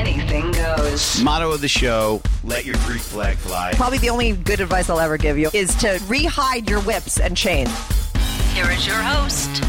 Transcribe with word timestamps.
anything 0.00 0.50
goes. 0.52 1.20
Motto 1.22 1.52
of 1.52 1.60
the 1.60 1.68
show 1.68 2.22
let 2.42 2.64
your 2.64 2.76
Greek 2.86 3.02
flag 3.02 3.36
fly. 3.36 3.72
Probably 3.74 3.98
the 3.98 4.08
only 4.08 4.32
good 4.32 4.60
advice 4.60 4.88
I'll 4.88 4.98
ever 4.98 5.18
give 5.18 5.36
you 5.38 5.50
is 5.52 5.74
to 5.76 5.88
rehide 6.08 6.68
your 6.70 6.80
whips 6.80 7.20
and 7.20 7.36
chains. 7.36 7.70
Here 8.54 8.70
is 8.70 8.86
your 8.86 8.96
host, 8.96 9.62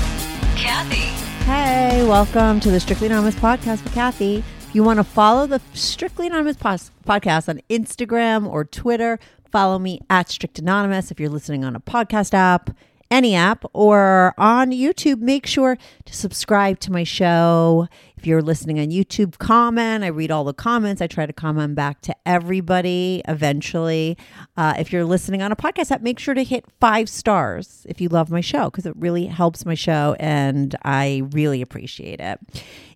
Kathy. 0.55 1.09
Hey, 1.43 2.05
welcome 2.07 2.61
to 2.61 2.71
the 2.71 2.79
Strictly 2.79 3.07
Anonymous 3.07 3.35
podcast 3.35 3.83
with 3.83 3.93
Kathy. 3.93 4.37
If 4.61 4.73
you 4.73 4.85
want 4.85 4.97
to 4.99 5.03
follow 5.03 5.47
the 5.47 5.61
Strictly 5.73 6.27
Anonymous 6.27 6.55
pos- 6.55 6.91
podcast 7.05 7.49
on 7.49 7.59
Instagram 7.69 8.47
or 8.47 8.63
Twitter, 8.63 9.19
follow 9.51 9.79
me 9.79 9.99
at 10.09 10.29
Strict 10.29 10.57
Anonymous. 10.59 11.11
If 11.11 11.19
you're 11.19 11.29
listening 11.29 11.65
on 11.65 11.75
a 11.75 11.81
podcast 11.81 12.33
app, 12.33 12.69
any 13.09 13.35
app, 13.35 13.65
or 13.73 14.33
on 14.37 14.71
YouTube, 14.71 15.19
make 15.19 15.45
sure 15.45 15.77
to 16.05 16.15
subscribe 16.15 16.79
to 16.79 16.91
my 16.91 17.03
show. 17.03 17.89
If 18.21 18.27
you're 18.27 18.43
listening 18.43 18.79
on 18.79 18.89
YouTube, 18.89 19.39
comment. 19.39 20.03
I 20.03 20.07
read 20.09 20.29
all 20.29 20.43
the 20.43 20.53
comments. 20.53 21.01
I 21.01 21.07
try 21.07 21.25
to 21.25 21.33
comment 21.33 21.73
back 21.73 22.01
to 22.01 22.15
everybody 22.23 23.23
eventually. 23.27 24.15
Uh, 24.55 24.75
if 24.77 24.93
you're 24.93 25.05
listening 25.05 25.41
on 25.41 25.51
a 25.51 25.55
podcast 25.55 25.89
app, 25.89 26.03
make 26.03 26.19
sure 26.19 26.35
to 26.35 26.43
hit 26.43 26.65
five 26.79 27.09
stars 27.09 27.83
if 27.89 27.99
you 27.99 28.09
love 28.09 28.29
my 28.29 28.39
show 28.39 28.65
because 28.65 28.85
it 28.85 28.95
really 28.95 29.25
helps 29.25 29.65
my 29.65 29.73
show 29.73 30.15
and 30.19 30.75
I 30.83 31.23
really 31.31 31.63
appreciate 31.63 32.19
it. 32.19 32.39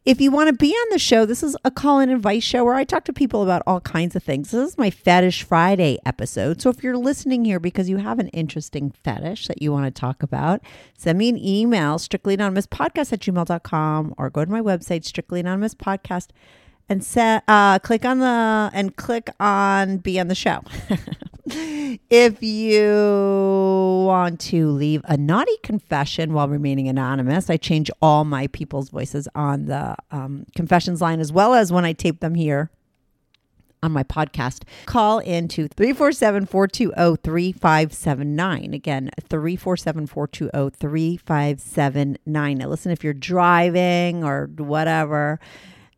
If 0.05 0.21
you 0.21 0.29
want 0.29 0.49
to 0.49 0.53
be 0.53 0.71
on 0.71 0.87
the 0.91 0.99
show, 0.99 1.25
this 1.25 1.41
is 1.41 1.57
a 1.65 1.71
call 1.71 1.97
and 1.97 2.11
advice 2.11 2.43
show 2.43 2.63
where 2.63 2.75
I 2.75 2.83
talk 2.83 3.05
to 3.05 3.13
people 3.13 3.41
about 3.41 3.63
all 3.65 3.81
kinds 3.81 4.15
of 4.15 4.21
things. 4.21 4.51
This 4.51 4.69
is 4.69 4.77
my 4.77 4.91
Fetish 4.91 5.41
Friday 5.41 5.97
episode. 6.05 6.61
So 6.61 6.69
if 6.69 6.83
you're 6.83 6.95
listening 6.95 7.43
here 7.43 7.59
because 7.59 7.89
you 7.89 7.97
have 7.97 8.19
an 8.19 8.27
interesting 8.27 8.91
fetish 9.03 9.47
that 9.47 9.63
you 9.63 9.71
want 9.71 9.87
to 9.87 9.99
talk 9.99 10.21
about, 10.21 10.61
send 10.95 11.17
me 11.17 11.29
an 11.29 11.39
email, 11.39 11.97
strictlyanonymouspodcast 11.97 13.13
at 13.13 13.19
gmail.com, 13.21 14.13
or 14.15 14.29
go 14.29 14.45
to 14.45 14.51
my 14.51 14.61
website, 14.61 15.05
Strictly 15.05 15.39
Anonymous 15.39 15.73
Podcast, 15.73 16.27
and 16.89 17.03
set, 17.03 17.43
uh, 17.47 17.79
click 17.79 18.05
on 18.05 18.19
the 18.19 18.69
and 18.73 18.95
click 18.95 19.29
on 19.39 19.97
be 19.97 20.19
on 20.19 20.27
the 20.27 20.35
show. 20.35 20.61
if 22.09 22.41
you 22.41 24.03
want 24.07 24.39
to 24.39 24.69
leave 24.69 25.01
a 25.05 25.17
naughty 25.17 25.57
confession 25.63 26.33
while 26.33 26.47
remaining 26.47 26.87
anonymous, 26.87 27.49
I 27.49 27.57
change 27.57 27.91
all 28.01 28.25
my 28.25 28.47
people's 28.47 28.89
voices 28.89 29.27
on 29.35 29.65
the 29.65 29.95
um, 30.11 30.45
confessions 30.55 31.01
line 31.01 31.19
as 31.19 31.31
well 31.31 31.53
as 31.53 31.71
when 31.71 31.85
I 31.85 31.93
tape 31.93 32.19
them 32.19 32.35
here 32.35 32.69
on 33.83 33.91
my 33.91 34.03
podcast. 34.03 34.63
Call 34.85 35.19
into 35.19 35.67
347 35.67 36.47
420 36.47 37.17
3579. 37.17 38.73
Again, 38.73 39.11
347 39.29 40.07
420 40.07 40.69
3579. 40.71 42.57
Now, 42.57 42.67
listen, 42.67 42.91
if 42.91 43.03
you're 43.03 43.13
driving 43.13 44.23
or 44.23 44.49
whatever, 44.57 45.39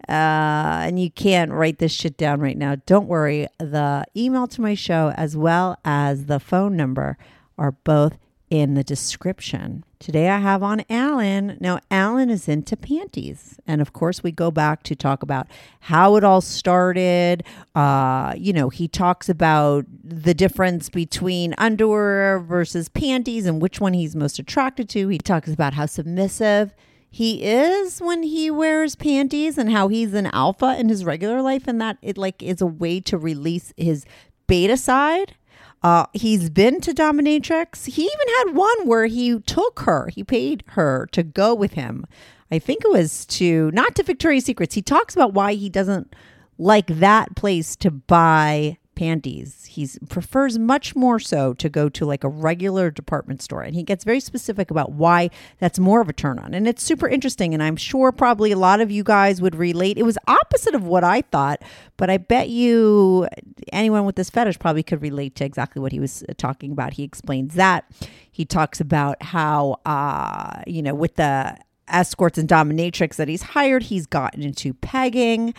uh, 0.07 0.85
and 0.85 0.99
you 0.99 1.09
can't 1.09 1.51
write 1.51 1.79
this 1.79 1.91
shit 1.91 2.17
down 2.17 2.39
right 2.39 2.57
now, 2.57 2.75
don't 2.85 3.07
worry. 3.07 3.47
The 3.57 4.05
email 4.15 4.47
to 4.47 4.61
my 4.61 4.73
show 4.73 5.13
as 5.17 5.35
well 5.35 5.77
as 5.83 6.25
the 6.25 6.39
phone 6.39 6.75
number 6.75 7.17
are 7.57 7.71
both 7.71 8.17
in 8.49 8.75
the 8.75 8.83
description. 8.83 9.83
Today 9.99 10.29
I 10.29 10.37
have 10.37 10.63
on 10.63 10.83
Alan. 10.89 11.57
Now, 11.59 11.79
Alan 11.91 12.29
is 12.29 12.47
into 12.47 12.77
panties. 12.77 13.59
And 13.67 13.81
of 13.81 13.91
course, 13.91 14.23
we 14.23 14.31
go 14.31 14.51
back 14.51 14.83
to 14.83 14.95
talk 14.95 15.21
about 15.21 15.47
how 15.81 16.15
it 16.15 16.23
all 16.23 16.39
started. 16.39 17.43
Uh, 17.75 18.33
you 18.37 18.53
know, 18.53 18.69
he 18.69 18.87
talks 18.87 19.27
about 19.27 19.85
the 20.03 20.33
difference 20.33 20.89
between 20.89 21.55
underwear 21.57 22.39
versus 22.39 22.87
panties 22.87 23.45
and 23.45 23.61
which 23.61 23.81
one 23.81 23.93
he's 23.93 24.15
most 24.15 24.39
attracted 24.39 24.87
to. 24.89 25.09
He 25.09 25.17
talks 25.17 25.51
about 25.51 25.73
how 25.73 25.87
submissive 25.87 26.73
he 27.09 27.43
is 27.43 27.99
when 27.99 28.23
he 28.23 28.51
wears 28.51 28.95
panties 28.95 29.57
and 29.57 29.71
how 29.71 29.87
he's 29.87 30.13
an 30.13 30.27
alpha 30.27 30.77
in 30.77 30.89
his 30.89 31.05
regular 31.05 31.41
life 31.41 31.67
and 31.67 31.79
that 31.81 31.97
it 32.01 32.17
like 32.17 32.43
is 32.43 32.61
a 32.61 32.67
way 32.67 32.99
to 33.01 33.17
release 33.17 33.73
his 33.77 34.05
beta 34.47 34.77
side. 34.77 35.35
Uh, 35.83 36.05
he's 36.13 36.49
been 36.49 36.81
to 36.81 36.91
dominatrix. 36.91 37.85
He 37.85 38.03
even 38.03 38.27
had 38.39 38.55
one 38.55 38.87
where 38.87 39.05
he 39.05 39.39
took 39.39 39.81
her 39.81 40.09
he 40.13 40.23
paid 40.23 40.63
her 40.69 41.07
to 41.11 41.23
go 41.23 41.53
with 41.53 41.73
him. 41.73 42.05
I 42.51 42.59
think 42.59 42.83
it 42.83 42.91
was 42.91 43.25
to 43.27 43.71
not 43.71 43.95
to 43.95 44.03
victoria's 44.03 44.45
secrets. 44.45 44.75
He 44.75 44.81
talks 44.81 45.15
about 45.15 45.33
why 45.33 45.53
he 45.53 45.69
doesn't 45.69 46.15
like 46.57 46.87
that 46.87 47.35
place 47.35 47.75
to 47.77 47.91
buy 47.91 48.77
panties. 48.97 49.65
He 49.65 49.87
prefers 50.09 50.57
much 50.57 50.95
more 50.95 51.19
so 51.19 51.53
to 51.53 51.69
go 51.69 51.87
to 51.87 52.03
like 52.03 52.23
a 52.23 52.29
regular 52.29 52.89
department 52.89 53.43
store. 53.43 53.61
And 53.61 53.75
he 53.75 53.83
gets 53.83 54.03
very 54.03 54.19
specific 54.19 54.71
about 54.71 54.93
why 54.93 55.29
that's 55.59 55.77
more 55.77 56.01
of 56.01 56.09
a 56.09 56.13
turn 56.13 56.39
on. 56.39 56.55
And 56.55 56.67
it's 56.67 56.81
super 56.81 57.07
interesting. 57.07 57.53
And 57.53 57.61
I'm 57.61 57.75
sure 57.75 58.11
probably 58.11 58.51
a 58.51 58.57
lot 58.57 58.81
of 58.81 58.89
you 58.89 59.03
guys 59.03 59.39
would 59.39 59.55
relate. 59.55 59.99
It 59.99 60.03
was 60.03 60.17
opposite 60.27 60.73
of 60.73 60.83
what 60.83 61.03
I 61.03 61.21
thought, 61.21 61.61
but 61.95 62.09
I 62.09 62.17
bet 62.17 62.49
you 62.49 63.27
anyone 63.71 64.03
with 64.03 64.15
this 64.15 64.31
fetish 64.31 64.57
probably 64.57 64.81
could 64.81 65.03
relate 65.03 65.35
to 65.35 65.45
exactly 65.45 65.79
what 65.79 65.91
he 65.91 65.99
was 65.99 66.23
uh, 66.27 66.33
talking 66.35 66.71
about. 66.71 66.93
He 66.93 67.03
explains 67.03 67.53
that. 67.53 67.85
He 68.31 68.45
talks 68.45 68.81
about 68.81 69.21
how, 69.21 69.79
uh, 69.85 70.63
you 70.65 70.81
know, 70.81 70.95
with 70.95 71.17
the 71.17 71.55
escorts 71.87 72.39
and 72.39 72.49
dominatrix 72.49 73.15
that 73.17 73.27
he's 73.27 73.43
hired, 73.43 73.83
he's 73.83 74.07
gotten 74.07 74.41
into 74.41 74.73
pegging. 74.73 75.53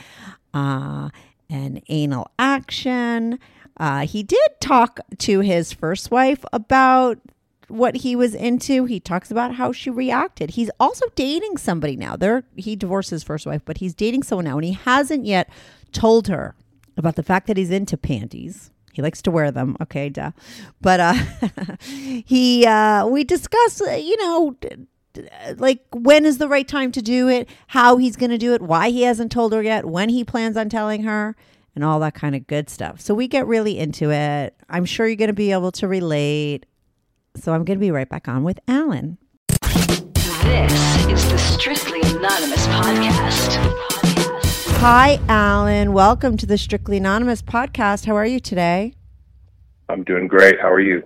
Uh, 0.52 1.10
and 1.50 1.82
anal 1.88 2.30
action. 2.38 3.38
Uh, 3.76 4.06
he 4.06 4.22
did 4.22 4.48
talk 4.60 5.00
to 5.18 5.40
his 5.40 5.72
first 5.72 6.10
wife 6.10 6.44
about 6.52 7.18
what 7.68 7.96
he 7.96 8.16
was 8.16 8.34
into. 8.34 8.86
He 8.86 8.98
talks 8.98 9.30
about 9.30 9.54
how 9.54 9.72
she 9.72 9.90
reacted. 9.90 10.50
He's 10.50 10.70
also 10.80 11.06
dating 11.14 11.58
somebody 11.58 11.96
now. 11.96 12.16
There, 12.16 12.44
he 12.56 12.76
divorced 12.76 13.10
his 13.10 13.22
first 13.22 13.46
wife, 13.46 13.62
but 13.64 13.78
he's 13.78 13.94
dating 13.94 14.24
someone 14.24 14.46
now, 14.46 14.56
and 14.56 14.64
he 14.64 14.72
hasn't 14.72 15.26
yet 15.26 15.48
told 15.92 16.28
her 16.28 16.54
about 16.96 17.16
the 17.16 17.22
fact 17.22 17.46
that 17.46 17.56
he's 17.56 17.70
into 17.70 17.96
panties. 17.96 18.70
He 18.92 19.02
likes 19.02 19.22
to 19.22 19.30
wear 19.30 19.52
them. 19.52 19.76
Okay, 19.80 20.08
duh. 20.08 20.32
But 20.80 20.98
uh, 20.98 21.14
he, 21.82 22.66
uh, 22.66 23.06
we 23.06 23.22
discuss, 23.22 23.80
uh, 23.80 23.92
you 23.92 24.16
know 24.16 24.56
like 25.56 25.82
when 25.92 26.24
is 26.24 26.38
the 26.38 26.48
right 26.48 26.66
time 26.66 26.92
to 26.92 27.02
do 27.02 27.28
it, 27.28 27.48
how 27.68 27.96
he's 27.96 28.16
going 28.16 28.30
to 28.30 28.38
do 28.38 28.54
it, 28.54 28.62
why 28.62 28.90
he 28.90 29.02
hasn't 29.02 29.32
told 29.32 29.52
her 29.52 29.62
yet, 29.62 29.84
when 29.84 30.08
he 30.08 30.24
plans 30.24 30.56
on 30.56 30.68
telling 30.68 31.02
her, 31.02 31.36
and 31.74 31.84
all 31.84 32.00
that 32.00 32.14
kind 32.14 32.34
of 32.34 32.46
good 32.46 32.68
stuff. 32.68 33.00
So 33.00 33.14
we 33.14 33.28
get 33.28 33.46
really 33.46 33.78
into 33.78 34.10
it. 34.10 34.54
I'm 34.68 34.84
sure 34.84 35.06
you're 35.06 35.16
going 35.16 35.28
to 35.28 35.34
be 35.34 35.52
able 35.52 35.72
to 35.72 35.86
relate. 35.86 36.66
So 37.36 37.52
I'm 37.52 37.64
going 37.64 37.78
to 37.78 37.80
be 37.80 37.90
right 37.90 38.08
back 38.08 38.28
on 38.28 38.42
with 38.42 38.58
Alan. 38.66 39.18
This 39.62 41.08
is 41.08 41.30
the 41.30 41.38
Strictly 41.38 42.00
Anonymous 42.00 42.66
Podcast. 42.66 43.56
Hi, 44.80 45.20
Alan. 45.28 45.92
Welcome 45.92 46.36
to 46.36 46.46
the 46.46 46.56
Strictly 46.56 46.96
Anonymous 46.96 47.42
podcast. 47.42 48.06
How 48.06 48.16
are 48.16 48.26
you 48.26 48.40
today? 48.40 48.94
I'm 49.88 50.04
doing 50.04 50.26
great. 50.26 50.60
How 50.60 50.70
are 50.70 50.80
you? 50.80 51.02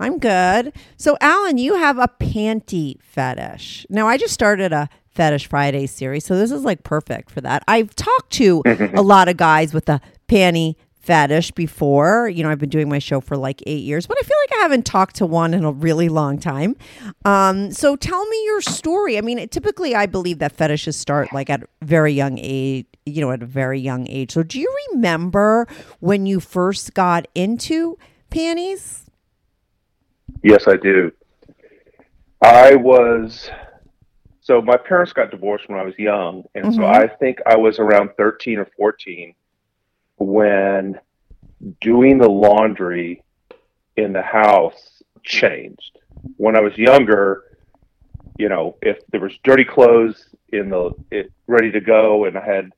I'm 0.00 0.18
good. 0.18 0.72
So, 0.96 1.16
Alan, 1.20 1.58
you 1.58 1.76
have 1.76 1.98
a 1.98 2.08
panty 2.20 3.00
fetish. 3.00 3.86
Now, 3.88 4.08
I 4.08 4.16
just 4.16 4.34
started 4.34 4.72
a 4.72 4.88
Fetish 5.08 5.46
Friday 5.46 5.86
series, 5.86 6.24
so 6.24 6.36
this 6.36 6.50
is 6.50 6.64
like 6.64 6.82
perfect 6.82 7.30
for 7.30 7.40
that. 7.40 7.62
I've 7.68 7.94
talked 7.94 8.32
to 8.32 8.62
a 8.94 9.02
lot 9.02 9.28
of 9.28 9.36
guys 9.36 9.72
with 9.72 9.88
a 9.88 10.00
panty 10.28 10.74
fetish 11.04 11.52
before. 11.52 12.28
You 12.28 12.42
know, 12.42 12.50
I've 12.50 12.58
been 12.58 12.70
doing 12.70 12.88
my 12.88 12.98
show 12.98 13.20
for 13.20 13.36
like 13.36 13.62
eight 13.66 13.84
years, 13.84 14.06
but 14.06 14.16
I 14.18 14.24
feel 14.24 14.36
like 14.42 14.58
I 14.58 14.62
haven't 14.62 14.86
talked 14.86 15.16
to 15.16 15.26
one 15.26 15.54
in 15.54 15.64
a 15.64 15.70
really 15.70 16.08
long 16.08 16.38
time. 16.38 16.76
Um, 17.24 17.70
so 17.70 17.94
tell 17.94 18.26
me 18.26 18.44
your 18.44 18.60
story. 18.62 19.18
I 19.18 19.20
mean, 19.20 19.46
typically 19.48 19.94
I 19.94 20.06
believe 20.06 20.38
that 20.38 20.52
fetishes 20.52 20.96
start 20.96 21.32
like 21.32 21.50
at 21.50 21.62
very 21.82 22.12
young 22.12 22.38
age, 22.40 22.86
you 23.04 23.20
know, 23.20 23.30
at 23.30 23.42
a 23.42 23.46
very 23.46 23.78
young 23.78 24.08
age. 24.08 24.32
So 24.32 24.42
do 24.42 24.58
you 24.58 24.74
remember 24.92 25.68
when 26.00 26.26
you 26.26 26.40
first 26.40 26.94
got 26.94 27.28
into 27.34 27.98
panties? 28.30 29.03
Yes, 30.44 30.68
I 30.68 30.76
do. 30.76 31.10
I 32.42 32.74
was 32.74 33.50
So 34.46 34.60
my 34.60 34.76
parents 34.76 35.14
got 35.14 35.30
divorced 35.30 35.70
when 35.70 35.78
I 35.78 35.84
was 35.84 35.98
young, 35.98 36.44
and 36.54 36.74
so 36.74 36.82
Mhm. 36.82 36.94
I 36.94 37.06
think 37.06 37.40
I 37.46 37.56
was 37.56 37.78
around 37.78 38.10
13 38.18 38.58
or 38.58 38.66
14 38.76 39.34
when 40.18 41.00
doing 41.80 42.18
the 42.18 42.28
laundry 42.28 43.22
in 43.96 44.12
the 44.12 44.20
house 44.20 45.02
changed. 45.22 45.98
When 46.36 46.56
I 46.56 46.60
was 46.60 46.76
younger, 46.76 47.56
you 48.38 48.50
know, 48.50 48.76
if 48.82 48.98
there 49.06 49.20
was 49.22 49.34
dirty 49.44 49.64
clothes 49.64 50.36
in 50.50 50.68
the 50.68 50.92
it 51.10 51.32
ready 51.46 51.70
to 51.72 51.80
go 51.80 52.26
and 52.26 52.36
I 52.36 52.44
had 52.44 52.70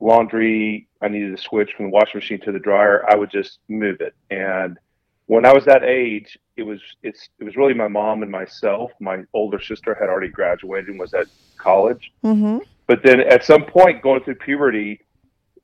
laundry 0.00 0.86
I 1.00 1.08
needed 1.08 1.34
to 1.34 1.42
switch 1.42 1.72
from 1.72 1.86
the 1.86 1.90
washing 1.90 2.18
machine 2.18 2.40
to 2.40 2.52
the 2.52 2.58
dryer, 2.58 3.02
I 3.08 3.16
would 3.16 3.30
just 3.30 3.60
move 3.68 4.02
it. 4.02 4.14
And 4.30 4.78
when 5.26 5.46
I 5.46 5.52
was 5.52 5.64
that 5.64 5.84
age, 5.84 6.38
it 6.56 6.62
was 6.62 6.80
it's 7.02 7.28
it 7.38 7.44
was 7.44 7.56
really 7.56 7.74
my 7.74 7.88
mom 7.88 8.22
and 8.22 8.30
myself. 8.30 8.90
My 9.00 9.22
older 9.32 9.60
sister 9.60 9.94
had 9.94 10.08
already 10.08 10.28
graduated 10.28 10.90
and 10.90 10.98
was 10.98 11.14
at 11.14 11.26
college. 11.56 12.12
Mm-hmm. 12.22 12.58
But 12.86 13.02
then 13.02 13.20
at 13.20 13.44
some 13.44 13.64
point 13.64 14.02
going 14.02 14.22
through 14.22 14.36
puberty, 14.36 15.00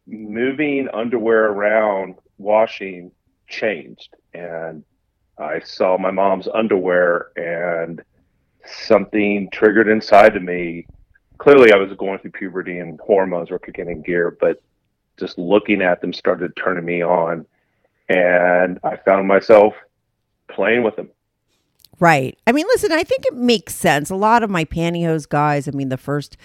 moving 0.07 0.89
underwear 0.93 1.47
around, 1.47 2.15
washing 2.39 3.13
changed. 3.49 4.15
And 4.33 4.83
I 5.39 5.61
saw 5.61 5.99
my 5.99 6.11
mom's 6.11 6.49
underwear 6.49 7.31
and 7.37 8.03
something 8.65 9.49
triggered 9.53 9.89
inside 9.89 10.37
of 10.37 10.43
me. 10.43 10.87
Clearly 11.39 11.73
I 11.73 11.77
was 11.77 11.93
going 11.99 12.19
through 12.19 12.33
puberty 12.33 12.79
and 12.79 12.99
hormones 13.01 13.51
were 13.51 13.59
kicking 13.59 13.89
in 13.89 14.03
gear, 14.03 14.37
but 14.41 14.63
just 15.19 15.39
looking 15.39 15.83
at 15.83 16.01
them 16.01 16.13
started 16.13 16.57
turning 16.57 16.85
me 16.85 17.03
on. 17.03 17.47
And 18.11 18.81
I 18.83 18.97
found 18.97 19.29
myself 19.29 19.73
playing 20.49 20.83
with 20.83 20.97
them. 20.97 21.09
Right. 22.01 22.37
I 22.47 22.53
mean, 22.53 22.67
listen, 22.67 22.91
I 22.91 23.05
think 23.05 23.25
it 23.27 23.35
makes 23.35 23.75
sense. 23.75 24.11
A 24.11 24.17
lot 24.17 24.43
of 24.43 24.51
my 24.51 24.65
pantyhose 24.65 25.29
guys, 25.29 25.69
I 25.69 25.71
mean, 25.71 25.91
the 25.91 25.97
first 25.97 26.37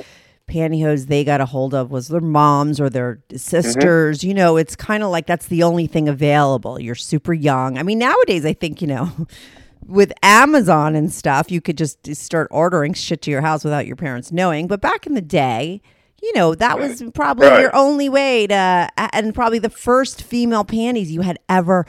pantyhose 0.47 1.07
they 1.07 1.23
got 1.23 1.41
a 1.41 1.45
hold 1.45 1.73
of 1.73 1.89
was 1.89 2.09
their 2.09 2.21
moms 2.21 2.79
or 2.79 2.87
their 2.87 3.19
sisters. 3.35 4.19
Mm-hmm. 4.19 4.27
You 4.27 4.33
know, 4.35 4.57
it's 4.57 4.75
kind 4.75 5.01
of 5.01 5.09
like 5.09 5.25
that's 5.25 5.47
the 5.47 5.63
only 5.63 5.87
thing 5.87 6.07
available. 6.07 6.79
You're 6.79 6.93
super 6.93 7.33
young. 7.33 7.79
I 7.79 7.83
mean, 7.83 7.97
nowadays, 7.97 8.45
I 8.45 8.53
think, 8.53 8.79
you 8.79 8.87
know, 8.87 9.11
with 9.87 10.13
Amazon 10.21 10.95
and 10.95 11.11
stuff, 11.11 11.49
you 11.49 11.61
could 11.61 11.79
just 11.79 12.15
start 12.15 12.47
ordering 12.51 12.93
shit 12.93 13.23
to 13.23 13.31
your 13.31 13.41
house 13.41 13.63
without 13.63 13.87
your 13.87 13.95
parents 13.95 14.31
knowing. 14.31 14.67
But 14.67 14.81
back 14.81 15.07
in 15.07 15.15
the 15.15 15.21
day, 15.21 15.81
you 16.25 16.33
know, 16.35 16.55
that 16.55 16.79
was 16.79 17.03
probably 17.13 17.47
Right. 17.47 17.61
your 17.61 17.75
only 17.75 18.09
way 18.09 18.47
to, 18.47 18.89
and 18.97 19.33
probably 19.33 19.59
the 19.59 19.69
first 19.69 20.23
female 20.23 20.63
panties 20.63 21.11
you 21.11 21.21
had 21.21 21.37
ever, 21.47 21.85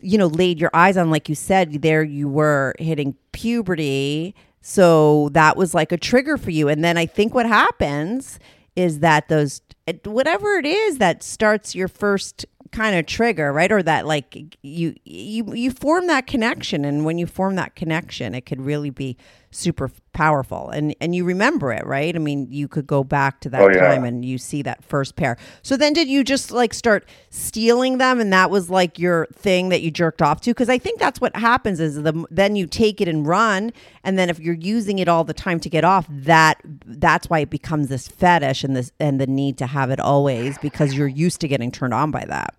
you 0.00 0.16
know, 0.16 0.28
laid 0.28 0.60
your 0.60 0.70
eyes 0.72 0.96
on. 0.96 1.10
Like 1.10 1.28
you 1.28 1.34
said, 1.34 1.82
there 1.82 2.02
you 2.02 2.28
were 2.28 2.74
hitting 2.78 3.16
puberty. 3.32 4.34
So 4.60 5.30
that 5.32 5.56
was 5.56 5.74
like 5.74 5.90
a 5.92 5.96
trigger 5.96 6.36
for 6.36 6.50
you. 6.50 6.68
And 6.68 6.84
then 6.84 6.96
I 6.96 7.06
think 7.06 7.34
what 7.34 7.46
happens 7.46 8.38
is 8.76 9.00
that 9.00 9.28
those, 9.28 9.60
whatever 10.04 10.52
it 10.58 10.66
is 10.66 10.98
that 10.98 11.22
starts 11.22 11.74
your 11.74 11.88
first 11.88 12.46
kind 12.72 12.94
of 12.96 13.04
trigger 13.04 13.52
right 13.52 13.72
or 13.72 13.82
that 13.82 14.06
like 14.06 14.56
you 14.62 14.94
you 15.04 15.52
you 15.54 15.72
form 15.72 16.06
that 16.06 16.28
connection 16.28 16.84
and 16.84 17.04
when 17.04 17.18
you 17.18 17.26
form 17.26 17.56
that 17.56 17.74
connection 17.74 18.32
it 18.32 18.42
could 18.46 18.60
really 18.60 18.90
be 18.90 19.16
super 19.50 19.90
powerful 20.12 20.70
and 20.70 20.94
and 21.00 21.14
you 21.14 21.24
remember 21.24 21.72
it 21.72 21.84
right 21.86 22.14
i 22.16 22.18
mean 22.18 22.46
you 22.50 22.68
could 22.68 22.86
go 22.86 23.04
back 23.04 23.40
to 23.40 23.48
that 23.50 23.66
Oh, 23.66 23.68
yeah. 23.68 23.80
time 23.80 24.04
and 24.04 24.24
you 24.24 24.38
see 24.38 24.62
that 24.62 24.84
first 24.84 25.16
pair 25.16 25.36
so 25.62 25.76
then 25.76 25.92
did 25.92 26.08
you 26.08 26.22
just 26.24 26.50
like 26.52 26.74
start 26.74 27.08
stealing 27.30 27.98
them 27.98 28.20
and 28.20 28.32
that 28.32 28.50
was 28.50 28.70
like 28.70 28.98
your 28.98 29.26
thing 29.34 29.70
that 29.70 29.82
you 29.82 29.90
jerked 29.90 30.22
off 30.22 30.40
to 30.42 30.50
because 30.50 30.68
i 30.68 30.78
think 30.78 30.98
that's 31.00 31.20
what 31.20 31.34
happens 31.36 31.80
is 31.80 32.02
the 32.02 32.24
then 32.30 32.56
you 32.56 32.66
take 32.66 33.00
it 33.00 33.08
and 33.08 33.26
run 33.26 33.72
and 34.04 34.18
then 34.18 34.30
if 34.30 34.38
you're 34.38 34.54
using 34.54 34.98
it 34.98 35.08
all 35.08 35.24
the 35.24 35.34
time 35.34 35.60
to 35.60 35.68
get 35.70 35.84
off 35.84 36.06
that 36.10 36.60
that's 36.86 37.28
why 37.30 37.40
it 37.40 37.50
becomes 37.50 37.88
this 37.88 38.08
fetish 38.08 38.64
and 38.64 38.76
this 38.76 38.92
and 39.00 39.20
the 39.20 39.26
need 39.26 39.58
to 39.58 39.66
have 39.66 39.90
it 39.90 40.00
always 40.00 40.58
because 40.58 40.94
you're 40.94 41.08
used 41.08 41.40
to 41.40 41.48
getting 41.48 41.70
turned 41.72 41.94
on 41.94 42.10
by 42.10 42.24
that 42.24 42.54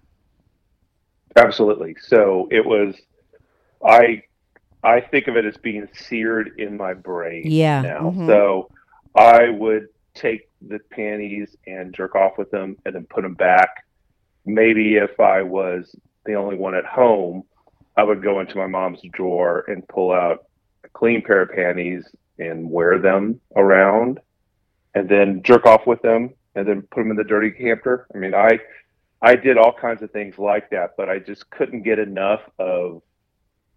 Absolutely. 1.38 1.96
So 2.02 2.48
it 2.52 2.66
was, 2.66 2.96
I, 3.86 4.24
I 4.83 5.00
think 5.00 5.28
of 5.28 5.38
it 5.38 5.45
as 5.45 5.57
being 5.57 5.88
seared 5.94 6.60
in 6.60 6.78
my 6.78 6.94
brain. 6.94 7.44
Yeah, 7.45 7.81
Now, 7.81 8.12
mhm. 8.12 8.25
so 8.25 8.69
I 9.16 9.50
would 9.50 9.88
take 10.13 10.50
the 10.62 10.80
panties 10.92 11.56
and 11.68 11.94
jerk 11.94 12.16
off 12.16 12.38
with 12.38 12.51
them, 12.51 12.78
and 12.86 12.95
then 12.95 13.06
put 13.06 13.22
them 13.24 13.33
back. 13.33 13.86
Maybe 14.45 14.95
if 14.95 15.19
I 15.19 15.42
was 15.42 15.95
the 16.25 16.33
only 16.33 16.56
one 16.56 16.75
at 16.75 16.86
home, 16.86 17.44
I 17.95 18.04
would 18.04 18.24
go 18.24 18.39
into 18.39 18.57
my 18.57 18.68
mom's 18.68 19.01
drawer 19.12 19.66
and 19.68 19.88
pull 19.88 20.12
out 20.12 20.45
a 20.83 20.89
clean 20.89 21.22
pair 21.22 21.42
of 21.42 21.51
panties 21.51 22.06
and 22.39 22.69
wear 22.69 22.98
them 23.00 23.39
around, 23.56 24.19
and 24.95 25.07
then 25.07 25.44
jerk 25.44 25.66
off 25.66 25.86
with 25.86 26.01
them, 26.01 26.33
and 26.56 26.68
then 26.68 26.81
put 26.83 27.01
them 27.01 27.12
in 27.12 27.18
the 27.18 27.24
dirty 27.24 27.51
camper. 27.51 28.07
I 28.13 28.18
mean, 28.18 28.33
I 28.33 28.60
I 29.22 29.36
did 29.36 29.57
all 29.57 29.74
kinds 29.74 30.01
of 30.01 30.12
things 30.12 30.39
like 30.39 30.72
that, 30.72 30.95
but 30.98 31.10
I 31.10 31.19
just 31.19 31.50
couldn't 31.51 31.83
get 31.83 32.00
enough 32.00 32.42
of 32.57 33.04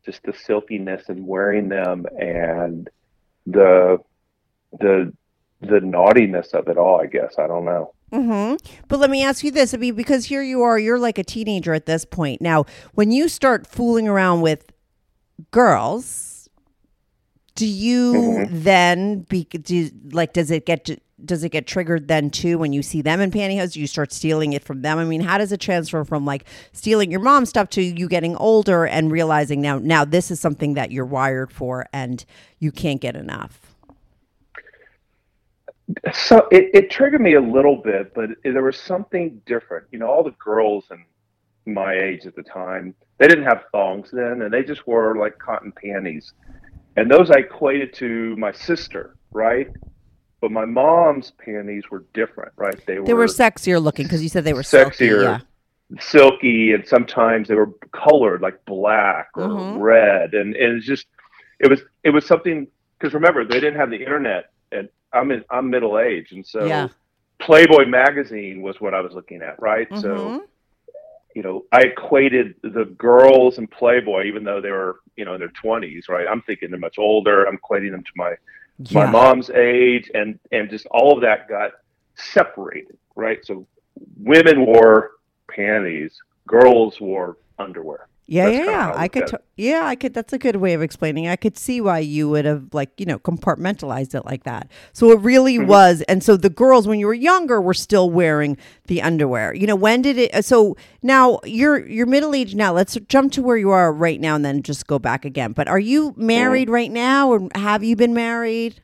just 0.05 0.23
the 0.25 0.33
silkiness 0.33 1.09
and 1.09 1.27
wearing 1.27 1.69
them 1.69 2.06
and 2.19 2.89
the 3.47 3.99
the 4.81 5.12
the 5.61 5.81
naughtiness 5.81 6.53
of 6.53 6.69
it 6.69 6.77
all. 6.77 7.01
I 7.01 7.06
guess 7.06 7.35
I 7.39 7.47
don't 7.47 7.65
know. 7.65 7.95
hmm 8.12 8.55
But 8.89 9.01
let 9.01 9.11
me 9.11 9.23
ask 9.25 9.43
you 9.45 9.51
this: 9.51 9.73
I 9.75 9.77
mean, 9.79 9.95
because 9.95 10.27
here 10.27 10.43
you 10.43 10.62
are, 10.62 10.79
you're 10.79 10.99
like 10.99 11.19
a 11.19 11.25
teenager 11.25 11.75
at 11.75 11.87
this 11.87 12.05
point. 12.05 12.41
Now, 12.41 12.65
when 12.95 13.11
you 13.11 13.29
start 13.29 13.67
fooling 13.67 14.09
around 14.09 14.41
with 14.43 14.71
girls, 15.51 16.49
do 17.55 17.67
you 17.67 18.12
Mhm. 18.12 18.49
then 18.51 19.21
be 19.23 19.45
do, 19.45 19.91
like? 20.12 20.33
Does 20.33 20.51
it 20.51 20.67
get 20.67 20.85
to, 20.87 20.99
does 21.26 21.44
it 21.44 21.50
get 21.50 21.67
triggered 21.67 22.09
then 22.09 22.31
too 22.31 22.59
when 22.59 22.73
you 22.73 22.82
see 22.82 23.03
them 23.03 23.21
in 23.21 23.31
pantyhose? 23.31 23.76
You 23.76 23.87
start 23.87 24.12
stealing 24.12 24.53
it 24.53 24.65
from 24.65 24.82
them? 24.82 24.99
I 24.99 25.05
mean, 25.05 25.21
how 25.21 25.38
does 25.38 25.53
it 25.53 25.61
transfer 25.61 26.05
from 26.05 26.25
like 26.25 26.44
stealing 26.73 27.11
your 27.11 27.21
mom's 27.21 27.49
stuff 27.49 27.71
to 27.71 27.82
you 27.82 28.09
getting 28.09 28.37
older 28.37 28.87
and 28.87 29.11
realizing 29.11 29.61
now 29.61 29.79
now 29.79 30.05
this 30.05 30.31
is 30.31 30.41
something 30.41 30.75
that 30.75 30.93
you're 30.93 31.05
wired 31.05 31.53
for 31.53 31.87
and 31.93 32.25
you 32.59 32.73
can't 32.73 33.00
get 33.00 33.17
enough? 33.17 33.75
So 36.12 36.49
it, 36.50 36.71
it 36.73 36.91
triggered 36.91 37.21
me 37.21 37.35
a 37.35 37.41
little 37.41 37.77
bit, 37.77 38.15
but 38.15 38.31
there 38.43 38.62
was 38.62 38.79
something 38.79 39.41
different. 39.44 39.87
You 39.93 39.99
know, 39.99 40.09
all 40.09 40.25
the 40.25 40.35
girls 40.43 40.87
in 40.91 41.05
my 41.73 41.94
age 41.94 42.27
at 42.27 42.35
the 42.35 42.43
time, 42.43 42.94
they 43.19 43.29
didn't 43.29 43.44
have 43.44 43.65
thongs 43.70 44.11
then, 44.11 44.43
and 44.43 44.53
they 44.53 44.62
just 44.62 44.87
wore 44.87 45.17
like 45.17 45.38
cotton 45.38 45.73
panties, 45.73 46.32
and 46.97 47.11
those 47.11 47.31
I 47.31 47.41
equated 47.41 47.93
to 47.94 48.35
my 48.37 48.53
sister, 48.53 49.17
right? 49.32 49.69
But 50.44 50.52
my 50.52 50.67
mom's 50.67 51.31
panties 51.43 51.84
were 51.91 52.05
different, 52.13 52.53
right? 52.56 52.79
They 52.86 52.98
were 52.98 53.06
They 53.06 53.15
were 53.15 53.24
sexier 53.24 53.82
looking 53.82 54.05
because 54.05 54.22
you 54.22 54.29
said 54.29 54.44
they 54.44 54.53
were 54.53 54.63
silky, 54.63 55.06
sexier, 55.06 55.22
yeah. 55.22 55.41
silky, 55.98 56.72
and 56.72 56.86
sometimes 56.86 57.48
they 57.48 57.55
were 57.55 57.70
colored 57.93 58.43
like 58.43 58.63
black 58.67 59.31
or 59.36 59.48
Mhm. 59.48 59.81
red, 59.81 60.34
and, 60.34 60.55
and 60.55 60.77
it's 60.77 60.84
just 60.84 61.06
it 61.60 61.70
was 61.70 61.81
it 62.03 62.10
was 62.10 62.27
something 62.27 62.67
because 62.98 63.15
remember 63.15 63.43
they 63.46 63.58
didn't 63.58 63.77
have 63.77 63.89
the 63.89 63.96
internet, 63.96 64.51
and 64.70 64.91
I'm 65.15 65.31
in 65.31 65.46
I'm 65.48 65.70
middle 65.70 65.98
age, 65.98 66.32
and 66.32 66.46
so 66.46 66.67
Yeah. 66.67 66.89
Playboy 67.39 67.86
magazine 67.86 68.60
was 68.60 68.79
what 68.82 68.93
I 68.93 69.01
was 69.01 69.15
looking 69.15 69.41
at, 69.41 69.58
right? 69.63 69.89
Mhm. 69.89 70.03
So 70.03 70.46
you 71.34 71.43
know 71.43 71.65
I 71.72 71.84
equated 71.84 72.56
the 72.63 72.84
girls 72.98 73.56
in 73.56 73.67
Playboy, 73.67 74.24
even 74.27 74.44
though 74.44 74.60
they 74.60 74.72
were 74.72 75.01
you 75.17 75.24
know 75.24 75.32
in 75.32 75.41
their 75.41 75.53
20s, 75.63 76.10
right? 76.10 76.27
I'm 76.29 76.43
thinking 76.43 76.69
they're 76.70 76.79
much 76.79 76.98
older. 76.98 77.46
I'm 77.46 77.56
equating 77.56 77.93
them 77.93 78.05
to 78.05 78.13
my 78.15 78.34
my 78.93 79.07
mom's 79.07 79.51
age 79.51 80.11
and 80.15 80.39
and 80.53 80.69
just 80.69 80.87
all 80.87 81.15
of 81.15 81.21
that 81.21 81.49
got 81.49 81.73
separated 82.17 82.97
right? 83.17 83.45
So 83.45 83.67
women 84.17 84.67
wore 84.67 85.13
panties 85.49 86.17
girls 86.47 87.01
wore 87.01 87.39
underwear 87.59 88.09
Yeah, 88.27 88.47
That's 88.47 88.59
yeah, 88.59 88.65
yeah. 88.65 88.93
I 88.95 89.09
could, 89.09 89.27
to- 89.29 89.41
yeah, 89.57 89.83
I 89.85 89.97
could. 89.97 90.15
That's 90.15 90.33
a 90.33 90.39
good 90.39 90.57
way 90.57 90.73
of 90.73 90.81
explaining. 90.81 91.29
I 91.29 91.37
could 91.37 91.59
see 91.59 91.83
why 91.83 91.99
you 91.99 92.29
would 92.31 92.47
have, 92.47 92.73
like, 92.73 92.99
you 92.99 93.05
know, 93.05 93.19
compartmentalized 93.19 94.15
it 94.15 94.25
like 94.25 94.45
that. 94.45 94.71
So 94.95 95.11
it 95.11 95.21
really 95.21 95.59
Mm-hmm. 95.59 95.69
was. 95.69 96.01
And 96.03 96.23
so 96.25 96.37
the 96.39 96.49
girls, 96.49 96.89
when 96.89 96.99
you 96.99 97.07
were 97.07 97.13
younger, 97.15 97.61
were 97.61 97.75
still 97.75 98.09
wearing 98.09 98.57
the 98.87 99.03
underwear. 99.03 99.55
You 99.55 99.67
know, 99.67 99.77
when 99.77 100.01
did 100.01 100.17
it? 100.17 100.45
So 100.45 100.75
now 101.03 101.41
you're 101.45 101.87
you're 101.87 102.07
middle 102.07 102.35
aged 102.35 102.57
now. 102.57 102.73
Let's 102.73 102.97
jump 103.09 103.33
to 103.33 103.43
where 103.43 103.59
you 103.59 103.71
are 103.71 103.93
right 103.93 104.21
now, 104.21 104.35
and 104.37 104.45
then 104.45 104.63
just 104.63 104.87
go 104.87 104.99
back 104.99 105.27
again. 105.27 105.53
But 105.53 105.69
are 105.69 105.79
you 105.79 106.15
married 106.17 106.69
Mm-hmm. 106.69 106.75
right 106.75 106.91
now, 106.91 107.29
or 107.31 107.49
have 107.55 107.85
you 107.85 107.95
been 107.95 108.15
married? 108.15 108.81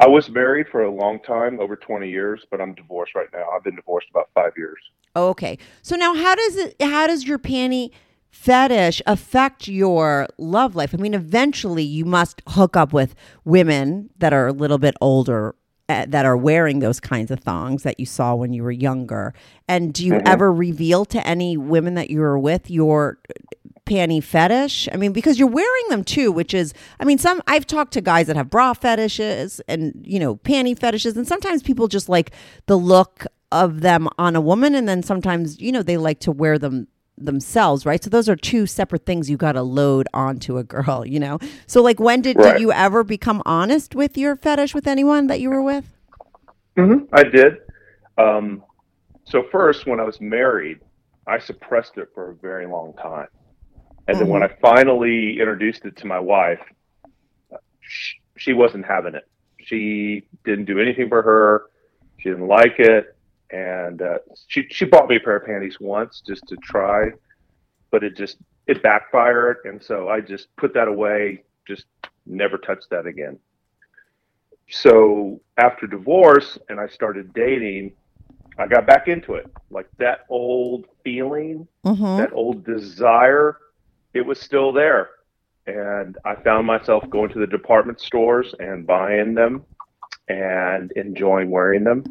i 0.00 0.08
was 0.08 0.28
married 0.28 0.66
for 0.72 0.82
a 0.82 0.90
long 0.90 1.20
time 1.20 1.60
over 1.60 1.76
20 1.76 2.08
years 2.10 2.42
but 2.50 2.60
i'm 2.60 2.74
divorced 2.74 3.14
right 3.14 3.28
now 3.32 3.48
i've 3.54 3.62
been 3.62 3.76
divorced 3.76 4.08
about 4.10 4.28
five 4.34 4.52
years 4.56 4.78
Oh, 5.16 5.28
okay. 5.28 5.58
So 5.82 5.94
now 5.94 6.12
how 6.12 6.34
does 6.34 6.56
it 6.56 6.74
how 6.82 7.06
does 7.06 7.24
your 7.24 7.38
panty 7.38 7.92
fetish 8.34 9.00
affect 9.06 9.68
your 9.68 10.26
love 10.38 10.74
life? 10.74 10.92
I 10.92 10.96
mean, 10.98 11.14
eventually 11.14 11.84
you 11.84 12.04
must 12.04 12.42
hook 12.48 12.76
up 12.76 12.92
with 12.92 13.14
women 13.44 14.10
that 14.18 14.32
are 14.32 14.48
a 14.48 14.52
little 14.52 14.78
bit 14.78 14.94
older 15.00 15.54
uh, 15.88 16.06
that 16.08 16.26
are 16.26 16.36
wearing 16.36 16.80
those 16.80 16.98
kinds 16.98 17.30
of 17.30 17.40
thongs 17.40 17.84
that 17.84 18.00
you 18.00 18.06
saw 18.06 18.34
when 18.34 18.52
you 18.52 18.62
were 18.62 18.72
younger. 18.72 19.32
And 19.68 19.94
do 19.94 20.04
you 20.04 20.20
ever 20.26 20.52
reveal 20.52 21.04
to 21.06 21.26
any 21.26 21.56
women 21.56 21.94
that 21.94 22.10
you 22.10 22.20
were 22.20 22.38
with 22.38 22.70
your 22.70 23.18
panty 23.86 24.22
fetish? 24.22 24.88
I 24.92 24.96
mean, 24.96 25.12
because 25.12 25.38
you're 25.38 25.48
wearing 25.48 25.88
them 25.90 26.02
too, 26.02 26.32
which 26.32 26.54
is, 26.54 26.74
I 26.98 27.04
mean, 27.04 27.18
some 27.18 27.40
I've 27.46 27.66
talked 27.66 27.92
to 27.92 28.00
guys 28.00 28.26
that 28.26 28.36
have 28.36 28.50
bra 28.50 28.74
fetishes 28.74 29.60
and 29.68 30.04
you 30.04 30.18
know 30.18 30.36
panty 30.36 30.78
fetishes, 30.78 31.16
and 31.16 31.26
sometimes 31.28 31.62
people 31.62 31.86
just 31.86 32.08
like 32.08 32.32
the 32.66 32.76
look 32.76 33.26
of 33.52 33.82
them 33.82 34.08
on 34.18 34.34
a 34.34 34.40
woman, 34.40 34.74
and 34.74 34.88
then 34.88 35.02
sometimes 35.02 35.60
you 35.60 35.70
know 35.70 35.82
they 35.82 35.96
like 35.96 36.18
to 36.20 36.32
wear 36.32 36.58
them 36.58 36.88
themselves, 37.16 37.86
right? 37.86 38.02
So 38.02 38.10
those 38.10 38.28
are 38.28 38.36
two 38.36 38.66
separate 38.66 39.06
things 39.06 39.30
you 39.30 39.36
got 39.36 39.52
to 39.52 39.62
load 39.62 40.08
onto 40.12 40.58
a 40.58 40.64
girl, 40.64 41.04
you 41.06 41.20
know. 41.20 41.38
So 41.66 41.82
like, 41.82 42.00
when 42.00 42.22
did 42.22 42.36
Right. 42.36 42.54
did 42.54 42.60
you 42.60 42.72
ever 42.72 43.04
become 43.04 43.42
honest 43.46 43.94
with 43.94 44.18
your 44.18 44.36
fetish 44.36 44.74
with 44.74 44.86
anyone 44.86 45.28
that 45.28 45.40
you 45.40 45.50
were 45.50 45.62
with? 45.62 45.92
Mm-hmm, 46.76 47.04
I 47.12 47.22
did. 47.22 47.58
Um, 48.18 48.64
so 49.24 49.44
first, 49.50 49.86
when 49.86 50.00
I 50.00 50.04
was 50.04 50.20
married, 50.20 50.80
I 51.26 51.38
suppressed 51.38 51.96
it 51.96 52.08
for 52.14 52.30
a 52.30 52.34
very 52.34 52.66
long 52.66 52.94
time, 52.94 53.28
and 54.08 54.20
then 54.20 54.28
when 54.28 54.42
I 54.42 54.48
finally 54.60 55.38
introduced 55.38 55.84
it 55.84 55.96
to 55.98 56.06
my 56.06 56.18
wife, 56.18 56.60
she, 57.80 58.16
she 58.36 58.52
wasn't 58.52 58.84
having 58.84 59.14
it. 59.14 59.24
She 59.60 60.26
didn't 60.44 60.66
do 60.66 60.78
anything 60.78 61.08
for 61.08 61.22
her. 61.22 61.64
She 62.18 62.28
didn't 62.28 62.48
like 62.48 62.78
it, 62.78 63.13
and 63.54 64.02
uh, 64.02 64.18
she 64.48 64.66
she 64.70 64.84
bought 64.84 65.08
me 65.08 65.16
a 65.16 65.20
pair 65.20 65.36
of 65.36 65.46
panties 65.46 65.78
once 65.80 66.22
just 66.26 66.46
to 66.48 66.56
try, 66.56 67.10
but 67.90 68.02
it 68.02 68.16
just 68.16 68.38
it 68.66 68.82
backfired, 68.82 69.58
and 69.64 69.82
so 69.82 70.08
I 70.08 70.20
just 70.20 70.48
put 70.56 70.74
that 70.74 70.88
away. 70.88 71.44
Just 71.66 71.86
never 72.26 72.58
touched 72.58 72.90
that 72.90 73.06
again 73.06 73.38
so 74.70 75.40
after 75.58 75.86
divorce 75.86 76.58
and 76.68 76.80
I 76.80 76.88
started 76.88 77.32
dating, 77.34 77.92
I 78.58 78.66
got 78.66 78.86
back 78.86 79.08
into 79.08 79.34
it. 79.34 79.46
Like 79.70 79.88
that 79.98 80.20
old 80.28 80.86
feeling, 81.02 81.66
Mm-hmm. 81.84 82.16
that 82.16 82.32
old 82.32 82.64
desire, 82.64 83.58
it 84.14 84.22
was 84.24 84.40
still 84.40 84.72
there. 84.72 85.10
And 85.66 86.16
I 86.24 86.34
found 86.36 86.66
myself 86.66 87.08
going 87.10 87.30
to 87.32 87.38
the 87.38 87.46
department 87.46 88.00
stores 88.00 88.54
and 88.58 88.86
buying 88.86 89.34
them 89.34 89.64
and 90.28 90.92
enjoying 90.92 91.50
wearing 91.50 91.84
them. 91.84 92.04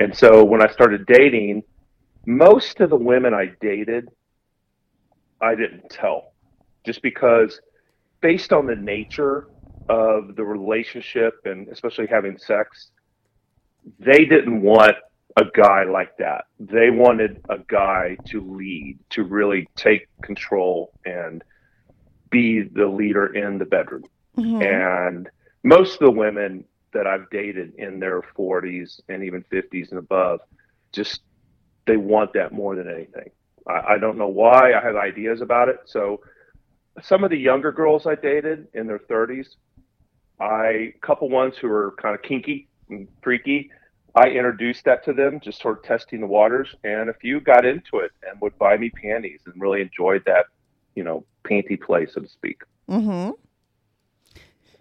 And 0.00 0.16
so 0.16 0.44
when 0.44 0.62
I 0.62 0.70
started 0.70 1.06
dating, 1.06 1.62
most 2.26 2.80
of 2.80 2.90
the 2.90 2.96
women 2.96 3.32
I 3.32 3.52
dated, 3.60 4.08
I 5.40 5.54
didn't 5.54 5.88
tell 5.90 6.32
just 6.84 7.02
because 7.02 7.60
based 8.20 8.52
on 8.52 8.66
the 8.66 8.76
nature 8.76 9.48
of 9.88 10.36
the 10.36 10.44
relationship 10.44 11.34
and 11.44 11.68
especially 11.68 12.06
having 12.06 12.38
sex, 12.38 12.90
they 13.98 14.24
didn't 14.24 14.62
want 14.62 14.96
a 15.36 15.44
guy 15.54 15.84
like 15.84 16.16
that. 16.18 16.44
They 16.58 16.90
wanted 16.90 17.40
a 17.48 17.58
guy 17.68 18.16
to 18.26 18.40
lead, 18.40 18.98
to 19.10 19.24
really 19.24 19.68
take 19.76 20.08
control 20.22 20.92
and 21.04 21.42
be 22.30 22.62
the 22.62 22.86
leader 22.86 23.34
in 23.34 23.58
the 23.58 23.66
bedroom. 23.66 24.04
Mm-hmm. 24.36 24.62
And 24.62 25.28
most 25.62 25.94
of 25.94 25.98
the 26.00 26.10
women 26.10 26.64
that 26.92 27.06
I've 27.06 27.28
dated 27.30 27.74
in 27.76 28.00
their 28.00 28.22
40s 28.22 29.00
and 29.08 29.22
even 29.24 29.44
50s 29.52 29.90
and 29.90 29.98
above, 29.98 30.40
just 30.92 31.20
they 31.86 31.96
want 31.96 32.32
that 32.34 32.52
more 32.52 32.74
than 32.74 32.88
anything. 32.88 33.30
I, 33.68 33.94
I 33.94 33.98
don't 33.98 34.18
know 34.18 34.28
why. 34.28 34.72
I 34.72 34.82
have 34.82 34.96
ideas 34.96 35.40
about 35.40 35.68
it. 35.68 35.80
So 35.86 36.20
some 37.02 37.24
of 37.24 37.30
the 37.30 37.38
younger 37.38 37.72
girls 37.72 38.06
I 38.06 38.14
dated 38.14 38.68
in 38.74 38.86
their 38.86 38.98
30s, 38.98 39.48
I 40.40 40.92
a 40.94 40.98
couple 41.00 41.28
ones 41.28 41.56
who 41.56 41.68
were 41.68 41.94
kind 42.00 42.14
of 42.14 42.22
kinky 42.22 42.68
and 42.88 43.08
freaky. 43.22 43.70
I 44.14 44.28
introduced 44.28 44.84
that 44.84 45.04
to 45.04 45.12
them, 45.12 45.40
just 45.40 45.60
sort 45.60 45.78
of 45.78 45.84
testing 45.84 46.20
the 46.20 46.26
waters, 46.26 46.74
and 46.84 47.10
a 47.10 47.14
few 47.14 47.40
got 47.40 47.66
into 47.66 47.98
it 47.98 48.12
and 48.26 48.40
would 48.40 48.56
buy 48.58 48.78
me 48.78 48.90
panties 48.90 49.40
and 49.44 49.60
really 49.60 49.82
enjoyed 49.82 50.22
that, 50.24 50.46
you 50.94 51.04
know, 51.04 51.24
panty 51.44 51.78
play, 51.78 52.06
so 52.06 52.22
to 52.22 52.28
speak. 52.28 52.62
Mm-hmm. 52.88 53.32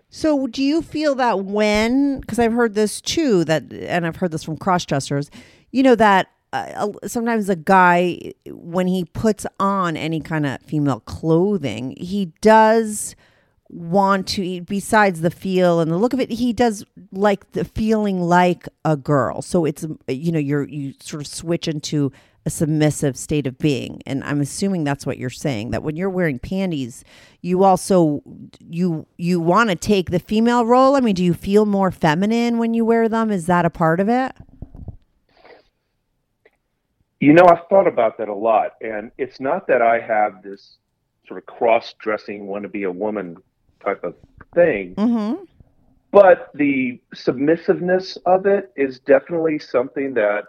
So, 0.10 0.48
do 0.48 0.64
you 0.64 0.82
feel 0.82 1.16
that 1.16 1.44
when, 1.44 2.22
because 2.22 2.40
I've 2.40 2.54
heard 2.54 2.74
this 2.74 3.02
too, 3.02 3.44
that, 3.46 3.72
and 3.74 4.06
I've 4.06 4.16
heard 4.18 4.32
this 4.32 4.44
from 4.44 4.58
cross 4.58 4.86
dressers, 4.86 5.30
you 5.72 5.84
know, 5.84 5.96
that 5.96 6.30
uh, 6.54 6.92
sometimes 7.06 7.50
a 7.50 7.56
guy, 7.56 8.34
when 8.48 8.88
he 8.88 9.04
puts 9.04 9.46
on 9.60 9.98
any 9.98 10.22
kind 10.22 10.46
of 10.46 10.62
female 10.62 11.02
clothing, 11.02 11.96
he 11.98 12.28
does 12.40 13.16
want 13.70 14.28
to, 14.28 14.62
besides 14.62 15.22
the 15.22 15.32
feel 15.32 15.82
and 15.82 15.92
the 15.92 15.98
look 15.98 16.14
of 16.14 16.20
it, 16.20 16.32
he 16.32 16.54
does 16.54 16.86
like 17.12 17.52
the 17.52 17.66
feeling 17.66 18.22
like 18.22 18.70
a 18.86 18.96
girl. 18.96 19.42
So 19.42 19.66
it's, 19.66 19.86
you 20.08 20.32
know, 20.32 20.40
you're, 20.40 20.68
you 20.68 20.94
sort 21.02 21.22
of 21.22 21.28
switch 21.28 21.68
into 21.68 22.12
a 22.46 22.50
submissive 22.50 23.18
state 23.18 23.48
of 23.48 23.58
being. 23.58 24.02
And 24.06 24.24
i'm 24.24 24.42
assuming 24.42 24.84
that's 24.84 25.06
what 25.06 25.18
you're 25.18 25.30
saying 25.30 25.72
that 25.72 25.84
when 25.84 25.96
you're 25.96 26.10
wearing 26.10 26.40
panties 26.40 27.04
you 27.42 27.64
also 27.64 28.22
you 28.60 29.06
you 29.18 29.40
want 29.40 29.70
to 29.70 29.76
take 29.76 30.12
the 30.12 30.20
female 30.20 30.66
role? 30.66 30.96
I 30.96 31.00
mean 31.00 31.16
do 31.16 31.24
you 31.24 31.34
feel 31.34 31.66
more 31.66 31.92
feminine 31.92 32.58
when 32.58 32.74
you 32.74 32.86
wear 32.86 33.10
them? 33.10 33.32
Is 33.32 33.46
that 33.48 33.66
a 33.66 33.70
part 33.70 34.00
of 34.00 34.10
it? 34.10 34.34
You 37.20 37.34
know, 37.34 37.46
I've 37.48 37.68
thought 37.70 37.88
about 37.88 38.18
that 38.20 38.28
a 38.28 38.36
lot, 38.36 38.74
and 38.82 39.10
it's 39.18 39.40
not 39.40 39.68
that 39.68 39.82
I 39.82 40.00
have 40.00 40.44
this 40.44 40.78
sort 41.26 41.40
of 41.40 41.46
cross-dressing, 41.48 42.46
want 42.46 42.64
to 42.64 42.70
be 42.70 42.84
a 42.84 42.92
woman 42.92 43.38
type 43.84 44.04
of 44.04 44.16
thing, 44.54 44.94
mm-hmm. 44.96 45.44
But 46.16 46.50
the 46.54 47.02
submissiveness 47.14 48.18
of 48.26 48.46
it 48.46 48.72
is 48.78 49.00
definitely 49.00 49.60
something 49.60 50.14
that 50.14 50.46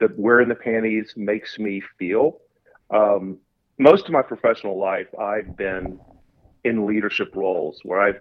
that 0.00 0.18
wearing 0.18 0.48
the 0.48 0.54
panties 0.54 1.14
makes 1.16 1.58
me 1.58 1.82
feel. 1.98 2.38
Um, 2.90 3.38
most 3.78 4.06
of 4.06 4.12
my 4.12 4.22
professional 4.22 4.78
life, 4.78 5.08
I've 5.18 5.56
been 5.56 5.98
in 6.64 6.86
leadership 6.86 7.34
roles 7.34 7.80
where 7.84 8.00
I've, 8.00 8.20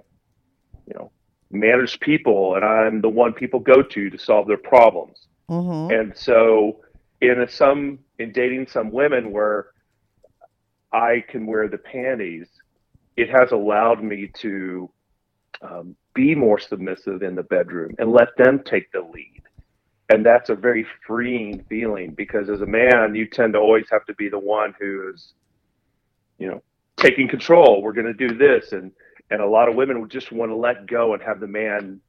you 0.88 0.94
know, 0.96 1.12
managed 1.52 2.02
people, 2.02 2.56
and 2.56 2.66
I'm 2.66 3.02
the 3.02 3.10
one 3.10 3.34
people 3.34 3.60
go 3.60 3.82
to 3.82 4.10
to 4.10 4.18
solve 4.18 4.48
their 4.48 4.58
problems. 4.58 5.28
mm-hmm 5.50 5.94
And 5.94 6.18
so, 6.18 6.82
in 7.22 7.42
a, 7.42 7.50
some 7.50 8.00
in 8.20 8.32
dating 8.32 8.68
some 8.68 8.92
women 8.92 9.32
where 9.32 9.68
I 10.92 11.24
can 11.28 11.46
wear 11.46 11.68
the 11.68 11.78
panties, 11.78 12.48
it 13.18 13.30
has 13.30 13.52
allowed 13.52 14.04
me 14.04 14.30
to 14.40 14.90
um, 15.62 15.96
be 16.14 16.36
more 16.36 16.60
submissive 16.60 17.22
in 17.24 17.36
the 17.36 17.44
bedroom 17.44 17.96
and 18.00 18.12
let 18.12 18.36
them 18.38 18.62
take 18.66 18.92
the 18.92 19.02
lead. 19.02 19.35
And 20.10 20.24
that's 20.26 20.50
a 20.50 20.56
very 20.56 20.86
freeing 21.08 21.64
feeling 21.68 22.12
because 22.12 22.50
as 22.50 22.62
a 22.62 22.66
man, 22.66 23.16
you 23.16 23.26
tend 23.28 23.54
to 23.54 23.60
always 23.60 23.88
have 23.90 24.06
to 24.06 24.14
be 24.16 24.30
the 24.30 24.38
one 24.40 24.76
who 24.80 25.12
is, 25.12 25.34
you 26.38 26.48
know, 26.48 26.62
taking 26.98 27.28
control. 27.28 27.82
We're 27.82 27.94
going 27.94 28.06
to 28.06 28.28
do 28.28 28.38
this, 28.38 28.72
and 28.72 28.92
and 29.32 29.42
a 29.42 29.48
lot 29.48 29.68
of 29.68 29.76
women 29.76 30.00
would 30.02 30.12
just 30.12 30.32
want 30.32 30.52
to 30.52 30.56
let 30.56 30.86
go 30.86 31.14
and 31.16 31.24
have 31.24 31.40
the 31.40 31.48
man 31.48 32.00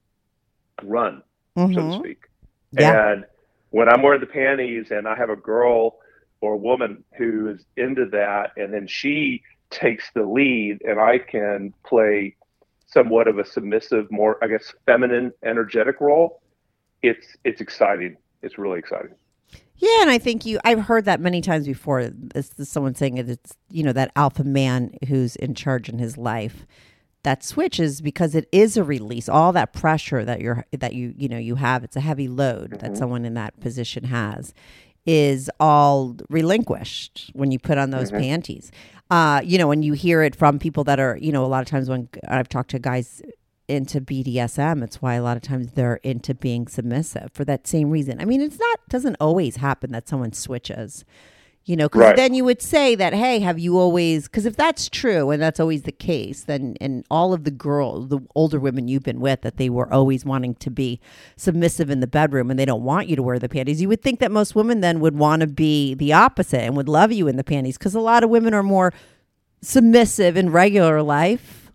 run, 0.82 1.22
so 1.56 1.66
to 1.68 1.72
Mhm. 1.72 1.98
speak. 1.98 2.24
Yeah. 2.72 3.12
And 3.12 3.24
when 3.70 3.88
I'm 3.88 4.02
wearing 4.02 4.20
the 4.20 4.26
panties 4.26 4.90
and 4.90 5.08
I 5.08 5.16
have 5.16 5.30
a 5.30 5.36
girl 5.36 5.98
or 6.42 6.52
a 6.52 6.58
woman 6.58 7.02
who 7.16 7.48
is 7.48 7.64
into 7.78 8.04
that, 8.10 8.52
and 8.58 8.74
then 8.74 8.86
she 8.86 9.42
takes 9.70 10.10
the 10.12 10.22
lead, 10.22 10.82
and 10.82 11.00
I 11.00 11.18
can 11.18 11.72
play 11.82 12.36
somewhat 12.84 13.26
of 13.26 13.38
a 13.38 13.44
submissive, 13.44 14.10
more 14.10 14.36
I 14.44 14.48
guess 14.48 14.74
feminine, 14.84 15.32
energetic 15.42 16.00
role. 16.02 16.42
It's 17.02 17.36
it's 17.44 17.60
exciting. 17.60 18.16
It's 18.42 18.58
really 18.58 18.78
exciting. 18.78 19.14
Yeah, 19.78 20.02
and 20.02 20.10
I 20.10 20.18
think 20.18 20.46
you 20.46 20.58
I've 20.64 20.80
heard 20.80 21.04
that 21.04 21.20
many 21.20 21.40
times 21.40 21.66
before. 21.66 22.04
This, 22.10 22.48
this 22.50 22.70
someone 22.70 22.94
saying 22.94 23.18
it, 23.18 23.28
it's 23.28 23.56
you 23.70 23.82
know 23.82 23.92
that 23.92 24.10
alpha 24.16 24.44
man 24.44 24.94
who's 25.08 25.36
in 25.36 25.54
charge 25.54 25.88
in 25.88 25.98
his 25.98 26.16
life. 26.16 26.66
That 27.24 27.42
switches 27.42 28.00
because 28.00 28.36
it 28.36 28.48
is 28.52 28.76
a 28.76 28.84
release. 28.84 29.28
All 29.28 29.52
that 29.52 29.72
pressure 29.72 30.24
that 30.24 30.40
you're 30.40 30.64
that 30.72 30.94
you 30.94 31.12
you 31.16 31.28
know 31.28 31.38
you 31.38 31.56
have. 31.56 31.84
It's 31.84 31.96
a 31.96 32.00
heavy 32.00 32.28
load 32.28 32.78
that 32.80 32.96
someone 32.96 33.24
in 33.24 33.34
that 33.34 33.60
position 33.60 34.04
has. 34.04 34.54
Is 35.04 35.50
all 35.60 36.16
relinquished 36.30 37.30
when 37.32 37.52
you 37.52 37.58
put 37.58 37.78
on 37.78 37.90
those 37.90 38.10
panties. 38.10 38.72
Uh, 39.08 39.40
you 39.44 39.56
know, 39.56 39.70
and 39.70 39.84
you 39.84 39.92
hear 39.92 40.22
it 40.22 40.34
from 40.34 40.58
people 40.58 40.82
that 40.84 40.98
are 40.98 41.18
you 41.20 41.32
know 41.32 41.44
a 41.44 41.46
lot 41.46 41.60
of 41.60 41.68
times 41.68 41.88
when 41.88 42.08
I've 42.28 42.48
talked 42.48 42.70
to 42.70 42.78
guys 42.78 43.22
into 43.68 44.00
BDSM. 44.00 44.82
It's 44.82 45.02
why 45.02 45.14
a 45.14 45.23
lot 45.23 45.37
of 45.37 45.42
times 45.42 45.73
they're 45.73 45.96
into 46.02 46.35
being 46.35 46.66
submissive 46.68 47.30
for 47.32 47.44
that 47.44 47.66
same 47.66 47.90
reason. 47.90 48.20
I 48.20 48.25
mean, 48.25 48.40
it's 48.40 48.58
not 48.58 48.80
doesn't 48.88 49.16
always 49.20 49.56
happen 49.56 49.92
that 49.92 50.08
someone 50.08 50.32
switches. 50.32 51.04
You 51.68 51.75
know, 51.75 51.87
because 51.88 52.00
Right. 52.00 52.16
then 52.16 52.32
you 52.32 52.44
would 52.44 52.62
say 52.62 52.94
that, 52.94 53.12
hey, 53.12 53.40
have 53.40 53.58
you 53.58 53.76
always? 53.76 54.28
Because 54.28 54.46
if 54.46 54.54
that's 54.54 54.88
true 54.88 55.32
and 55.32 55.42
that's 55.42 55.58
always 55.58 55.82
the 55.82 55.90
case, 55.90 56.44
then 56.44 56.76
and 56.80 57.04
all 57.11 57.32
of 57.32 57.42
the 57.42 57.50
girls, 57.50 58.06
the 58.06 58.20
older 58.37 58.61
women 58.61 58.87
you've 58.87 59.02
been 59.02 59.18
with, 59.18 59.40
that 59.42 59.56
they 59.56 59.68
were 59.68 59.92
always 59.92 60.25
wanting 60.25 60.54
to 60.54 60.70
be 60.70 61.00
submissive 61.37 61.90
in 61.90 61.99
the 61.99 62.06
bedroom 62.06 62.52
and 62.52 62.58
they 62.58 62.66
don't 62.66 62.85
want 62.85 63.08
you 63.08 63.16
to 63.16 63.23
wear 63.23 63.40
the 63.40 63.49
panties. 63.49 63.82
You 63.82 63.88
would 63.88 64.00
think 64.00 64.20
that 64.20 64.30
most 64.30 64.54
women 64.54 64.80
then 64.80 65.00
would 65.00 65.16
want 65.18 65.40
to 65.40 65.49
be 65.49 65.94
the 65.94 66.12
opposite 66.12 66.61
and 66.61 66.76
would 66.76 66.88
love 66.88 67.11
you 67.11 67.26
in 67.26 67.35
the 67.37 67.42
panties 67.42 67.76
because 67.76 67.96
a 67.96 68.00
lot 68.00 68.23
of 68.23 68.30
women 68.30 68.54
are 68.54 68.62
more 68.62 68.92
submissive 69.61 70.37
in 70.37 70.50
regular 70.50 71.02
life 71.02 71.65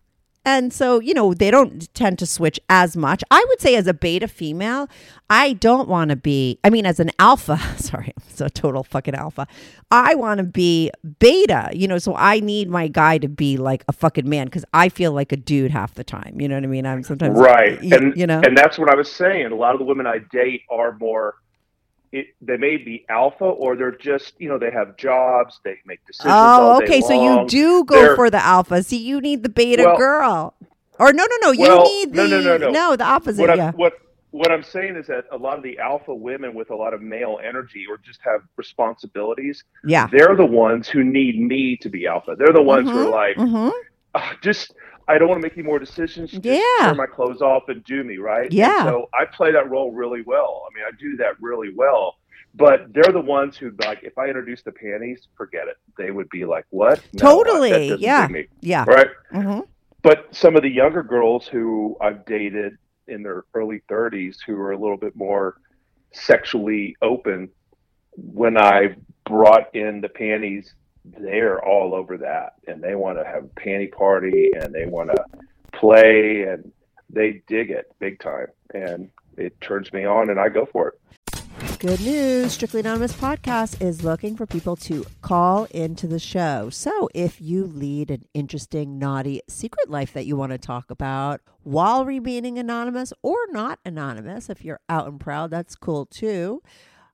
And 0.43 0.73
so, 0.73 0.99
you 0.99 1.13
know, 1.13 1.33
they 1.35 1.51
don't 1.51 1.93
tend 1.93 2.17
to 2.19 2.25
switch 2.25 2.59
as 2.67 2.97
much. 2.97 3.23
I 3.29 3.45
would 3.49 3.61
say 3.61 3.75
as 3.75 3.85
a 3.85 3.93
beta 3.93 4.27
female, 4.27 4.87
I 5.29 5.53
don't 5.53 5.87
want 5.87 6.09
to 6.09 6.15
be, 6.15 6.57
I 6.63 6.69
mean, 6.71 6.85
as 6.85 6.99
an 6.99 7.11
alpha, 7.19 7.57
sorry, 7.77 8.13
I'm 8.17 8.23
so 8.33 8.47
total 8.47 8.83
fucking 8.83 9.13
alpha. 9.13 9.47
I 9.91 10.15
want 10.15 10.39
to 10.39 10.43
be 10.43 10.89
beta, 11.19 11.69
you 11.73 11.87
know, 11.87 11.99
so 11.99 12.15
I 12.15 12.39
need 12.39 12.69
my 12.69 12.87
guy 12.87 13.19
to 13.19 13.27
be 13.27 13.57
like 13.57 13.83
a 13.87 13.93
fucking 13.93 14.27
man 14.27 14.45
because 14.47 14.65
I 14.73 14.89
feel 14.89 15.11
like 15.11 15.31
a 15.31 15.37
dude 15.37 15.71
half 15.71 15.93
the 15.93 16.03
time. 16.03 16.41
You 16.41 16.47
know 16.47 16.55
what 16.55 16.63
I 16.63 16.67
mean? 16.67 16.85
I'm 16.87 17.03
sometimes, 17.03 17.39
right 17.39 17.79
y- 17.81 17.89
and 17.91 18.17
you 18.17 18.25
know, 18.25 18.41
and 18.43 18.57
that's 18.57 18.77
what 18.79 18.89
i 18.89 18.95
was 18.95 19.11
saying 19.11 19.45
a 19.51 19.55
lot 19.55 19.73
of 19.73 19.79
the 19.79 19.85
women 19.85 20.07
i 20.07 20.17
date 20.31 20.61
are 20.69 20.97
more 20.99 21.35
it, 22.11 22.27
they 22.41 22.57
may 22.57 22.77
be 22.77 23.05
alpha 23.09 23.45
or 23.45 23.75
they're 23.75 23.91
just 23.95 24.33
you 24.39 24.49
know 24.49 24.57
they 24.57 24.71
have 24.71 24.97
jobs 24.97 25.59
they 25.63 25.77
make 25.85 26.05
decisions 26.05 26.31
all 26.33 26.71
Oh, 26.73 26.83
okay. 26.83 27.01
So 27.01 27.13
you 27.13 27.47
do 27.47 27.83
go 27.85 27.95
They're- 27.95 28.15
for 28.15 28.29
the 28.29 28.43
alpha. 28.43 28.83
See, 28.83 28.97
you 28.97 29.21
need 29.21 29.43
the 29.43 29.49
beta 29.49 29.83
Well- 29.85 29.97
girl. 29.97 30.53
Or 30.99 31.13
no, 31.13 31.25
no, 31.25 31.37
no. 31.41 31.51
You 31.51 31.61
Well, 31.61 31.83
need 31.83 32.13
the 32.13 32.27
no, 32.27 32.41
no, 32.41 32.57
no, 32.57 32.69
no. 32.69 32.95
the 32.95 33.05
opposite. 33.05 33.41
what 33.41 33.57
yeah. 33.57 33.71
what 33.71 33.93
what 34.31 34.49
i'm 34.51 34.63
saying 34.63 34.95
is 34.95 35.07
that 35.07 35.25
a 35.31 35.37
lot 35.37 35.57
of 35.57 35.63
the 35.63 35.77
alpha 35.79 36.13
women 36.15 36.53
with 36.53 36.69
a 36.69 36.75
lot 36.75 36.93
of 36.93 37.01
male 37.01 37.37
energy 37.43 37.85
or 37.89 37.97
just 37.97 38.19
have 38.23 38.39
responsibilities 38.55 39.63
Yeah. 39.83 40.07
they're 40.11 40.35
the 40.37 40.45
ones 40.45 40.87
who 40.87 41.03
need 41.03 41.39
me 41.39 41.75
to 41.77 41.89
be 41.89 42.07
alpha 42.07 42.35
they're 42.37 42.53
the 42.53 42.61
ones 42.61 42.89
who 42.89 43.07
are 43.07 43.09
like 43.09 43.35
hmm 43.35 43.69
"Ah, 44.15 44.33
just 44.41 44.73
I 45.07 45.17
don't 45.17 45.27
want 45.27 45.41
to 45.41 45.45
make 45.45 45.57
any 45.57 45.65
more 45.67 45.79
decisions. 45.79 46.31
Just 46.31 46.43
Yeah. 46.45 46.61
tear 46.79 46.95
my 46.95 47.05
clothes 47.05 47.41
off 47.41 47.63
and 47.69 47.83
do 47.83 48.03
me 48.03 48.17
right. 48.17 48.45
And 48.45 48.53
Yeah. 48.53 48.83
so 48.83 49.09
I 49.13 49.25
play 49.25 49.51
that 49.51 49.69
role 49.69 49.91
really 49.91 50.21
well. 50.21 50.63
I 50.69 50.75
mean, 50.75 50.85
I 50.87 50.91
do 50.99 51.17
that 51.17 51.33
really 51.41 51.73
well. 51.73 52.15
But 52.53 52.93
they're 52.93 53.13
the 53.13 53.21
ones 53.21 53.55
who 53.57 53.71
like 53.85 54.03
if 54.03 54.17
I 54.17 54.27
introduce 54.27 54.61
the 54.61 54.73
panties, 54.73 55.27
forget 55.37 55.67
it. 55.67 55.77
They 55.97 56.11
would 56.11 56.27
be 56.29 56.43
like, 56.43 56.65
"What? 56.69 56.99
No, 57.13 57.19
Totally. 57.43 57.89
that 57.89 57.99
Yeah. 57.99 58.27
me." 58.29 58.47
Yeah. 58.59 58.83
Right. 58.87 59.07
hmm 59.31 59.61
But 60.03 60.27
some 60.35 60.55
of 60.57 60.61
the 60.61 60.69
younger 60.69 61.01
girls 61.03 61.47
who 61.47 61.95
I've 62.01 62.25
dated 62.25 62.77
in 63.07 63.23
their 63.23 63.45
early 63.53 63.81
30s 63.87 64.39
who 64.45 64.59
are 64.59 64.71
a 64.71 64.77
little 64.77 64.97
bit 64.97 65.15
more 65.15 65.57
sexually 66.11 66.95
open, 67.01 67.49
when 68.17 68.57
I 68.57 68.95
brought 69.25 69.73
in 69.73 70.01
the 70.01 70.09
panties, 70.09 70.73
they're 71.05 71.63
all 71.63 71.93
over 71.95 72.17
that 72.17 72.53
and 72.67 72.81
they 72.81 72.95
want 72.95 73.17
to 73.17 73.25
have 73.25 73.45
a 73.45 73.59
panty 73.59 73.91
party 73.91 74.51
and 74.59 74.73
they 74.73 74.85
want 74.85 75.09
to 75.09 75.23
play 75.73 76.43
and 76.43 76.71
they 77.09 77.41
dig 77.47 77.71
it 77.71 77.91
big 77.99 78.19
time. 78.19 78.47
And 78.73 79.09
it 79.37 79.59
turns 79.61 79.91
me 79.91 80.05
on 80.05 80.29
and 80.29 80.39
I 80.39 80.49
go 80.49 80.65
for 80.65 80.89
it. 80.89 81.01
Good 81.79 82.01
news. 82.01 82.53
Strictly 82.53 82.81
Anonymous 82.81 83.13
Podcast 83.13 83.81
is 83.81 84.03
looking 84.03 84.35
for 84.35 84.45
people 84.45 84.75
to 84.77 85.03
call 85.21 85.65
into 85.71 86.05
the 86.05 86.19
show. 86.19 86.69
So 86.69 87.09
if 87.15 87.41
you 87.41 87.65
lead 87.65 88.11
an 88.11 88.25
interesting, 88.35 88.99
naughty 88.99 89.41
secret 89.47 89.89
life 89.89 90.13
that 90.13 90.25
you 90.25 90.35
want 90.35 90.51
to 90.51 90.59
talk 90.59 90.91
about 90.91 91.41
while 91.63 92.05
remaining 92.05 92.59
anonymous 92.59 93.13
or 93.23 93.37
not 93.49 93.79
anonymous, 93.83 94.49
if 94.49 94.63
you're 94.63 94.79
out 94.89 95.07
and 95.07 95.19
proud, 95.19 95.49
that's 95.49 95.75
cool 95.75 96.05
too. 96.05 96.61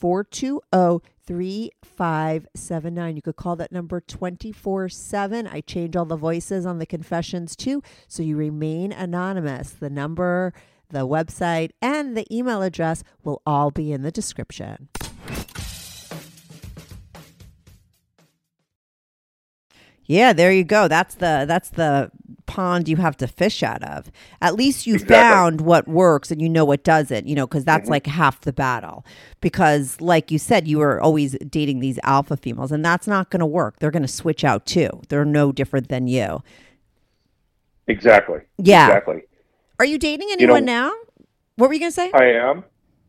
420 0.00 1.02
3579. 1.26 3.14
You 3.14 3.22
could 3.22 3.36
call 3.36 3.54
that 3.56 3.70
number 3.70 4.00
24 4.00 4.88
7. 4.88 5.46
I 5.46 5.60
change 5.60 5.94
all 5.94 6.04
the 6.04 6.16
voices 6.16 6.66
on 6.66 6.78
the 6.78 6.86
confessions 6.86 7.54
too, 7.54 7.82
so 8.08 8.22
you 8.22 8.36
remain 8.36 8.90
anonymous. 8.90 9.70
The 9.70 9.90
number, 9.90 10.52
the 10.88 11.06
website, 11.06 11.70
and 11.80 12.16
the 12.16 12.26
email 12.34 12.62
address 12.62 13.04
will 13.22 13.42
all 13.46 13.70
be 13.70 13.92
in 13.92 14.02
the 14.02 14.10
description. 14.10 14.88
Yeah, 20.10 20.32
there 20.32 20.50
you 20.50 20.64
go. 20.64 20.88
That's 20.88 21.14
the 21.14 21.44
that's 21.46 21.70
the 21.70 22.10
pond 22.46 22.88
you 22.88 22.96
have 22.96 23.16
to 23.18 23.28
fish 23.28 23.62
out 23.62 23.80
of. 23.84 24.10
At 24.42 24.56
least 24.56 24.84
you 24.84 24.94
Exactly. 24.94 25.14
found 25.14 25.60
what 25.60 25.86
works 25.86 26.32
and 26.32 26.42
you 26.42 26.48
know 26.48 26.64
what 26.64 26.82
doesn't, 26.82 27.28
you 27.28 27.36
know, 27.36 27.46
because 27.46 27.64
that's 27.64 27.88
like 27.88 28.08
half 28.08 28.40
the 28.40 28.52
battle. 28.52 29.06
Because 29.40 30.00
like 30.00 30.32
you 30.32 30.38
said, 30.40 30.66
you 30.66 30.78
were 30.78 31.00
always 31.00 31.36
dating 31.48 31.78
these 31.78 32.00
alpha 32.02 32.36
females 32.36 32.72
and 32.72 32.84
that's 32.84 33.06
not 33.06 33.30
going 33.30 33.38
to 33.38 33.46
work. 33.46 33.78
They're 33.78 33.92
going 33.92 34.02
to 34.02 34.08
switch 34.08 34.42
out 34.42 34.66
too. 34.66 34.90
They're 35.10 35.24
no 35.24 35.52
different 35.52 35.88
than 35.88 36.08
you. 36.08 36.42
Exactly. 37.86 38.40
Yeah. 38.58 38.88
Exactly. 38.88 39.22
Are 39.78 39.84
you 39.84 39.96
dating 39.96 40.26
know- 40.26 40.32
anyone 40.34 40.64
now? 40.64 40.90
What 41.54 41.68
were 41.68 41.74
you 41.74 41.78
going 41.80 41.92
to 41.92 41.94
say? 41.94 42.10
I 42.12 42.32
am. 42.32 42.64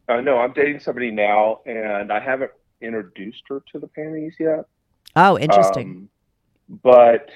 Uh, 0.07 0.21
no, 0.21 0.37
I'm 0.37 0.53
dating 0.53 0.81
somebody 0.81 1.09
now 1.09 1.61
and 1.65 2.13
I 2.13 2.19
haven't 2.19 2.51
introduced 2.79 3.41
her 3.49 3.63
to 3.71 3.79
the 3.79 3.87
panties 3.87 4.35
yet. 4.39 4.65
oh, 5.15 5.39
interesting. 5.39 5.89
Um, 5.89 6.09
but 6.83 7.29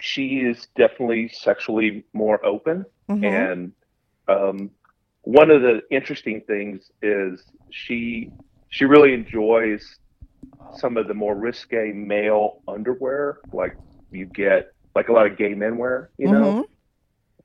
she 0.00 0.40
is 0.40 0.66
definitely 0.76 1.28
sexually 1.28 2.04
more 2.12 2.44
open. 2.44 2.84
Mhm. 3.08 3.24
And 3.24 3.72
um, 4.28 4.70
one 5.22 5.50
of 5.50 5.62
the 5.62 5.82
interesting 5.90 6.40
things 6.42 6.90
is 7.02 7.44
she 7.70 8.30
she 8.68 8.84
really 8.84 9.14
enjoys 9.14 9.98
some 10.74 10.96
of 10.96 11.06
the 11.06 11.14
more 11.14 11.34
risque 11.36 11.92
male 11.92 12.62
underwear, 12.66 13.38
like 13.52 13.76
you 14.10 14.26
get 14.26 14.72
like 14.94 15.08
a 15.08 15.12
lot 15.12 15.26
of 15.26 15.36
gay 15.36 15.54
men 15.54 15.78
wear, 15.78 16.10
you 16.18 16.30
know. 16.30 16.52
Mhm. 16.52 16.64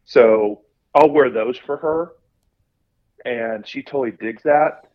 So 0.04 0.62
I'll 0.96 1.12
wear 1.12 1.30
those 1.30 1.58
for 1.58 1.78
her, 1.78 2.12
and 3.24 3.66
she 3.68 3.84
totally 3.84 4.12
digs 4.12 4.44
that. 4.44 4.88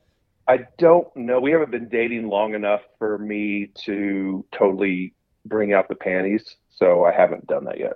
I 0.48 0.66
don't 0.78 1.14
know. 1.16 1.40
We 1.40 1.52
haven't 1.52 1.70
been 1.70 1.88
dating 1.88 2.28
long 2.28 2.54
enough 2.54 2.82
for 2.98 3.18
me 3.18 3.70
to 3.84 4.44
totally 4.52 5.14
bring 5.48 5.72
out 5.72 5.88
the 5.88 5.94
panties, 5.94 6.56
so 6.74 7.04
I 7.04 7.12
haven't 7.12 7.46
done 7.46 7.64
that 7.64 7.78
yet. 7.78 7.94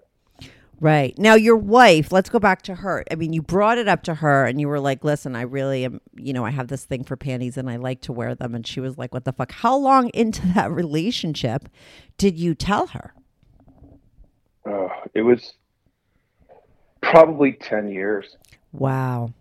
Right. 0.81 1.17
Now, 1.19 1.35
your 1.35 1.59
wife, 1.59 2.11
let's 2.11 2.31
go 2.31 2.39
back 2.39 2.63
to 2.63 2.77
her. 2.77 3.05
I 3.11 3.15
mean, 3.15 3.35
you 3.35 3.43
brought 3.43 3.77
it 3.77 3.87
up 3.87 4.03
to 4.05 4.15
her 4.15 4.47
and 4.47 4.59
you 4.59 4.67
were 4.67 4.81
like, 4.81 5.05
listen, 5.05 5.37
I 5.37 5.43
really 5.43 5.85
am, 5.85 6.01
you 6.17 6.33
know, 6.33 6.43
I 6.43 6.51
have 6.51 6.69
this 6.69 6.87
thing 6.87 7.05
for 7.05 7.17
panties 7.17 7.59
and 7.59 7.69
I 7.69 7.77
like 7.77 8.01
to 8.03 8.15
wear 8.15 8.35
them. 8.35 8.55
And 8.55 8.67
she 8.67 8.81
was 8.81 8.97
like, 8.97 9.13
what 9.13 9.27
the 9.27 9.33
fuck? 9.35 9.53
How 9.53 9.77
long 9.77 10.09
into 10.15 10.47
that 10.55 10.71
relationship 10.71 11.69
did 12.17 12.39
you 12.39 12.55
tell 12.55 12.87
her? 12.89 13.13
Uh, 14.65 14.89
it 15.13 15.21
was 15.21 15.53
probably 17.03 17.53
10 17.53 17.91
years. 17.91 18.37
Wow. 18.73 19.35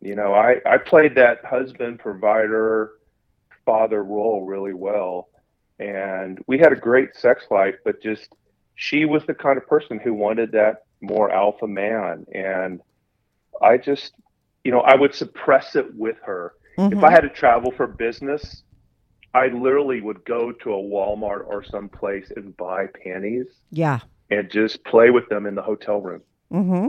You 0.00 0.14
know, 0.14 0.34
I, 0.34 0.56
I 0.66 0.78
played 0.78 1.16
that 1.16 1.44
husband, 1.44 1.98
provider, 1.98 2.92
father 3.64 4.04
role 4.04 4.44
really 4.44 4.74
well. 4.74 5.30
And 5.78 6.42
we 6.46 6.58
had 6.58 6.72
a 6.72 6.76
great 6.76 7.16
sex 7.16 7.44
life, 7.50 7.74
but 7.84 8.02
just 8.02 8.34
she 8.76 9.04
was 9.04 9.24
the 9.26 9.34
kind 9.34 9.56
of 9.58 9.66
person 9.66 9.98
who 9.98 10.14
wanted 10.14 10.52
that 10.52 10.84
more 11.00 11.30
alpha 11.30 11.66
man. 11.66 12.26
And 12.34 12.80
I 13.62 13.78
just, 13.78 14.12
you 14.64 14.70
know, 14.72 14.80
I 14.80 14.94
would 14.94 15.14
suppress 15.14 15.76
it 15.76 15.94
with 15.94 16.16
her. 16.24 16.52
If 16.76 17.04
I 17.04 17.10
had 17.12 17.20
to 17.20 17.28
travel 17.28 17.70
for 17.70 17.86
business, 17.86 18.62
I 19.32 19.46
literally 19.48 20.00
would 20.00 20.24
go 20.24 20.50
to 20.50 20.74
a 20.74 20.76
Walmart 20.82 21.46
or 21.46 21.62
someplace 21.62 22.32
and 22.36 22.56
buy 22.56 22.86
panties 23.04 23.46
Yeah. 23.70 24.00
and 24.30 24.50
just 24.50 24.82
play 24.84 25.10
with 25.10 25.28
them 25.28 25.46
in 25.46 25.54
the 25.54 25.62
hotel 25.62 26.00
room 26.00 26.22
Mm-hmm. 26.52 26.88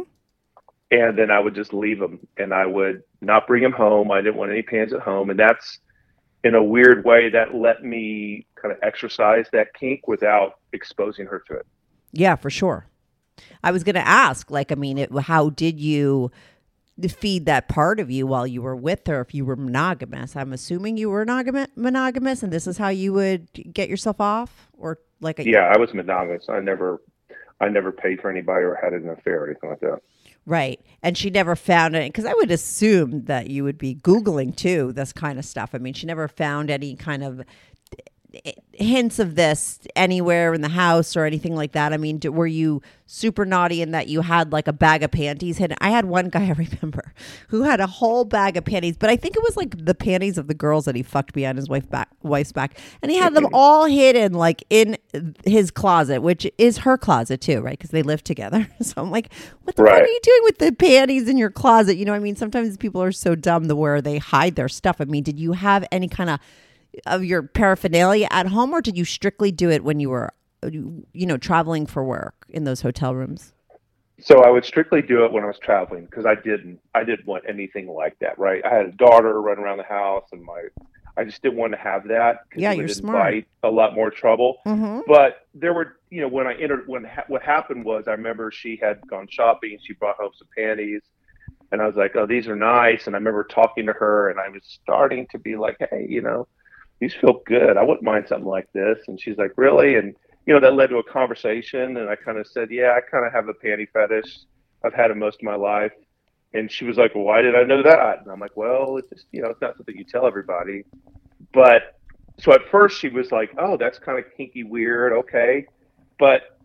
and 0.91 1.17
then 1.17 1.31
I 1.31 1.39
would 1.39 1.55
just 1.55 1.73
leave 1.73 1.99
them 1.99 2.19
and 2.37 2.53
I 2.53 2.65
would 2.65 3.03
not 3.21 3.47
bring 3.47 3.63
them 3.63 3.71
home. 3.71 4.11
I 4.11 4.21
didn't 4.21 4.35
want 4.37 4.51
any 4.51 4.61
pants 4.61 4.93
at 4.93 5.01
home, 5.01 5.29
and 5.29 5.39
that's 5.39 5.79
in 6.43 6.53
a 6.55 6.63
weird 6.63 7.03
way 7.05 7.29
that 7.29 7.55
let 7.55 7.83
me 7.83 8.45
kind 8.65 8.75
of 8.75 8.83
exercise 8.83 9.45
that 9.51 9.73
kink 9.73 10.07
without 10.07 10.59
exposing 10.73 11.25
her 11.27 11.43
to 11.47 11.53
it. 11.53 11.65
Yeah, 12.11 12.35
for 12.35 12.49
sure. 12.49 12.87
I 13.63 13.71
was 13.71 13.83
going 13.83 13.95
to 13.95 14.07
ask, 14.07 14.49
like, 14.49 14.71
I 14.71 14.75
mean, 14.75 14.97
it, 14.97 15.11
how 15.19 15.49
did 15.49 15.79
you 15.79 16.31
feed 17.09 17.45
that 17.45 17.67
part 17.67 17.99
of 17.99 18.09
you 18.09 18.25
while 18.25 18.47
you 18.47 18.61
were 18.61 18.75
with 18.75 19.05
her 19.07 19.21
if 19.21 19.33
you 19.33 19.45
were 19.45 19.55
monogamous? 19.55 20.35
I'm 20.35 20.53
assuming 20.53 20.97
you 20.97 21.09
were 21.09 21.25
monogam- 21.25 21.67
monogamous 21.75 22.41
and 22.41 22.51
this 22.51 22.67
is 22.67 22.77
how 22.77 22.89
you 22.89 23.13
would 23.13 23.49
get 23.73 23.89
yourself 23.89 24.19
off 24.21 24.69
or 24.77 24.99
like 25.19 25.39
a, 25.39 25.45
Yeah, 25.45 25.71
I 25.73 25.77
was 25.77 25.93
monogamous. 25.93 26.45
I 26.49 26.59
never, 26.59 27.01
I 27.59 27.69
never 27.69 27.91
paid 27.91 28.21
for 28.21 28.31
anybody 28.31 28.63
or 28.63 28.79
had 28.81 28.93
an 28.93 29.09
affair 29.09 29.43
or 29.43 29.49
anything 29.49 29.69
like 29.69 29.81
that. 29.81 29.99
Right. 30.47 30.79
And 31.01 31.17
she 31.17 31.29
never 31.29 31.55
found 31.55 31.95
it 31.95 32.13
because 32.13 32.25
I 32.25 32.33
would 32.33 32.51
assume 32.51 33.25
that 33.25 33.49
you 33.49 33.63
would 33.63 33.77
be 33.77 33.95
Googling 33.95 34.55
too, 34.55 34.93
this 34.93 35.11
kind 35.11 35.39
of 35.39 35.45
stuff. 35.45 35.71
I 35.73 35.79
mean, 35.79 35.93
she 35.93 36.05
never 36.05 36.27
found 36.27 36.69
any 36.69 36.95
kind 36.95 37.23
of 37.23 37.41
hints 38.73 39.19
of 39.19 39.35
this 39.35 39.79
anywhere 39.95 40.53
in 40.53 40.61
the 40.61 40.69
house 40.69 41.15
or 41.15 41.25
anything 41.25 41.55
like 41.55 41.73
that? 41.73 41.93
I 41.93 41.97
mean, 41.97 42.17
d- 42.17 42.29
were 42.29 42.47
you 42.47 42.81
super 43.05 43.45
naughty 43.45 43.81
in 43.81 43.91
that 43.91 44.07
you 44.07 44.21
had 44.21 44.51
like 44.51 44.67
a 44.67 44.73
bag 44.73 45.03
of 45.03 45.11
panties 45.11 45.57
hidden? 45.57 45.77
I 45.81 45.89
had 45.89 46.05
one 46.05 46.29
guy 46.29 46.45
I 46.45 46.51
remember 46.51 47.13
who 47.49 47.63
had 47.63 47.79
a 47.79 47.87
whole 47.87 48.25
bag 48.25 48.57
of 48.57 48.65
panties, 48.65 48.97
but 48.97 49.09
I 49.09 49.15
think 49.15 49.35
it 49.35 49.43
was 49.43 49.55
like 49.57 49.85
the 49.85 49.95
panties 49.95 50.37
of 50.37 50.47
the 50.47 50.53
girls 50.53 50.85
that 50.85 50.95
he 50.95 51.03
fucked 51.03 51.33
behind 51.33 51.57
his 51.57 51.69
wife 51.69 51.89
back, 51.89 52.09
wife's 52.23 52.51
back, 52.51 52.77
and 53.01 53.11
he 53.11 53.17
had 53.17 53.33
them 53.33 53.47
all 53.53 53.85
hidden 53.85 54.33
like 54.33 54.63
in 54.69 54.97
his 55.45 55.71
closet, 55.71 56.21
which 56.21 56.49
is 56.57 56.79
her 56.79 56.97
closet 56.97 57.41
too, 57.41 57.61
right? 57.61 57.77
Because 57.77 57.91
they 57.91 58.03
live 58.03 58.23
together. 58.23 58.67
So 58.85 59.01
I'm 59.01 59.09
like, 59.09 59.33
what 59.63 59.75
the 59.75 59.83
fuck 59.83 59.93
are 59.93 60.05
you 60.05 60.19
doing 60.21 60.41
with 60.43 60.57
the 60.59 60.71
panties 60.71 61.27
in 61.27 61.37
your 61.37 61.49
closet? 61.49 61.97
You 61.97 62.05
know, 62.05 62.11
what 62.11 62.17
I 62.17 62.19
mean, 62.19 62.35
sometimes 62.35 62.77
people 62.77 63.01
are 63.01 63.11
so 63.11 63.33
dumb 63.33 63.67
to 63.67 63.75
where 63.75 63.99
they 63.99 64.19
hide 64.19 64.55
their 64.55 64.69
stuff. 64.69 64.97
I 64.99 65.05
mean, 65.05 65.23
did 65.23 65.39
you 65.39 65.53
have 65.53 65.85
any 65.91 66.07
kind 66.07 66.29
of 66.29 66.39
of 67.05 67.23
your 67.23 67.43
paraphernalia 67.43 68.27
at 68.31 68.47
home, 68.47 68.73
or 68.73 68.81
did 68.81 68.97
you 68.97 69.05
strictly 69.05 69.51
do 69.51 69.69
it 69.69 69.83
when 69.83 69.99
you 69.99 70.09
were, 70.09 70.33
you 70.63 71.05
know, 71.13 71.37
traveling 71.37 71.85
for 71.85 72.03
work 72.03 72.45
in 72.49 72.63
those 72.63 72.81
hotel 72.81 73.15
rooms? 73.15 73.53
So 74.19 74.43
I 74.43 74.49
would 74.49 74.63
strictly 74.63 75.01
do 75.01 75.25
it 75.25 75.31
when 75.31 75.43
I 75.43 75.47
was 75.47 75.59
traveling 75.59 76.05
because 76.05 76.25
I 76.25 76.35
didn't 76.35 76.79
I 76.93 77.03
didn't 77.03 77.27
want 77.27 77.43
anything 77.47 77.87
like 77.87 78.17
that, 78.19 78.39
right? 78.39 78.63
I 78.65 78.73
had 78.73 78.85
a 78.85 78.91
daughter 78.91 79.41
running 79.41 79.63
around 79.63 79.77
the 79.77 79.83
house, 79.83 80.29
and 80.31 80.41
my 80.41 80.61
I 81.17 81.23
just 81.23 81.41
didn't 81.41 81.57
want 81.57 81.73
to 81.73 81.79
have 81.79 82.07
that. 82.07 82.41
Yeah, 82.55 82.71
you're 82.73 82.87
smart. 82.87 83.45
A 83.63 83.69
lot 83.69 83.95
more 83.95 84.09
trouble. 84.09 84.57
Mm-hmm. 84.65 85.01
But 85.07 85.47
there 85.53 85.73
were, 85.73 85.97
you 86.09 86.21
know, 86.21 86.27
when 86.27 86.45
I 86.45 86.55
entered, 86.55 86.87
when 86.87 87.05
ha- 87.05 87.23
what 87.27 87.41
happened 87.41 87.85
was, 87.85 88.07
I 88.07 88.11
remember 88.11 88.51
she 88.51 88.77
had 88.81 89.05
gone 89.07 89.27
shopping. 89.29 89.77
She 89.81 89.93
brought 89.93 90.17
home 90.17 90.31
some 90.37 90.47
panties, 90.57 91.01
and 91.71 91.81
I 91.81 91.87
was 91.87 91.95
like, 91.95 92.15
"Oh, 92.15 92.25
these 92.25 92.47
are 92.47 92.55
nice." 92.55 93.07
And 93.07 93.15
I 93.15 93.19
remember 93.19 93.43
talking 93.43 93.85
to 93.85 93.93
her, 93.93 94.29
and 94.29 94.39
I 94.39 94.49
was 94.49 94.61
starting 94.63 95.27
to 95.31 95.39
be 95.39 95.55
like, 95.55 95.77
"Hey, 95.79 96.05
you 96.09 96.21
know, 96.21 96.47
these 96.99 97.13
feel 97.13 97.41
good. 97.45 97.77
I 97.77 97.83
wouldn't 97.83 98.03
mind 98.03 98.27
something 98.27 98.47
like 98.47 98.71
this." 98.73 98.99
And 99.07 99.19
she's 99.19 99.37
like, 99.37 99.51
"Really?" 99.57 99.95
And 99.95 100.15
you 100.45 100.53
know, 100.53 100.59
that 100.59 100.75
led 100.75 100.89
to 100.91 100.97
a 100.97 101.03
conversation, 101.03 101.97
and 101.97 102.09
I 102.09 102.15
kind 102.15 102.37
of 102.37 102.47
said, 102.47 102.69
"Yeah, 102.71 102.91
I 102.95 103.01
kind 103.01 103.25
of 103.25 103.33
have 103.33 103.49
a 103.49 103.53
panty 103.53 103.87
fetish. 103.91 104.39
I've 104.83 104.93
had 104.93 105.11
it 105.11 105.17
most 105.17 105.39
of 105.39 105.43
my 105.43 105.55
life." 105.55 105.93
And 106.53 106.71
she 106.71 106.85
was 106.85 106.97
like, 106.97 107.11
"Why 107.13 107.41
did 107.41 107.55
I 107.55 107.63
know 107.63 107.81
that?" 107.83 108.19
And 108.21 108.31
I'm 108.31 108.39
like, 108.39 108.55
"Well, 108.55 108.97
it's 108.97 109.09
just, 109.09 109.25
you 109.31 109.41
know, 109.41 109.49
it's 109.49 109.61
not 109.61 109.77
something 109.77 109.97
you 109.97 110.03
tell 110.03 110.25
everybody." 110.27 110.83
But 111.53 111.97
so 112.37 112.53
at 112.53 112.61
first 112.69 112.99
she 112.99 113.09
was 113.09 113.31
like, 113.31 113.51
"Oh, 113.57 113.77
that's 113.77 113.99
kind 113.99 114.19
of 114.19 114.25
kinky, 114.37 114.63
weird, 114.63 115.13
okay," 115.13 115.65
but 116.19 116.57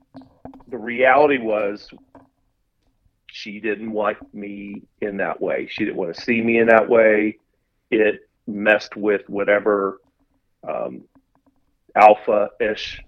the 0.69 0.79
reality 0.79 1.39
was 1.39 1.89
she 3.33 3.61
didn't 3.61 3.93
like 3.93 4.19
me 4.35 4.83
in 5.01 5.17
that 5.19 5.41
way. 5.41 5.67
She 5.71 5.85
didn't 5.85 5.97
want 5.97 6.15
to 6.15 6.21
see 6.21 6.41
me 6.43 6.59
in 6.59 6.67
that 6.67 6.89
way. 6.89 7.39
It 7.91 8.29
messed 8.47 8.97
with 8.97 9.29
whatever 9.29 10.01
um, 10.67 11.03
alpha-ish 11.95 13.03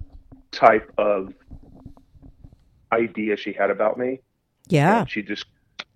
type 0.51 0.93
of 0.99 1.33
idea 2.93 3.37
she 3.37 3.53
had 3.53 3.71
about 3.71 3.99
me. 3.99 4.21
Yeah. 4.69 5.01
And 5.01 5.11
she 5.11 5.23
just 5.23 5.47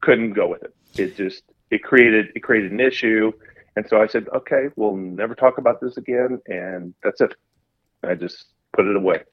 couldn't 0.00 0.32
go 0.32 0.48
with 0.48 0.62
it. 0.62 0.74
It 0.96 1.16
just 1.16 1.42
it 1.70 1.82
created 1.82 2.28
it 2.34 2.40
created 2.40 2.72
an 2.72 2.80
issue, 2.80 3.32
and 3.76 3.86
so 3.88 4.00
I 4.00 4.06
said, 4.06 4.28
okay, 4.34 4.68
we'll 4.76 4.96
never 4.96 5.34
talk 5.34 5.58
about 5.58 5.80
this 5.80 5.96
again, 5.96 6.40
and 6.46 6.94
that's 7.02 7.20
it. 7.20 7.34
I 8.02 8.14
just 8.14 8.46
put 8.72 8.86
it 8.86 8.96
away. 8.96 9.24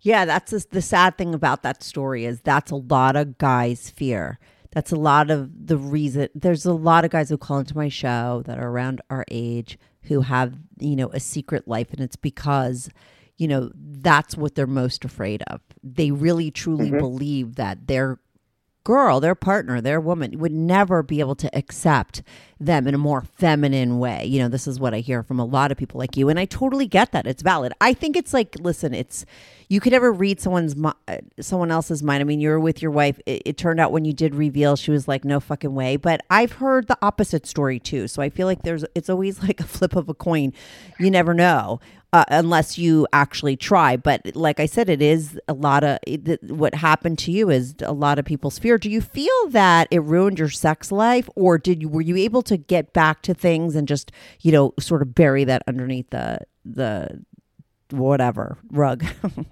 Yeah, 0.00 0.24
that's 0.24 0.64
the 0.64 0.82
sad 0.82 1.16
thing 1.18 1.34
about 1.34 1.62
that 1.62 1.82
story 1.82 2.24
is 2.24 2.40
that's 2.40 2.70
a 2.70 2.76
lot 2.76 3.14
of 3.14 3.38
guys' 3.38 3.90
fear. 3.90 4.38
That's 4.70 4.90
a 4.90 4.96
lot 4.96 5.30
of 5.30 5.66
the 5.66 5.76
reason. 5.76 6.28
There's 6.34 6.64
a 6.64 6.72
lot 6.72 7.04
of 7.04 7.10
guys 7.10 7.28
who 7.28 7.36
call 7.36 7.58
into 7.58 7.76
my 7.76 7.88
show 7.88 8.42
that 8.46 8.58
are 8.58 8.68
around 8.68 9.02
our 9.10 9.24
age 9.30 9.78
who 10.04 10.22
have, 10.22 10.54
you 10.78 10.96
know, 10.96 11.08
a 11.08 11.20
secret 11.20 11.68
life, 11.68 11.92
and 11.92 12.00
it's 12.00 12.16
because, 12.16 12.90
you 13.36 13.48
know, 13.48 13.70
that's 13.74 14.36
what 14.36 14.54
they're 14.54 14.66
most 14.66 15.04
afraid 15.04 15.42
of. 15.48 15.60
They 15.82 16.10
really 16.10 16.50
truly 16.50 16.88
mm-hmm. 16.88 16.98
believe 16.98 17.54
that 17.56 17.86
their 17.86 18.18
girl, 18.84 19.20
their 19.20 19.34
partner, 19.34 19.80
their 19.80 20.00
woman 20.00 20.38
would 20.38 20.52
never 20.52 21.02
be 21.02 21.20
able 21.20 21.34
to 21.36 21.56
accept 21.56 22.22
them 22.58 22.86
in 22.86 22.94
a 22.94 22.98
more 22.98 23.22
feminine 23.22 23.98
way. 23.98 24.24
You 24.24 24.40
know, 24.40 24.48
this 24.48 24.66
is 24.66 24.78
what 24.78 24.94
I 24.94 24.98
hear 24.98 25.22
from 25.22 25.38
a 25.38 25.44
lot 25.44 25.72
of 25.72 25.78
people 25.78 25.98
like 25.98 26.16
you, 26.16 26.28
and 26.28 26.38
I 26.38 26.44
totally 26.44 26.86
get 26.86 27.12
that. 27.12 27.26
It's 27.26 27.42
valid. 27.42 27.72
I 27.80 27.92
think 27.92 28.16
it's 28.16 28.32
like, 28.32 28.56
listen, 28.60 28.94
it's 28.94 29.24
you 29.68 29.80
could 29.80 29.92
never 29.92 30.12
read 30.12 30.40
someone's 30.40 30.76
uh, 31.08 31.16
someone 31.40 31.70
else's 31.70 32.02
mind. 32.02 32.20
I 32.20 32.24
mean, 32.24 32.40
you 32.40 32.50
were 32.50 32.60
with 32.60 32.82
your 32.82 32.90
wife. 32.90 33.18
It, 33.26 33.42
it 33.46 33.56
turned 33.56 33.80
out 33.80 33.92
when 33.92 34.04
you 34.04 34.12
did 34.12 34.34
reveal, 34.34 34.76
she 34.76 34.90
was 34.90 35.08
like, 35.08 35.24
no 35.24 35.40
fucking 35.40 35.74
way. 35.74 35.96
But 35.96 36.20
I've 36.30 36.52
heard 36.52 36.88
the 36.88 36.98
opposite 37.02 37.46
story 37.46 37.78
too. 37.78 38.06
So 38.08 38.22
I 38.22 38.30
feel 38.30 38.46
like 38.46 38.62
there's 38.62 38.84
it's 38.94 39.08
always 39.08 39.42
like 39.46 39.60
a 39.60 39.64
flip 39.64 39.96
of 39.96 40.08
a 40.08 40.14
coin. 40.14 40.52
You 40.98 41.10
never 41.10 41.34
know. 41.34 41.80
Uh, 42.14 42.24
unless 42.28 42.76
you 42.76 43.06
actually 43.14 43.56
try. 43.56 43.96
But 43.96 44.36
like 44.36 44.60
I 44.60 44.66
said, 44.66 44.90
it 44.90 45.00
is 45.00 45.40
a 45.48 45.54
lot 45.54 45.82
of 45.82 45.98
it, 46.06 46.42
what 46.50 46.74
happened 46.74 47.18
to 47.20 47.32
you 47.32 47.48
is 47.48 47.74
a 47.80 47.92
lot 47.94 48.18
of 48.18 48.26
people's 48.26 48.58
fear. 48.58 48.76
Do 48.76 48.90
you 48.90 49.00
feel 49.00 49.48
that 49.48 49.88
it 49.90 50.02
ruined 50.02 50.38
your 50.38 50.50
sex 50.50 50.92
life, 50.92 51.30
or 51.36 51.56
did 51.56 51.80
you 51.80 51.88
were 51.88 52.02
you 52.02 52.16
able 52.16 52.42
to 52.42 52.58
get 52.58 52.92
back 52.92 53.22
to 53.22 53.32
things 53.32 53.74
and 53.74 53.88
just 53.88 54.12
you 54.42 54.52
know 54.52 54.74
sort 54.78 55.00
of 55.00 55.14
bury 55.14 55.44
that 55.44 55.62
underneath 55.66 56.10
the 56.10 56.40
the 56.66 57.24
whatever 57.90 58.58
rug? 58.70 59.04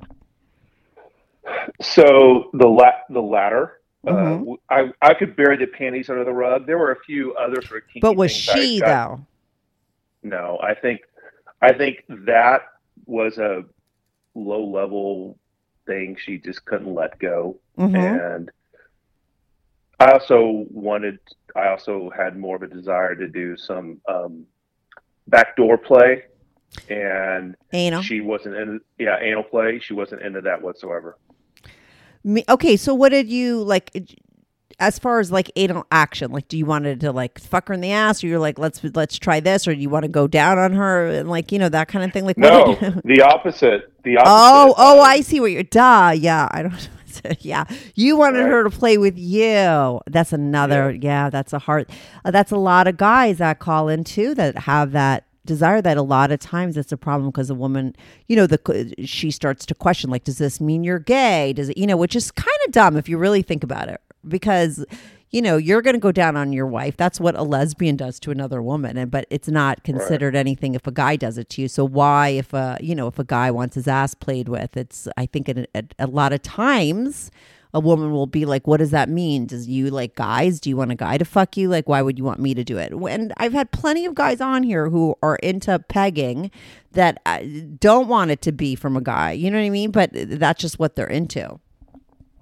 So 1.83 2.51
the 2.53 2.69
la- 2.69 3.01
the 3.09 3.21
latter. 3.21 3.81
Uh, 4.07 4.11
I 4.11 4.25
w- 4.31 4.57
I 4.71 4.93
I 5.03 5.15
could 5.15 5.35
bury 5.37 5.57
the 5.57 5.67
panties 5.67 6.09
under 6.09 6.25
the 6.25 6.33
rug. 6.33 6.67
There 6.67 6.79
were 6.79 6.93
a 6.93 7.01
few 7.05 7.35
other 7.35 7.61
sort 7.63 7.85
of 7.95 8.01
but 8.01 8.17
was 8.17 8.31
I 8.31 8.55
she 8.55 8.81
got- 8.81 8.87
though? 9.19 9.27
No, 10.23 10.59
I 10.63 10.75
think 10.75 11.01
I 11.63 11.73
think 11.73 12.05
that 12.09 12.63
was 13.07 13.39
a 13.39 13.65
low 14.35 14.65
level 14.65 15.39
thing 15.87 16.17
she 16.19 16.39
just 16.39 16.65
couldn't 16.65 16.95
let 16.95 17.19
go. 17.19 17.59
Mhm. 17.79 18.37
And 18.37 18.51
I 19.99 20.13
also 20.13 20.67
wanted 20.71 21.19
I 21.55 21.69
also 21.69 22.11
had 22.17 22.37
more 22.37 22.57
of 22.57 22.63
a 22.63 22.69
desire 22.69 23.15
to 23.17 23.29
do 23.29 23.57
some 23.57 24.01
um, 24.09 24.47
backdoor 25.27 25.79
play 25.79 26.25
and 26.89 27.57
Anal. 27.73 28.03
she 28.03 28.21
wasn't 28.21 28.55
in 28.57 28.81
yeah, 28.99 29.19
anal 29.21 29.43
play. 29.43 29.81
She 29.81 29.95
wasn't 29.95 30.23
into 30.23 30.41
that 30.43 30.63
whatsoever. 30.63 31.19
Me, 32.23 32.45
okay, 32.49 32.77
so 32.77 32.95
what 32.95 33.11
did 33.11 33.29
you 33.29 33.63
like? 33.63 33.91
As 34.81 34.99
far 34.99 35.21
as 35.21 35.31
like 35.31 35.53
anal 35.57 35.87
action, 35.93 36.33
like, 36.33 36.49
do 36.49 36.57
you 36.59 36.65
wanted 36.67 37.01
to 37.03 37.13
like 37.13 37.39
fuck 37.39 37.69
her 37.69 37.75
in 37.75 37.81
the 37.83 37.93
ass, 37.93 38.25
or 38.25 38.27
you're 38.27 38.39
like, 38.39 38.59
let's 38.59 38.83
let's 38.95 39.19
try 39.19 39.39
this, 39.39 39.69
or 39.69 39.75
do 39.75 39.81
you 39.81 39.91
want 39.91 40.05
to 40.05 40.09
go 40.09 40.27
down 40.27 40.59
on 40.59 40.73
her 40.73 41.07
and 41.07 41.29
like 41.29 41.53
you 41.53 41.59
know 41.59 41.69
that 41.69 41.89
kind 41.89 42.05
of 42.05 42.13
thing? 42.13 42.25
Like, 42.25 42.39
No, 42.39 42.75
the 43.05 43.23
opposite. 43.23 43.93
The 44.05 44.17
opposite. 44.19 44.33
oh, 44.35 44.75
oh, 44.79 45.01
I 45.03 45.21
see 45.21 45.39
what 45.41 45.51
you're. 45.53 45.63
Duh, 45.63 46.13
yeah, 46.17 46.49
I 46.51 46.63
don't. 46.63 46.89
yeah, 47.41 47.65
you 47.95 48.17
wanted 48.17 48.41
Right. 48.45 48.51
her 48.51 48.65
to 48.65 48.71
play 48.71 48.97
with 48.97 49.19
you. 49.19 50.01
That's 50.07 50.33
another. 50.33 50.93
Yeah, 50.93 51.29
that's 51.29 51.53
a 51.53 51.59
hard. 51.59 51.91
Uh, 52.25 52.31
that's 52.31 52.51
a 52.53 52.57
lot 52.57 52.89
of 52.89 52.97
guys 52.97 53.39
that 53.39 53.59
call 53.59 53.89
in 53.89 54.05
too 54.05 54.35
that 54.37 54.57
have 54.61 54.93
that 54.93 55.27
desire 55.45 55.83
that 55.83 55.97
a 55.97 56.03
lot 56.03 56.31
of 56.31 56.39
times 56.39 56.77
it's 56.77 56.93
a 56.93 56.97
problem 56.97 57.31
because 57.31 57.51
a 57.51 57.55
woman 57.55 57.97
you 58.29 58.37
know 58.37 58.47
the 58.47 58.95
she 59.05 59.31
starts 59.31 59.65
to 59.67 59.75
question 59.75 60.09
like 60.11 60.23
does 60.23 60.37
this 60.39 60.61
mean 60.61 60.85
you're 60.85 60.99
gay 60.99 61.53
does 61.55 61.71
it 61.71 61.79
you 61.79 61.87
know 61.87 61.97
which 61.97 62.15
is 62.15 62.31
kind 62.31 62.47
of 62.67 62.73
dumb 62.73 62.95
if 62.97 63.09
you 63.09 63.17
really 63.17 63.41
think 63.43 63.65
about 63.65 63.89
it 63.89 64.01
because 64.27 64.85
you 65.31 65.41
know 65.41 65.57
you're 65.57 65.83
going 65.83 65.95
to 65.95 66.01
go 66.01 66.13
down 66.13 66.37
on 66.37 66.53
your 66.53 66.67
wife 66.67 66.97
that's 66.97 67.21
what 67.21 67.37
a 67.37 67.43
lesbian 67.43 67.97
does 67.97 68.19
to 68.21 68.31
another 68.31 68.63
woman 68.63 68.97
and 68.97 69.11
but 69.11 69.27
it's 69.31 69.49
not 69.49 69.83
considered 69.85 70.35
anything 70.35 70.75
if 70.75 70.87
a 70.87 70.93
guy 70.93 71.17
does 71.17 71.39
it 71.39 71.49
to 71.49 71.63
you 71.63 71.69
so 71.69 71.85
why 71.85 72.29
if 72.29 72.53
a 72.53 72.77
you 72.81 72.95
know 72.95 73.07
if 73.07 73.19
a 73.19 73.25
guy 73.25 73.51
wants 73.51 73.75
his 73.75 73.87
ass 73.87 74.15
played 74.15 74.49
with 74.49 74.77
it's 74.77 75.09
i 75.17 75.27
think 75.27 75.49
a, 75.49 75.67
a, 75.75 75.85
a 76.01 76.07
lot 76.07 76.33
of 76.33 76.43
times 76.43 77.31
a 77.73 77.81
woman 77.81 78.11
will 78.11 78.27
be 78.27 78.45
like, 78.45 78.67
"What 78.67 78.79
does 78.79 78.91
that 78.91 79.09
mean? 79.09 79.47
Does 79.47 79.69
you 79.69 79.91
like 79.91 80.17
guys? 80.17 80.61
Do 80.61 80.71
you 80.71 80.77
want 80.77 80.91
a 80.91 80.97
guy 80.97 81.19
to 81.19 81.25
fuck 81.25 81.57
you? 81.57 81.69
Like, 81.69 81.89
why 81.89 82.03
would 82.03 82.19
you 82.19 82.25
want 82.25 82.41
me 82.41 82.55
to 82.55 82.65
do 82.65 82.79
it?" 82.79 82.93
And 82.93 83.33
I've 83.37 83.53
had 83.53 83.71
plenty 83.71 84.05
of 84.07 84.15
guys 84.15 84.41
on 84.41 84.63
here 84.63 84.91
who 84.91 85.15
are 85.23 85.37
into 85.37 85.79
pegging 85.79 86.51
that 86.93 87.21
uh, 87.27 87.41
don't 87.79 88.09
want 88.09 88.31
it 88.33 88.43
to 88.43 88.53
be 88.53 88.75
from 88.75 88.97
a 88.97 89.01
guy. 89.01 89.33
You 89.33 89.51
know 89.51 89.59
what 89.59 89.67
I 89.67 89.71
mean? 89.71 89.91
But 89.93 90.11
that's 90.13 90.61
just 90.61 90.79
what 90.79 90.97
they're 90.97 91.07
into. 91.07 91.61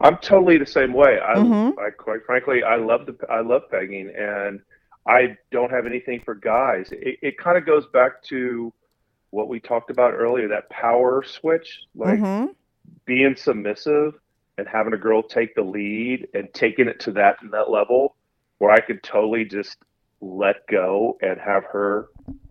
I'm 0.01 0.17
totally 0.19 0.59
the 0.59 0.67
same 0.67 0.93
way. 0.93 1.19
I, 1.21 1.35
Mhm. 1.37 1.79
I 1.79 1.91
quite 1.91 2.25
frankly, 2.25 2.63
I 2.63 2.77
love 2.77 3.07
the 3.07 3.17
I 3.29 3.41
love 3.41 3.63
pegging, 3.71 4.11
and 4.17 4.61
I 5.07 5.37
don't 5.51 5.71
have 5.71 5.87
anything 5.87 6.21
for 6.21 6.35
guys. 6.35 6.93
It, 6.93 7.19
it 7.23 7.39
kind 7.39 7.59
of 7.59 7.67
goes 7.67 7.87
back 7.87 8.23
to 8.25 8.73
what 9.31 9.49
we 9.49 9.61
talked 9.61 9.91
about 9.91 10.15
earlier, 10.15 10.49
that 10.49 10.71
power 10.71 11.23
switch, 11.23 11.81
like 11.95 12.21
Mhm. 12.21 12.55
being 13.05 13.37
submissive 13.37 14.15
and 14.57 14.69
having 14.69 14.93
a 14.93 14.99
girl 14.99 15.23
take 15.23 15.55
the 15.55 15.63
lead 15.63 16.29
and 16.35 16.53
taking 16.55 16.89
it 16.89 17.01
to 17.01 17.13
that 17.13 17.39
that 17.51 17.71
level 17.71 18.17
where 18.59 18.71
I 18.71 18.81
could 18.81 19.03
totally 19.03 19.45
just 19.45 19.77
let 20.21 20.67
go 20.67 21.17
and 21.23 21.41
have 21.41 21.65
her 21.65 22.09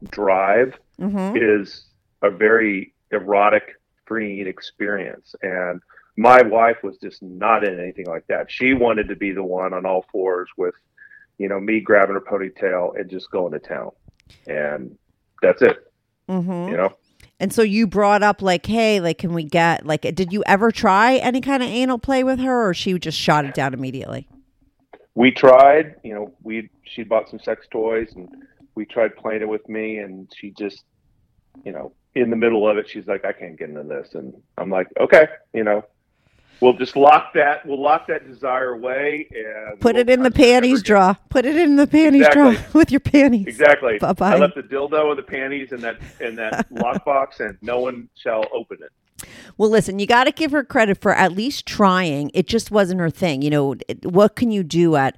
drive 0.10 0.80
Mhm. 1.00 1.36
is 1.36 1.90
a 2.22 2.30
very 2.30 2.94
erotic 3.12 3.76
freeing 4.06 4.48
experience 4.48 5.36
and 5.42 5.82
my 6.18 6.42
wife 6.42 6.78
was 6.84 6.98
just 6.98 7.22
not 7.22 7.64
in 7.64 7.80
anything 7.80 8.08
like 8.08 8.26
that. 8.28 8.52
She 8.52 8.74
wanted 8.74 9.08
to 9.08 9.16
be 9.16 9.32
the 9.32 9.44
one 9.44 9.74
on 9.74 9.86
all 9.86 10.06
fours 10.12 10.50
with 10.58 10.76
you 11.38 11.48
know 11.48 11.60
me 11.60 11.80
grabbing 11.80 12.16
her 12.16 12.22
ponytail 12.22 13.00
and 13.00 13.10
just 13.10 13.32
going 13.32 13.54
to 13.54 13.60
town. 13.60 13.92
And 14.48 14.98
that's 15.42 15.62
it 15.62 15.78
Mhm. 16.28 16.72
you 16.72 16.78
know? 16.78 16.90
And 17.40 17.54
so 17.54 17.62
you 17.62 17.86
brought 17.86 18.24
up 18.24 18.42
like, 18.42 18.66
hey, 18.66 19.00
like, 19.00 19.20
can 19.20 19.32
we 19.32 19.44
get 19.44 19.86
like, 19.86 20.02
did 20.02 20.34
you 20.34 20.44
ever 20.48 20.72
try 20.72 21.18
any 21.18 21.40
kind 21.40 21.62
of 21.62 21.70
anal 21.70 22.00
play 22.00 22.24
with 22.24 22.40
her, 22.40 22.68
or 22.70 22.74
she 22.74 22.98
just 22.98 23.18
shot 23.18 23.46
it 23.46 23.54
down 23.54 23.74
immediately? 23.76 24.28
We 25.14 25.32
tried, 25.32 25.96
you 26.04 26.14
know, 26.16 26.34
we 26.44 26.70
she 26.84 27.04
bought 27.04 27.30
some 27.30 27.40
sex 27.40 27.68
toys 27.72 28.12
and 28.16 28.28
we 28.76 28.86
tried 28.86 29.16
playing 29.16 29.42
it 29.42 29.48
with 29.48 29.68
me, 29.70 29.98
and 29.98 30.32
she 30.36 30.52
just, 30.52 30.84
you 31.64 31.72
know, 31.72 31.94
in 32.16 32.30
the 32.32 32.36
middle 32.36 32.68
of 32.68 32.78
it, 32.78 32.90
she's 32.90 33.08
like, 33.08 33.24
I 33.26 33.34
can't 33.34 33.58
get 33.58 33.70
into 33.70 33.84
this, 33.84 34.16
and 34.16 34.34
I'm 34.58 34.70
like, 34.72 34.88
okay, 35.00 35.28
you 35.54 35.64
know, 35.64 35.84
we'll 36.62 36.74
just 36.74 36.96
lock 36.96 37.34
that, 37.34 37.66
we'll 37.66 37.82
lock 37.82 38.08
that 38.08 38.28
desire 38.28 38.72
away 38.74 39.28
and 39.32 39.80
Put 39.80 39.96
we'll 39.96 40.02
it 40.02 40.10
in 40.10 40.24
the 40.24 40.30
touch 40.30 40.40
it 40.40 40.42
never 40.42 40.52
panties 40.54 40.84
drawer. 40.84 41.18
Put 41.30 41.46
it 41.46 41.56
in 41.56 41.76
the 41.76 41.88
panties 41.88 42.26
Exactly. 42.28 42.56
drawer 42.56 42.66
with 42.74 42.92
your 42.92 43.00
panties. 43.00 43.48
Exactly. 43.48 43.98
Bye-bye. 44.00 44.34
I 44.34 44.38
left 44.38 44.56
the 44.56 44.64
dildo 44.64 45.10
and 45.10 45.18
the 45.18 45.24
panties 45.24 45.72
in 45.72 45.82
that 45.82 45.98
in 46.20 46.36
that 46.36 46.70
lockbox, 46.74 47.40
and 47.40 47.58
no 47.62 47.80
one 47.80 48.10
shall 48.16 48.44
open 48.54 48.78
it. 48.82 48.92
Well, 49.58 49.70
listen, 49.70 49.98
you 50.00 50.06
got 50.06 50.26
to 50.26 50.32
give 50.32 50.52
her 50.52 50.64
credit 50.64 51.00
for 51.00 51.14
at 51.14 51.32
least 51.32 51.66
trying. 51.66 52.30
It 52.36 52.48
just 52.48 52.70
wasn't 52.70 53.00
her 53.00 53.10
thing. 53.10 53.42
You 53.42 53.50
know, 53.50 53.76
it- 53.88 54.06
what 54.06 54.36
can 54.36 54.52
you 54.52 54.64
do 54.64 54.96
at, 54.96 55.18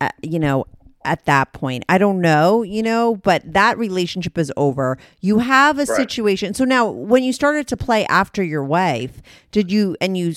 at 0.00 0.14
you 0.22 0.38
know, 0.38 0.66
at 1.04 1.24
that 1.24 1.52
point? 1.52 1.84
I 1.88 1.98
don't 1.98 2.20
know, 2.20 2.62
you 2.62 2.82
know, 2.82 3.16
but 3.16 3.42
that 3.52 3.76
relationship 3.78 4.38
is 4.38 4.52
over. 4.56 4.98
You 5.20 5.38
have 5.40 5.78
a 5.78 5.84
Right. 5.84 5.88
situation. 5.88 6.54
So 6.54 6.64
now, 6.64 6.88
when 6.88 7.24
you 7.24 7.32
started 7.32 7.66
to 7.68 7.76
play 7.76 8.04
after 8.06 8.42
your 8.44 8.62
wife, 8.62 9.20
did 9.50 9.72
you, 9.72 9.96
and 10.00 10.16
you, 10.16 10.32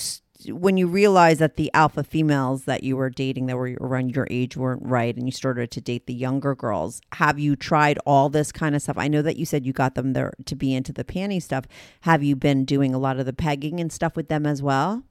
when 0.48 0.78
you 0.78 0.88
realized 0.88 1.40
that 1.40 1.56
the 1.56 1.72
alpha 1.74 2.04
females 2.04 2.66
that 2.66 2.84
you 2.84 2.98
were 2.98 3.10
dating 3.10 3.48
that 3.48 3.58
were 3.58 3.76
around 3.80 4.16
your 4.16 4.28
age 4.30 4.58
weren't 4.58 4.84
right 4.84 5.16
and 5.16 5.26
you 5.28 5.32
started 5.32 5.72
to 5.72 5.82
date 5.82 6.08
the 6.08 6.14
younger 6.14 6.56
girls, 6.56 7.02
have 7.14 7.40
you 7.40 7.56
tried 7.56 7.98
all 8.06 8.30
this 8.30 8.52
kind 8.52 8.76
of 8.76 8.82
stuff? 8.82 8.98
I 8.98 9.08
know 9.08 9.22
that 9.22 9.38
you 9.38 9.46
said 9.46 9.66
you 9.66 9.74
got 9.74 9.96
them 9.96 10.14
there 10.14 10.34
to 10.46 10.56
be 10.56 10.74
into 10.74 10.94
the 10.94 11.04
panty 11.04 11.42
stuff. 11.42 11.66
Have 12.02 12.24
you 12.24 12.36
been 12.36 12.66
doing 12.66 12.94
a 12.94 13.00
lot 13.00 13.20
of 13.20 13.26
the 13.26 13.34
pegging 13.34 13.80
and 13.80 13.92
stuff 13.92 14.16
with 14.16 14.28
them 14.28 14.46
as 14.46 14.62
well? 14.62 15.04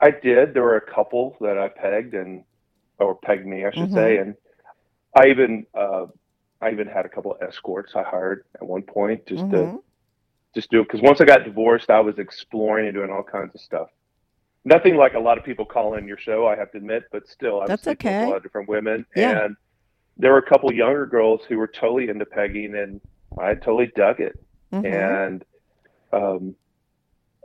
I 0.00 0.10
did. 0.10 0.54
There 0.54 0.62
were 0.62 0.76
a 0.76 0.94
couple 0.94 1.36
that 1.40 1.58
I 1.58 1.68
pegged 1.68 2.14
and 2.14 2.44
or 2.98 3.14
pegged 3.14 3.46
me, 3.46 3.64
I 3.64 3.70
should 3.70 3.92
say, 3.92 4.18
and 4.18 4.34
I 5.16 5.28
even 5.28 5.66
uh, 5.74 6.06
I 6.60 6.70
even 6.70 6.86
had 6.88 7.06
a 7.06 7.08
couple 7.08 7.32
of 7.32 7.42
escorts 7.42 7.92
I 7.94 8.02
hired 8.02 8.44
at 8.54 8.66
one 8.66 8.82
point 8.82 9.26
just 9.26 9.48
to 9.50 9.78
just 10.54 10.70
do 10.70 10.80
it 10.80 10.84
because 10.84 11.02
once 11.02 11.20
I 11.20 11.24
got 11.24 11.44
divorced, 11.44 11.90
I 11.90 12.00
was 12.00 12.18
exploring 12.18 12.86
and 12.86 12.94
doing 12.94 13.10
all 13.10 13.22
kinds 13.22 13.54
of 13.54 13.60
stuff. 13.60 13.88
Nothing 14.64 14.96
like 14.96 15.14
a 15.14 15.18
lot 15.18 15.38
of 15.38 15.44
people 15.44 15.64
call 15.64 15.94
in 15.94 16.06
your 16.08 16.18
show, 16.18 16.46
I 16.46 16.56
have 16.56 16.70
to 16.72 16.78
admit, 16.78 17.04
but 17.12 17.28
still, 17.28 17.56
I 17.58 17.60
was 17.62 17.68
That's 17.68 17.86
okay. 17.88 18.24
a 18.24 18.28
lot 18.28 18.36
of 18.38 18.42
different 18.42 18.68
women, 18.68 19.06
Yeah. 19.16 19.44
and 19.44 19.56
there 20.16 20.32
were 20.32 20.38
a 20.38 20.48
couple 20.48 20.72
younger 20.74 21.06
girls 21.06 21.42
who 21.48 21.56
were 21.58 21.68
totally 21.68 22.08
into 22.08 22.26
pegging, 22.26 22.74
and 22.74 23.00
I 23.38 23.54
totally 23.54 23.90
dug 23.94 24.20
it, 24.20 24.38
Mm-hmm. 24.72 24.84
and 24.86 25.44
um, 26.12 26.54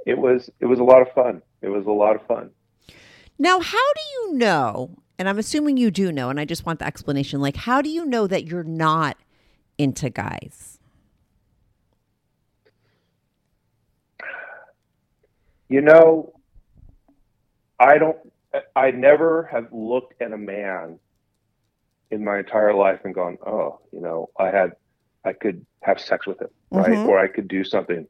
it 0.06 0.18
was 0.18 0.50
it 0.60 0.66
was 0.66 0.80
a 0.80 0.84
lot 0.84 1.02
of 1.02 1.12
fun. 1.14 1.42
It 1.62 1.70
was 1.70 1.86
a 1.86 1.92
lot 1.92 2.16
of 2.18 2.26
fun. 2.28 2.50
Now, 3.40 3.60
how 3.62 3.94
do 3.94 4.02
you 4.14 4.34
know? 4.38 4.98
And 5.18 5.30
I'm 5.30 5.38
assuming 5.40 5.78
you 5.78 5.92
do 5.92 6.12
know, 6.12 6.30
and 6.30 6.40
I 6.40 6.46
just 6.46 6.66
want 6.66 6.80
the 6.80 6.86
explanation. 6.86 7.40
Like, 7.40 7.56
how 7.56 7.82
do 7.82 7.90
you 7.90 8.06
know 8.06 8.28
that 8.28 8.46
you're 8.48 8.64
not 8.64 9.16
into 9.78 10.10
guys? 10.10 10.80
You 15.74 15.82
know, 15.82 16.32
I 17.80 17.98
don't, 17.98 18.18
I 18.76 18.92
never 18.92 19.50
have 19.52 19.70
looked 19.72 20.22
at 20.22 20.32
a 20.32 20.38
man 20.38 21.00
in 22.12 22.24
my 22.24 22.38
entire 22.38 22.76
life 22.76 23.00
and 23.06 23.16
gone, 23.16 23.40
oh, 23.44 23.80
you 23.92 24.00
know, 24.00 24.30
I 24.38 24.52
had, 24.52 24.74
I 25.26 25.34
could 25.34 25.66
have 25.82 26.00
sex 26.00 26.28
with 26.28 26.40
him, 26.40 26.50
right? 26.70 26.92
Mhm. 26.92 27.08
Or 27.08 27.18
I 27.18 27.28
could 27.28 27.48
do 27.48 27.64
something. 27.64 28.06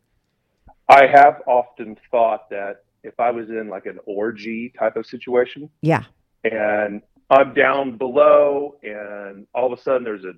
I 0.89 1.07
have 1.07 1.41
often 1.47 1.95
thought 2.11 2.49
that 2.49 2.83
if 3.01 3.17
I 3.17 3.31
was 3.31 3.49
in 3.49 3.69
like 3.69 3.85
an 3.85 3.99
orgy 4.05 4.73
type 4.77 4.97
of 4.97 5.05
situation 5.05 5.69
Yeah. 5.81 6.03
and 6.43 7.01
I'm 7.29 7.53
down 7.53 7.97
below 7.97 8.75
and 8.83 9.47
all 9.55 9.71
of 9.71 9.79
a 9.79 9.81
sudden 9.81 10.03
there's 10.03 10.25
a, 10.25 10.33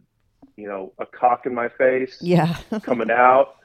you 0.58 0.68
know, 0.68 0.94
a 1.00 1.08
cock 1.08 1.48
in 1.48 1.56
my 1.56 1.70
face 1.70 2.20
Yeah. 2.22 2.56
coming 2.84 3.10
out, 3.10 3.56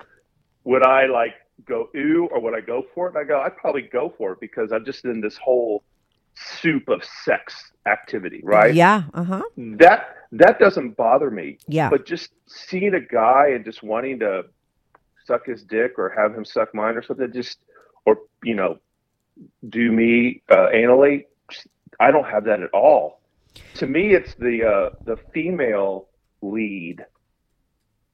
would 0.65 0.83
I 0.83 1.05
like 1.09 1.35
go 1.67 1.89
ooh 1.97 2.29
or 2.31 2.41
would 2.41 2.55
I 2.55 2.61
go 2.61 2.85
for 2.95 3.07
it? 3.07 3.15
And 3.15 3.19
I 3.19 3.25
go, 3.25 3.41
I'd 3.41 3.57
probably 3.57 3.83
go 3.83 4.13
for 4.17 4.33
it 4.33 4.41
because 4.41 4.73
I'm 4.73 4.85
just 4.85 5.05
in 5.05 5.21
this 5.21 5.37
whole 5.37 5.83
soup 6.35 6.89
of 6.89 7.05
sex 7.25 7.73
activity, 7.87 8.41
right? 8.45 8.75
Yeah. 8.75 9.05
Uh 9.15 9.25
huh. 9.25 9.43
That 9.57 10.17
that 10.33 10.59
doesn't 10.59 10.97
bother 10.97 11.31
me. 11.31 11.59
Yeah. 11.67 11.91
But 11.91 12.07
just 12.07 12.31
seeing 12.47 12.95
a 12.95 13.01
guy 13.01 13.49
and 13.55 13.65
just 13.65 13.83
wanting 13.83 14.19
to 14.21 14.45
suck 15.27 15.47
his 15.47 15.63
dick 15.63 15.99
or 15.99 16.15
have 16.17 16.35
him 16.35 16.45
suck 16.45 16.75
mine 16.75 16.97
or 16.97 17.03
something, 17.03 17.33
just 17.33 17.59
or 18.07 18.19
you 18.45 18.55
know, 18.55 18.79
do 19.69 19.93
me 19.93 20.43
uh, 20.51 20.69
anally, 20.75 21.25
I 21.99 22.11
don't 22.11 22.27
have 22.27 22.45
that 22.45 22.61
at 22.61 22.71
all. 22.73 23.21
To 23.75 23.87
me, 23.87 24.15
it's 24.15 24.35
the 24.35 24.65
uh, 24.65 24.97
the 25.05 25.17
female 25.33 26.09
lead 26.43 27.05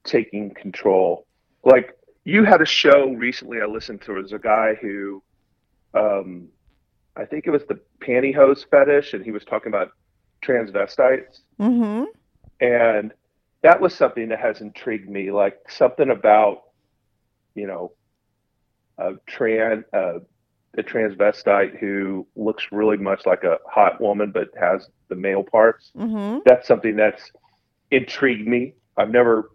taking 0.03 0.53
control. 0.53 1.25
Like 1.63 1.97
you 2.27 2.43
had 2.43 2.61
a 2.61 2.65
show 2.65 3.09
recently 3.11 3.61
I 3.61 3.65
listened 3.65 4.01
to. 4.01 4.17
It 4.17 4.21
was 4.23 4.33
a 4.33 4.39
guy 4.39 4.75
who, 4.81 5.23
um, 5.93 6.49
I 7.15 7.25
think 7.25 7.47
it 7.47 7.51
was 7.51 7.63
the 7.65 7.79
pantyhose 7.99 8.65
fetish, 8.69 9.13
and 9.13 9.23
he 9.23 9.31
was 9.31 9.45
talking 9.45 9.69
about 9.69 9.91
transvestites, 10.43 11.39
Mm-hmm. 11.59 12.03
and 12.59 13.13
that 13.63 13.79
was 13.81 13.93
something 13.95 14.29
that 14.29 14.39
has 14.39 14.61
intrigued 14.61 15.09
me. 15.09 15.31
Like 15.31 15.57
something 15.69 16.09
about, 16.09 16.63
you 17.55 17.65
know, 17.67 17.93
a 18.97 19.13
trans 19.25 19.83
uh, 19.93 20.19
a 20.77 20.83
transvestite 20.83 21.77
who 21.79 22.27
looks 22.35 22.65
really 22.71 22.97
much 22.97 23.25
like 23.25 23.43
a 23.43 23.57
hot 23.67 23.99
woman 23.99 24.31
but 24.31 24.49
has 24.59 24.89
the 25.09 25.15
male 25.15 25.43
parts 25.43 25.91
Mm-hmm. 25.97 26.39
that's 26.45 26.67
something 26.67 26.95
that's 26.95 27.31
intrigued 27.91 28.47
me. 28.47 28.73
I've 28.97 29.09
never 29.09 29.51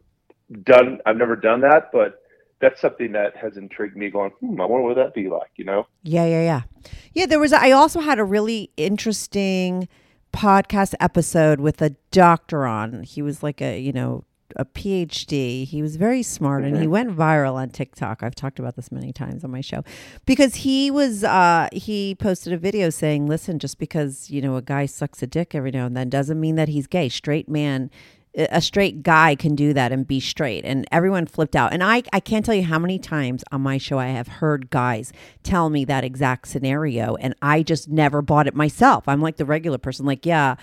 done 0.65 0.99
I've 1.07 1.17
never 1.19 1.37
done 1.37 1.61
that, 1.61 1.91
but 1.93 2.22
that's 2.63 2.81
something 2.81 3.13
that 3.13 3.37
has 3.37 3.57
intrigued 3.59 3.97
me. 3.97 4.09
Going, 4.09 4.31
hmm, 4.41 4.59
I 4.61 4.65
wonder 4.65 4.87
what 4.87 4.97
that'd 4.97 5.13
be 5.13 5.29
like. 5.29 5.51
You 5.57 5.67
know, 5.67 5.87
Yeah, 6.03 6.25
yeah, 6.25 6.43
yeah. 6.43 6.63
Yeah, 7.13 7.27
there 7.27 7.41
was 7.41 7.53
I 7.53 7.73
also 7.73 8.01
had 8.01 8.19
a 8.19 8.25
really 8.25 8.71
interesting 8.79 9.89
podcast 10.33 10.95
episode 11.01 11.61
with 11.61 11.83
a 11.83 11.91
doctor 12.11 12.65
on. 12.65 13.03
He 13.03 13.21
was 13.21 13.43
like 13.43 13.61
a, 13.61 13.79
you 13.79 13.93
know, 13.93 14.25
a 14.57 14.65
PhD. 14.65 15.67
He 15.67 15.83
was 15.83 15.97
very 15.97 16.23
smart 16.23 16.63
and 16.65 16.77
he 16.79 16.87
went 16.87 17.17
viral 17.17 17.55
on 17.55 17.71
TikTok. 17.71 18.23
I've 18.23 18.35
talked 18.35 18.59
about 18.59 18.77
this 18.77 18.93
many 18.93 19.13
times 19.13 19.45
on 19.45 19.51
my 19.51 19.61
show. 19.61 19.83
Because 20.25 20.57
he 20.57 20.91
was 20.91 21.25
uh 21.25 21.69
he 21.73 22.15
posted 22.15 22.53
a 22.53 22.59
video 22.59 22.91
saying, 22.91 23.27
"Listen, 23.27 23.59
just 23.59 23.79
because, 23.79 24.31
you 24.31 24.41
know, 24.41 24.57
a 24.57 24.63
guy 24.63 24.87
sucks 24.87 25.23
a 25.23 25.27
dick 25.27 25.55
every 25.55 25.71
now 25.71 25.87
and 25.87 25.97
then 25.97 26.09
doesn't 26.09 26.41
mean 26.41 26.55
that 26.57 26.69
he's 26.69 26.87
gay. 26.87 27.09
Straight 27.09 27.49
man 27.49 27.91
a 28.35 28.63
straight 28.63 29.03
guy 29.03 29.35
can 29.35 29.55
do 29.55 29.75
that 29.75 29.93
and 29.93 30.07
be 30.07 30.19
straight. 30.19 30.65
And 30.65 30.87
everyone 30.91 31.27
flipped 31.27 31.55
out. 31.55 31.73
And 31.73 31.83
I, 31.83 32.03
I 32.13 32.21
can't 32.21 32.45
tell 32.45 32.55
you 32.55 32.63
how 32.63 32.79
many 32.79 32.99
times 32.99 33.45
on 33.53 33.61
my 33.61 33.79
show 33.79 33.99
i 33.99 34.07
have 34.07 34.29
heard 34.29 34.71
guys 34.71 35.13
tell 35.43 35.69
me 35.69 35.85
that 35.85 36.05
exact 36.05 36.49
scenario 36.49 37.15
and 37.17 37.35
i 37.43 37.63
just 37.63 37.89
never 37.89 38.23
bought 38.23 38.47
it 38.47 38.55
myself. 38.55 39.07
I'm 39.07 39.21
like 39.21 39.37
the 39.37 39.45
regular 39.45 39.79
person 39.79 40.07
like 40.07 40.25
yeah 40.25 40.57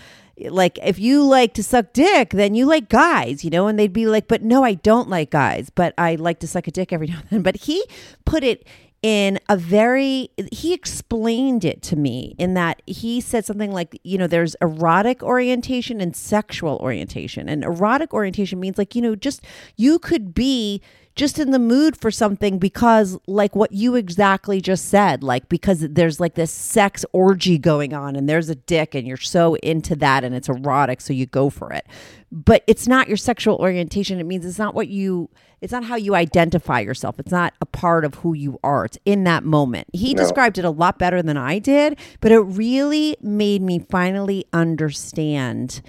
like 0.47 0.79
if 0.81 0.97
you 0.97 1.23
like 1.23 1.53
to 1.55 1.63
suck 1.63 1.91
dick 1.93 2.31
then 2.31 2.55
you 2.55 2.65
like 2.65 2.89
guys 2.89 3.43
you 3.43 3.49
know? 3.49 3.67
And 3.67 3.77
they'd 3.77 3.93
be 3.93 4.07
like 4.07 4.27
but 4.27 4.41
no 4.41 4.63
i 4.63 4.73
don't 4.73 5.09
like 5.09 5.29
guys 5.29 5.69
but 5.69 5.93
i 5.97 6.15
like 6.15 6.39
to 6.39 6.47
suck 6.47 6.67
a 6.67 6.71
dick 6.71 6.91
every 6.91 7.07
now 7.13 7.19
and 7.19 7.29
then. 7.29 7.41
But 7.43 7.57
he 7.57 7.85
put 8.25 8.43
it 8.43 8.65
in 9.01 9.39
a 9.47 9.55
very 9.55 10.29
he 10.51 10.73
explained 10.73 11.63
it 11.63 11.81
to 11.81 11.95
me 11.95 12.35
in 12.37 12.53
that 12.53 12.81
he 12.85 13.21
said 13.21 13.45
something 13.45 13.71
like 13.71 13.99
you 14.03 14.17
know 14.17 14.27
there's 14.27 14.55
erotic 14.61 15.23
orientation 15.23 16.01
and 16.01 16.15
sexual 16.15 16.77
orientation. 16.77 17.47
And 17.47 17.63
erotic 17.63 18.13
orientation 18.13 18.59
means 18.59 18.77
like 18.77 18.95
you 18.95 19.01
know 19.01 19.15
just 19.15 19.41
you 19.77 19.99
could 19.99 20.33
be 20.33 20.81
just 21.19 21.37
in 21.37 21.51
the 21.51 21.59
mood 21.59 21.97
for 21.97 22.09
something 22.09 22.57
because 22.57 23.19
like 23.27 23.53
what 23.53 23.73
you 23.73 23.95
exactly 23.95 24.61
just 24.61 24.85
said 24.85 25.21
like 25.21 25.49
because 25.49 25.81
there's 25.81 26.17
like 26.21 26.35
this 26.35 26.49
sex 26.49 27.03
orgy 27.11 27.57
going 27.57 27.93
on 27.93 28.15
and 28.15 28.29
there's 28.29 28.47
a 28.47 28.55
dick 28.55 28.95
and 28.95 29.05
you're 29.05 29.17
so 29.17 29.55
into 29.55 29.97
that 29.97 30.23
and 30.23 30.33
it's 30.33 30.47
erotic 30.47 31.01
so 31.01 31.11
you 31.11 31.25
go 31.25 31.49
for 31.49 31.73
it. 31.73 31.85
But 32.31 32.63
it's 32.67 32.87
not 32.87 33.09
your 33.09 33.17
sexual 33.17 33.57
orientation. 33.57 34.17
It 34.17 34.25
means 34.25 34.45
it's 34.45 34.57
not 34.59 34.73
what 34.73 34.87
you 34.87 35.29
it's 35.59 35.73
not 35.73 35.83
how 35.83 35.97
you 35.97 36.15
identify 36.15 36.79
yourself. 36.79 37.19
It's 37.19 37.33
not 37.33 37.53
a 37.59 37.65
part 37.65 38.05
of 38.05 38.15
who 38.15 38.33
you 38.33 38.57
are. 38.63 38.85
It's 38.85 38.97
in 39.03 39.25
that 39.25 39.43
moment. 39.43 39.87
He 39.91 40.13
No. 40.13 40.21
described 40.23 40.57
it 40.57 40.63
a 40.63 40.69
lot 40.69 40.97
better 40.97 41.21
than 41.21 41.35
i 41.35 41.59
did 41.59 41.99
but 42.21 42.31
it 42.31 42.39
really 42.39 43.17
made 43.21 43.61
me 43.61 43.79
finally 43.89 44.45
understand 44.53 45.81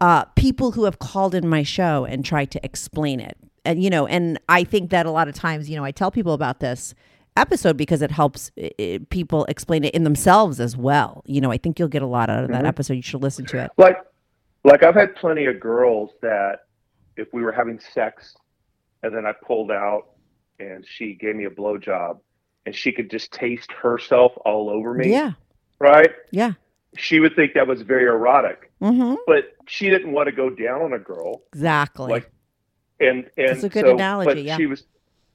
uh, 0.00 0.24
people 0.36 0.72
who 0.72 0.84
have 0.84 1.00
called 1.00 1.34
in 1.34 1.48
my 1.48 1.64
show 1.64 2.04
and 2.04 2.24
tried 2.24 2.52
to 2.52 2.64
explain 2.64 3.18
it 3.18 3.36
and 3.68 3.82
you 3.82 3.90
know 3.90 4.06
and 4.06 4.38
i 4.48 4.64
think 4.64 4.90
that 4.90 5.06
a 5.06 5.10
lot 5.10 5.28
of 5.28 5.34
times 5.34 5.68
you 5.70 5.76
know 5.76 5.84
i 5.84 5.90
tell 5.90 6.10
people 6.10 6.32
about 6.32 6.58
this 6.60 6.94
episode 7.36 7.76
because 7.76 8.02
it 8.02 8.10
helps 8.10 8.50
uh, 8.60 8.98
people 9.10 9.44
explain 9.44 9.84
it 9.84 9.94
in 9.94 10.02
themselves 10.04 10.58
as 10.60 10.76
well 10.76 11.22
you 11.26 11.40
know 11.40 11.52
i 11.52 11.56
think 11.56 11.78
you'll 11.78 11.86
get 11.88 12.02
a 12.02 12.06
lot 12.06 12.28
out 12.30 12.42
of 12.44 12.50
that 12.50 12.64
episode 12.64 12.94
you 12.94 13.02
should 13.02 13.22
listen 13.22 13.44
to 13.46 13.56
it 13.62 13.70
like 13.78 13.98
like 14.64 14.82
I've 14.82 14.96
had 14.96 15.14
plenty 15.14 15.46
of 15.46 15.60
girls 15.60 16.10
that 16.20 16.64
if 17.16 17.28
we 17.32 17.42
were 17.42 17.52
having 17.52 17.78
sex 17.94 18.34
and 19.04 19.14
then 19.14 19.24
I 19.24 19.32
pulled 19.32 19.70
out 19.70 20.08
and 20.58 20.84
she 20.86 21.14
gave 21.14 21.36
me 21.36 21.44
a 21.44 21.50
blowjob 21.50 22.18
and 22.66 22.74
she 22.74 22.90
could 22.90 23.08
just 23.08 23.30
taste 23.32 23.70
herself 23.72 24.32
all 24.44 24.68
over 24.68 24.92
me, 24.94 25.12
Yeah. 25.12 25.32
right? 25.78 26.10
Yeah. 26.32 26.52
She 26.96 27.20
would 27.20 27.36
think 27.36 27.54
that 27.54 27.66
was 27.68 27.82
very 27.82 28.06
erotic, 28.06 28.70
Mm-hmm. 28.82 29.14
but 29.28 29.54
she 29.68 29.88
didn't 29.88 30.10
want 30.12 30.26
to 30.26 30.32
go 30.32 30.50
down 30.50 30.82
on 30.82 30.92
a 30.92 30.98
girl. 30.98 31.42
Exactly. 31.54 32.10
Like, 32.10 32.30
and 33.00 33.28
and 33.36 33.48
That's 33.50 33.64
a 33.64 33.68
good 33.68 33.84
so, 33.86 33.94
analogy, 33.94 34.28
But 34.28 34.42
yeah. 34.42 34.56
she 34.56 34.66
was 34.66 34.84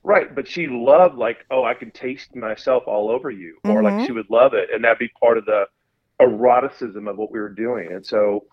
right, 0.04 0.34
but 0.36 0.48
she 0.48 0.68
loved 0.68 1.16
like, 1.18 1.46
oh, 1.52 1.64
I 1.64 1.74
can 1.74 1.92
taste 1.92 2.36
myself 2.36 2.84
all 2.88 3.10
over 3.10 3.30
you, 3.32 3.58
or 3.64 3.82
Mhm. 3.82 3.84
like 3.84 4.06
she 4.06 4.12
would 4.12 4.30
love 4.30 4.54
it, 4.54 4.70
and 4.74 4.84
that'd 4.84 5.00
be 5.00 5.10
part 5.22 5.38
of 5.38 5.46
the 5.46 5.66
eroticism 6.20 7.08
of 7.08 7.18
what 7.18 7.32
we 7.32 7.40
were 7.40 7.50
doing. 7.50 7.92
And 7.92 8.06
so, 8.06 8.46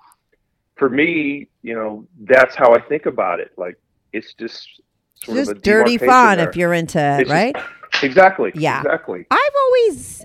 for 0.77 0.89
me, 0.89 1.49
you 1.63 1.75
know, 1.75 2.07
that's 2.23 2.55
how 2.55 2.75
I 2.75 2.81
think 2.81 3.07
about 3.07 3.41
it. 3.41 3.53
Like, 3.57 3.77
it's 4.13 4.33
just 4.35 4.81
sort 5.25 5.37
just 5.37 5.51
of 5.51 5.59
a 5.59 5.61
dirty 5.61 5.99
fun 5.99 6.39
there. 6.39 6.49
if 6.49 6.57
you're 6.57 6.73
into 6.73 6.99
it, 6.99 7.21
It's 7.23 7.31
just- 7.31 7.31
right? 7.31 7.57
exactly, 8.03 8.51
Yeah. 8.55 8.79
exactly. 8.81 9.27
I've 9.31 9.55
always 9.67 10.25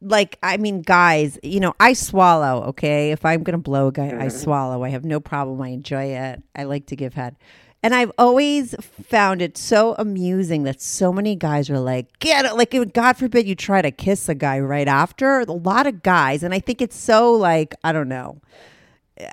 like 0.00 0.38
I 0.42 0.56
mean 0.56 0.80
guys, 0.82 1.38
you 1.42 1.60
know, 1.60 1.74
I 1.80 1.92
swallow, 1.92 2.62
okay? 2.68 3.10
If 3.10 3.24
I'm 3.24 3.42
going 3.42 3.52
to 3.58 3.62
blow 3.62 3.88
a 3.88 3.92
guy, 3.92 4.08
I 4.08 4.26
Mhm. 4.26 4.32
swallow. 4.32 4.82
I 4.84 4.88
have 4.90 5.04
no 5.04 5.20
problem. 5.20 5.60
I 5.60 5.68
enjoy 5.68 6.04
it. 6.04 6.42
I 6.56 6.64
like 6.64 6.86
to 6.86 6.96
give 6.96 7.14
head. 7.14 7.36
And 7.82 7.94
I've 7.94 8.12
always 8.18 8.74
found 8.80 9.40
it 9.40 9.56
so 9.56 9.94
amusing 9.98 10.64
that 10.64 10.82
so 10.82 11.12
many 11.12 11.34
guys 11.34 11.70
are 11.70 11.78
like, 11.80 12.18
get 12.18 12.44
it. 12.44 12.54
Like, 12.54 12.74
God 12.92 13.16
forbid 13.16 13.46
you 13.46 13.54
try 13.54 13.80
to 13.80 13.90
kiss 13.90 14.28
a 14.28 14.34
guy 14.34 14.60
right 14.60 14.86
after. 14.88 15.40
A 15.40 15.44
lot 15.52 15.86
of 15.86 16.02
guys, 16.02 16.42
and 16.42 16.52
I 16.52 16.58
think 16.60 16.82
it's 16.82 16.96
so 16.96 17.32
like, 17.32 17.74
I 17.82 17.92
don't 17.92 18.08
know. 18.08 18.42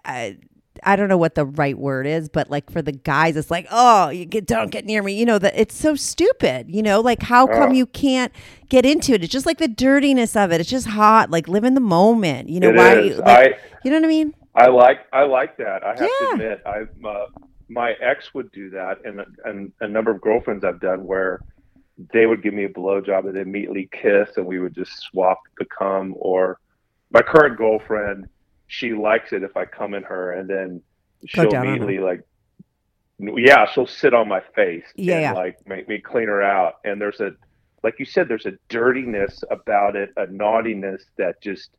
I, 0.06 0.38
I 0.84 0.96
don't 0.96 1.10
know 1.10 1.18
what 1.18 1.36
the 1.36 1.46
right 1.46 1.78
word 1.78 2.08
is, 2.08 2.30
but 2.30 2.50
like 2.50 2.70
for 2.70 2.82
the 2.82 2.92
guys, 2.94 3.36
it's 3.36 3.52
like, 3.52 3.68
oh, 3.70 4.10
you 4.10 4.26
get, 4.26 4.46
don't 4.46 4.72
get 4.72 4.86
near 4.86 5.04
me. 5.04 5.14
You 5.14 5.26
know 5.26 5.40
that 5.40 5.54
it's 5.60 5.76
so 5.76 5.96
stupid. 5.96 6.70
You 6.70 6.84
know, 6.84 7.02
like 7.02 7.24
how 7.24 7.48
come 7.48 7.74
you 7.74 7.86
can't 7.86 8.32
get 8.70 8.86
into 8.86 9.14
it? 9.14 9.24
It's 9.24 9.34
just 9.34 9.46
like 9.46 9.58
the 9.58 9.68
dirtiness 9.68 10.36
of 10.36 10.52
it. 10.52 10.62
It's 10.62 10.70
just 10.70 10.88
hot. 10.88 11.32
Like 11.32 11.48
live 11.48 11.64
in 11.64 11.74
the 11.74 11.82
moment. 11.82 12.48
You 12.50 12.60
know 12.60 12.70
It 12.70 12.76
why? 12.76 13.00
You, 13.00 13.16
like, 13.16 13.28
I 13.28 13.58
you 13.84 13.92
know 13.92 13.98
what 13.98 14.06
I 14.06 14.10
mean? 14.10 14.34
I 14.56 14.68
like 14.70 15.00
I 15.12 15.24
like 15.24 15.58
that. 15.58 15.84
I 15.84 15.90
have 15.90 16.00
Yeah. 16.00 16.08
to 16.08 16.34
admit, 16.34 16.62
I 16.66 17.08
uh, 17.08 17.26
my 17.70 17.94
ex 18.02 18.34
would 18.34 18.52
do 18.52 18.70
that, 18.72 19.00
and 19.06 19.22
and 19.46 19.72
a 19.82 19.88
number 19.88 20.12
of 20.12 20.22
girlfriends 20.22 20.64
I've 20.64 20.80
done 20.80 21.06
where 21.06 21.42
they 22.14 22.26
would 22.26 22.44
give 22.44 22.54
me 22.54 22.66
a 22.66 22.70
blowjob 22.70 23.28
and 23.28 23.38
immediately 23.38 23.90
kiss, 23.92 24.38
and 24.38 24.46
we 24.46 24.60
would 24.60 24.76
just 24.76 24.92
swap 25.00 25.40
the 25.58 25.66
cum. 25.66 26.14
Or 26.18 26.60
my 27.12 27.22
current 27.22 27.58
girlfriend, 27.58 28.28
she 28.68 28.94
likes 28.94 29.34
it 29.34 29.44
if 29.44 29.58
I 29.58 29.66
come 29.66 29.94
in 29.94 30.04
her, 30.04 30.34
and 30.34 30.50
then 30.50 30.82
she'll 31.26 31.50
down 31.50 31.62
on 31.62 31.68
her. 31.68 31.74
immediately 31.76 32.00
like, 32.00 32.22
yeah, 33.20 33.66
she'll 33.66 33.88
sit 33.88 34.14
on 34.14 34.28
my 34.28 34.42
face 34.56 34.86
Yeah, 34.96 35.16
and 35.16 35.22
yeah. 35.24 35.34
like 35.34 35.68
make 35.68 35.88
me 35.88 36.00
clean 36.00 36.28
her 36.28 36.44
out. 36.44 36.76
And 36.84 37.02
there's 37.02 37.20
a, 37.20 37.32
like 37.84 37.96
you 37.98 38.06
said, 38.06 38.28
there's 38.28 38.46
a 38.46 38.54
dirtiness 38.70 39.44
about 39.50 39.96
it, 39.96 40.12
a 40.18 40.28
naughtiness 40.28 41.04
that 41.18 41.42
just 41.42 41.72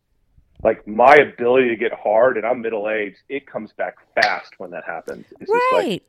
like 0.63 0.87
my 0.87 1.15
ability 1.15 1.69
to 1.69 1.77
get 1.77 1.93
hard, 1.93 2.37
and 2.37 2.45
I'm 2.47 2.61
middle 2.61 2.89
aged, 2.89 3.19
it 3.29 3.47
comes 3.47 3.73
back 3.73 3.97
fast 4.15 4.55
when 4.59 4.71
that 4.71 4.85
happens. 4.85 5.25
It's 5.41 5.51
just 5.51 5.73
like 5.73 5.85
Right. 5.85 6.03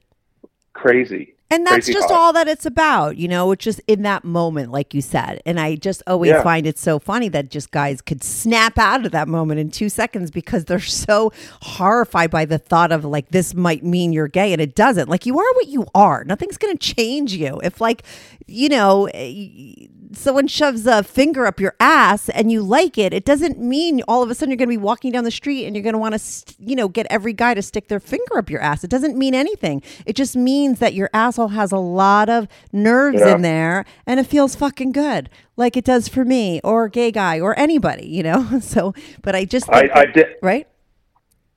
crazy. 0.74 1.36
And 1.52 1.66
that's 1.66 1.88
just 1.88 2.10
hot. 2.10 2.18
all 2.20 2.34
that 2.34 2.48
it's 2.48 2.66
about, 2.66 3.18
you 3.18 3.28
know, 3.28 3.52
it's 3.52 3.64
just 3.64 3.82
in 3.88 4.04
that 4.04 4.24
moment, 4.24 4.72
like 4.72 4.94
you 4.94 5.02
said. 5.02 5.42
And 5.48 5.60
I 5.60 5.76
just 5.76 6.04
always 6.06 6.30
Yeah. 6.30 6.44
find 6.44 6.68
it 6.68 6.78
so 6.78 7.00
funny 7.00 7.28
that 7.30 7.50
just 7.50 7.72
guys 7.72 8.02
could 8.02 8.24
snap 8.24 8.78
out 8.78 9.06
of 9.06 9.12
that 9.14 9.28
moment 9.28 9.60
in 9.60 9.72
two 9.72 9.90
seconds 9.90 10.30
because 10.30 10.66
they're 10.66 10.80
so 10.80 11.32
horrified 11.62 12.30
by 12.30 12.46
the 12.46 12.58
thought 12.60 12.92
of 12.92 13.04
like, 13.04 13.30
this 13.30 13.56
might 13.56 13.84
mean 13.84 14.14
you're 14.14 14.28
gay. 14.28 14.54
And 14.54 14.62
it 14.62 14.76
doesn't. 14.76 15.10
Like, 15.10 15.26
you 15.26 15.40
are 15.40 15.54
what 15.56 15.68
you 15.68 15.88
are. 15.96 16.24
Nothing's 16.24 16.58
going 16.58 16.78
to 16.78 16.94
change 16.96 17.34
you. 17.34 17.60
If, 17.64 17.82
like, 17.82 18.04
you 18.46 18.70
know, 18.70 19.08
eh, 19.14 19.88
someone 20.14 20.48
shoves 20.48 20.86
a 20.88 21.04
finger 21.04 21.46
up 21.46 21.60
your 21.60 21.76
ass 21.80 22.30
and 22.30 22.52
you 22.52 22.62
like 22.64 22.98
it, 22.98 23.14
it 23.14 23.26
doesn't 23.26 23.60
mean 23.60 24.02
all 24.08 24.24
of 24.24 24.30
a 24.32 24.36
sudden 24.36 24.50
you're 24.52 24.58
going 24.58 24.68
to 24.68 24.74
be 24.74 24.78
walking 24.78 25.12
down 25.12 25.24
the 25.24 25.30
street 25.32 25.66
and 25.66 25.76
you're 25.76 25.84
going 25.84 25.94
to 25.94 26.00
want 26.00 26.18
to, 26.20 26.56
you 26.60 26.76
know, 26.76 26.88
get 26.88 27.06
every 27.12 27.34
guy 27.34 27.54
to 27.54 27.62
stick 27.62 27.88
their 27.90 28.00
finger 28.00 28.38
up 28.38 28.50
your 28.50 28.60
ass. 28.62 28.84
It 28.84 28.90
doesn't 28.90 29.16
mean 29.18 29.36
anything. 29.36 29.84
It 30.08 30.16
just 30.16 30.36
means 30.36 30.80
that 30.80 30.96
your 30.96 31.10
has 31.48 31.72
a 31.72 31.78
lot 31.80 32.30
of 32.30 32.48
nerves 32.72 33.20
Yeah. 33.22 33.36
in 33.36 33.42
there 33.42 33.86
and 34.06 34.20
it 34.20 34.28
feels 34.28 34.54
fucking 34.56 34.92
good, 34.92 35.30
like 35.58 35.76
it 35.78 35.86
does 35.86 36.08
for 36.08 36.24
me 36.26 36.60
or 36.64 36.88
gay 36.90 37.10
guy 37.12 37.40
or 37.40 37.58
anybody, 37.58 38.06
you 38.08 38.22
know? 38.22 38.60
So, 38.62 38.94
but 39.24 39.34
I 39.36 39.46
just, 39.46 39.70
I, 39.70 39.80
think 39.80 39.92
I 39.96 40.06
that- 40.06 40.14
did. 40.14 40.28
right? 40.44 40.68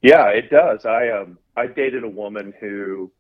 Yeah, 0.01 0.29
it 0.29 0.51
does. 0.51 0.85
I 0.87 1.11
um 1.11 1.39
I 1.57 1.67
dated 1.67 2.03
a 2.05 2.09
woman 2.09 2.55
who 2.61 3.13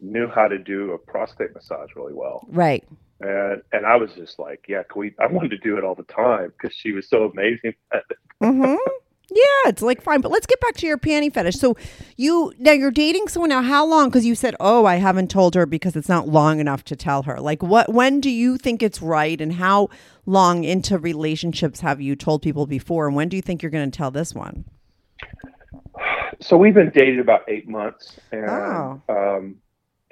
knew 0.00 0.28
how 0.28 0.48
to 0.48 0.58
do 0.58 0.92
a 0.92 0.98
prostate 0.98 1.54
massage 1.54 1.90
really 1.96 2.12
well, 2.12 2.44
Right. 2.48 2.84
and 3.20 3.62
and 3.72 3.86
I 3.86 3.96
was 3.96 4.10
just 4.14 4.38
like, 4.38 4.64
yeah, 4.68 4.82
we? 4.94 5.14
I 5.18 5.26
wanted 5.28 5.50
to 5.52 5.58
do 5.58 5.78
it 5.78 5.84
all 5.84 5.94
the 5.94 6.02
time 6.02 6.52
because 6.52 6.76
she 6.76 6.92
was 6.92 7.08
so 7.08 7.30
amazing. 7.30 7.74
at 7.92 8.02
it. 8.10 8.18
Mm-hmm. 8.42 8.74
Yeah, 9.28 9.68
it's 9.70 9.82
like 9.82 10.02
fine, 10.02 10.20
but 10.20 10.30
let's 10.30 10.46
get 10.46 10.60
back 10.60 10.76
to 10.76 10.86
your 10.86 10.98
panty 10.98 11.32
fetish. 11.32 11.56
So 11.56 11.76
you 12.16 12.52
now 12.58 12.70
you're 12.72 12.92
dating 12.92 13.26
someone 13.26 13.48
now. 13.50 13.60
How 13.60 13.84
long? 13.84 14.08
Because 14.08 14.24
you 14.24 14.36
said, 14.36 14.54
"Oh, 14.60 14.86
I 14.86 14.96
haven't 14.96 15.30
told 15.30 15.56
her 15.56 15.66
because 15.66 15.96
it's 15.96 16.08
not 16.08 16.28
long 16.28 16.60
enough 16.60 16.84
to 16.84 16.96
tell 16.96 17.24
her." 17.24 17.40
Like, 17.40 17.60
what? 17.62 17.92
When 17.92 18.20
do 18.20 18.30
you 18.30 18.56
think 18.56 18.82
it's 18.84 19.02
right, 19.02 19.40
and 19.40 19.54
how 19.54 19.88
long 20.26 20.62
into 20.62 20.96
relationships 20.96 21.80
have 21.80 22.00
you 22.00 22.14
told 22.14 22.40
people 22.42 22.66
before, 22.66 23.08
and 23.08 23.16
when 23.16 23.28
do 23.28 23.34
you 23.36 23.42
think 23.42 23.62
you're 23.62 23.70
going 23.70 23.90
to 23.90 23.96
tell 23.96 24.12
this 24.12 24.32
one? 24.32 24.64
So 26.40 26.56
we've 26.56 26.74
been 26.74 26.90
dated 26.90 27.18
about 27.18 27.42
eight 27.48 27.68
months, 27.68 28.18
and 28.30 28.48
Oh. 28.48 29.02
um, 29.08 29.56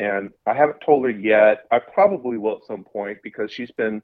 and 0.00 0.30
I 0.46 0.54
haven't 0.54 0.80
told 0.84 1.04
her 1.04 1.10
yet. 1.10 1.66
I 1.70 1.78
probably 1.78 2.36
will 2.36 2.56
at 2.56 2.64
some 2.66 2.82
point 2.82 3.18
because 3.22 3.52
she's 3.52 3.70
been 3.70 4.02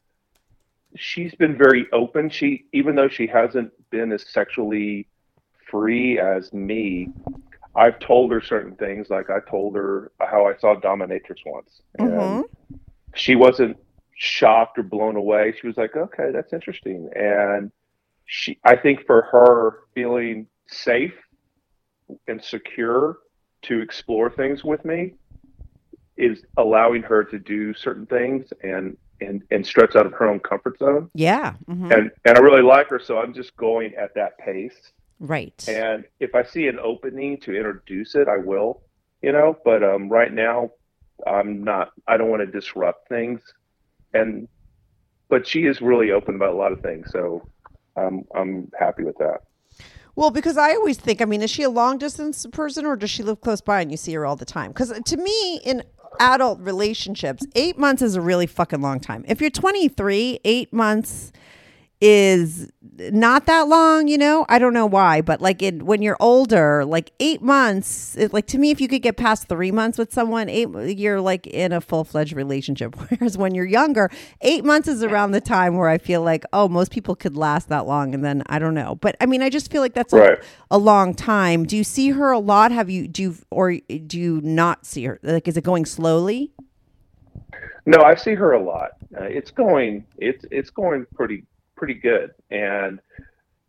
she's 0.96 1.34
been 1.34 1.56
very 1.56 1.86
open. 1.92 2.28
She 2.28 2.66
even 2.72 2.94
though 2.94 3.08
she 3.08 3.26
hasn't 3.26 3.72
been 3.90 4.12
as 4.12 4.28
sexually 4.28 5.06
free 5.70 6.18
as 6.18 6.52
me, 6.52 7.08
I've 7.74 7.98
told 8.00 8.32
her 8.32 8.40
certain 8.40 8.74
things. 8.76 9.10
Like 9.10 9.30
I 9.30 9.38
told 9.48 9.76
her 9.76 10.12
how 10.20 10.46
I 10.46 10.56
saw 10.56 10.74
dominatrix 10.74 11.38
once, 11.46 11.82
and 11.98 12.10
Mhm. 12.10 12.44
she 13.14 13.36
wasn't 13.36 13.76
shocked 14.14 14.78
or 14.78 14.82
blown 14.82 15.16
away. 15.16 15.52
She 15.52 15.66
was 15.66 15.76
like, 15.76 15.96
"Okay, 15.96 16.30
that's 16.30 16.52
interesting." 16.52 17.10
And 17.14 17.70
she, 18.24 18.58
I 18.64 18.76
think, 18.76 19.06
for 19.06 19.22
her 19.22 19.84
feeling 19.94 20.46
safe 20.66 21.16
and 22.28 22.42
secure 22.42 23.18
to 23.62 23.80
explore 23.80 24.30
things 24.30 24.64
with 24.64 24.84
me 24.84 25.14
is 26.16 26.44
allowing 26.56 27.02
her 27.02 27.24
to 27.24 27.38
do 27.38 27.72
certain 27.74 28.06
things 28.06 28.52
and 28.62 28.96
and 29.20 29.42
and 29.50 29.66
stretch 29.66 29.96
out 29.96 30.06
of 30.06 30.12
her 30.12 30.28
own 30.28 30.40
comfort 30.40 30.78
zone. 30.78 31.10
Yeah. 31.14 31.54
Mhm. 31.68 31.92
And 31.92 32.10
and 32.24 32.38
I 32.38 32.40
really 32.40 32.62
like 32.62 32.88
her, 32.88 32.98
so 32.98 33.18
I'm 33.18 33.34
just 33.34 33.56
going 33.56 33.94
at 33.94 34.14
that 34.14 34.38
pace. 34.38 34.92
Right. 35.18 35.64
And 35.68 36.04
if 36.18 36.34
I 36.34 36.42
see 36.42 36.68
an 36.68 36.78
opening 36.78 37.38
to 37.40 37.54
introduce 37.54 38.14
it, 38.14 38.28
I 38.28 38.38
will, 38.38 38.82
you 39.22 39.32
know. 39.32 39.56
But 39.64 39.82
um, 39.82 40.08
right 40.08 40.32
now, 40.32 40.70
I'm 41.26 41.62
not. 41.62 41.92
I 42.08 42.16
don't 42.16 42.30
want 42.30 42.40
to 42.40 42.46
disrupt 42.46 43.08
things. 43.08 43.40
And 44.14 44.48
but 45.28 45.46
she 45.46 45.66
is 45.66 45.80
really 45.80 46.10
open 46.10 46.34
about 46.34 46.54
a 46.54 46.56
lot 46.56 46.72
of 46.72 46.80
things, 46.80 47.10
so 47.12 47.46
I'm 47.96 48.24
I'm 48.34 48.70
happy 48.78 49.04
with 49.04 49.18
that. 49.18 49.42
Well, 50.16 50.30
because 50.30 50.56
I 50.56 50.74
always 50.74 50.98
think, 50.98 51.22
I 51.22 51.24
mean, 51.24 51.40
is 51.40 51.50
she 51.50 51.62
a 51.62 51.70
long 51.70 51.96
distance 51.96 52.44
person 52.52 52.84
or 52.84 52.96
does 52.96 53.10
she 53.10 53.22
live 53.22 53.40
close 53.40 53.60
by 53.60 53.80
and 53.80 53.90
you 53.90 53.96
see 53.96 54.12
her 54.14 54.26
all 54.26 54.36
the 54.36 54.44
time? 54.44 54.72
Because 54.72 54.92
to 54.92 55.16
me, 55.16 55.60
in 55.64 55.82
adult 56.18 56.60
relationships, 56.60 57.44
eight 57.54 57.78
months 57.78 58.02
is 58.02 58.16
a 58.16 58.20
really 58.20 58.46
fucking 58.46 58.80
long 58.80 59.00
time. 59.00 59.24
If 59.28 59.40
you're 59.40 59.50
23, 59.50 60.40
eight 60.44 60.72
months 60.72 61.32
is 62.00 62.70
not 62.98 63.46
that 63.46 63.68
long, 63.68 64.08
you 64.08 64.16
know? 64.16 64.46
I 64.48 64.58
don't 64.58 64.72
know 64.72 64.86
why, 64.86 65.20
but 65.20 65.40
like 65.40 65.62
in, 65.62 65.84
when 65.84 66.00
you're 66.02 66.16
older, 66.18 66.84
like 66.84 67.12
eight 67.20 67.42
months, 67.42 68.16
it, 68.16 68.32
like 68.32 68.46
to 68.48 68.58
me, 68.58 68.70
if 68.70 68.80
you 68.80 68.88
could 68.88 69.02
get 69.02 69.16
past 69.16 69.48
three 69.48 69.70
months 69.70 69.98
with 69.98 70.12
someone, 70.12 70.48
eight, 70.48 70.68
you're 70.98 71.20
like 71.20 71.46
in 71.46 71.72
a 71.72 71.80
full 71.80 72.04
fledged 72.04 72.32
relationship. 72.32 72.96
Whereas 73.10 73.36
when 73.36 73.54
you're 73.54 73.66
younger, 73.66 74.10
eight 74.40 74.64
months 74.64 74.88
is 74.88 75.02
around 75.02 75.32
the 75.32 75.40
time 75.42 75.76
where 75.76 75.88
I 75.88 75.98
feel 75.98 76.22
like, 76.22 76.44
oh, 76.52 76.68
most 76.68 76.90
people 76.90 77.14
could 77.14 77.36
last 77.36 77.68
that 77.68 77.86
long. 77.86 78.14
And 78.14 78.24
then 78.24 78.42
I 78.46 78.58
don't 78.58 78.74
know. 78.74 78.94
But 78.94 79.16
I 79.20 79.26
mean, 79.26 79.42
I 79.42 79.50
just 79.50 79.70
feel 79.70 79.82
like 79.82 79.94
that's 79.94 80.12
Right. 80.12 80.38
a, 80.70 80.76
a 80.76 80.78
long 80.78 81.14
time. 81.14 81.64
Do 81.64 81.76
you 81.76 81.84
see 81.84 82.10
her 82.10 82.30
a 82.30 82.38
lot? 82.38 82.72
Have 82.72 82.88
you, 82.88 83.08
do 83.08 83.22
you, 83.22 83.36
or 83.50 83.72
do 83.74 84.18
you 84.18 84.40
not 84.42 84.86
see 84.86 85.04
her? 85.04 85.18
Like, 85.22 85.48
is 85.48 85.56
it 85.56 85.64
going 85.64 85.84
slowly? 85.84 86.52
No, 87.86 88.02
I 88.02 88.14
see 88.14 88.34
her 88.34 88.52
a 88.52 88.62
lot. 88.62 88.90
Uh, 89.18 89.24
it's 89.24 89.50
going. 89.50 90.04
It's 90.18 90.44
it's 90.50 90.70
going 90.70 91.06
pretty 91.14 91.44
pretty 91.80 91.94
good, 91.94 92.30
and 92.50 93.00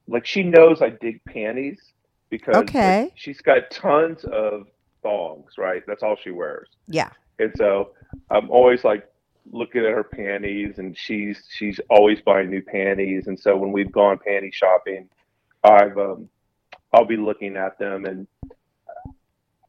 like 0.08 0.26
she 0.26 0.43
knows 0.43 0.82
I 0.82 0.89
dig 0.89 1.24
panties 1.24 1.80
because 2.30 2.56
like, 2.56 2.63
Okay. 2.69 3.12
she's 3.15 3.39
got 3.41 3.71
tons 3.71 4.26
of 4.26 4.67
thongs. 5.02 5.54
Right, 5.58 5.82
that's 5.88 6.04
all 6.04 6.17
she 6.21 6.32
wears. 6.32 6.67
Yeah. 6.88 7.10
And 7.39 7.53
so 7.55 7.91
I'm 8.30 8.51
always 8.51 8.84
like 8.84 9.07
looking 9.51 9.84
at 9.86 9.91
her 9.93 10.03
panties 10.03 10.78
and 10.78 10.95
she's 10.95 11.41
she's 11.49 11.80
always 11.89 12.20
buying 12.22 12.49
new 12.49 12.62
panties. 12.62 13.28
And 13.28 13.39
so 13.39 13.55
when 13.57 13.72
we've 13.72 13.91
gone 13.91 14.20
panty 14.28 14.53
shopping, 14.53 15.07
I've 15.64 15.97
um 15.97 16.28
I'll 16.93 17.05
be 17.05 17.18
looking 17.18 17.55
at 17.55 17.80
them 17.80 18.05
and 18.05 18.28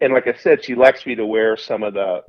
and 0.01 0.13
like 0.13 0.27
I 0.27 0.35
said, 0.35 0.65
she 0.65 0.75
likes 0.75 1.07
me 1.07 1.15
to 1.15 1.25
wear 1.25 1.57
some 1.57 1.85
of 1.85 1.95
the 1.95 2.25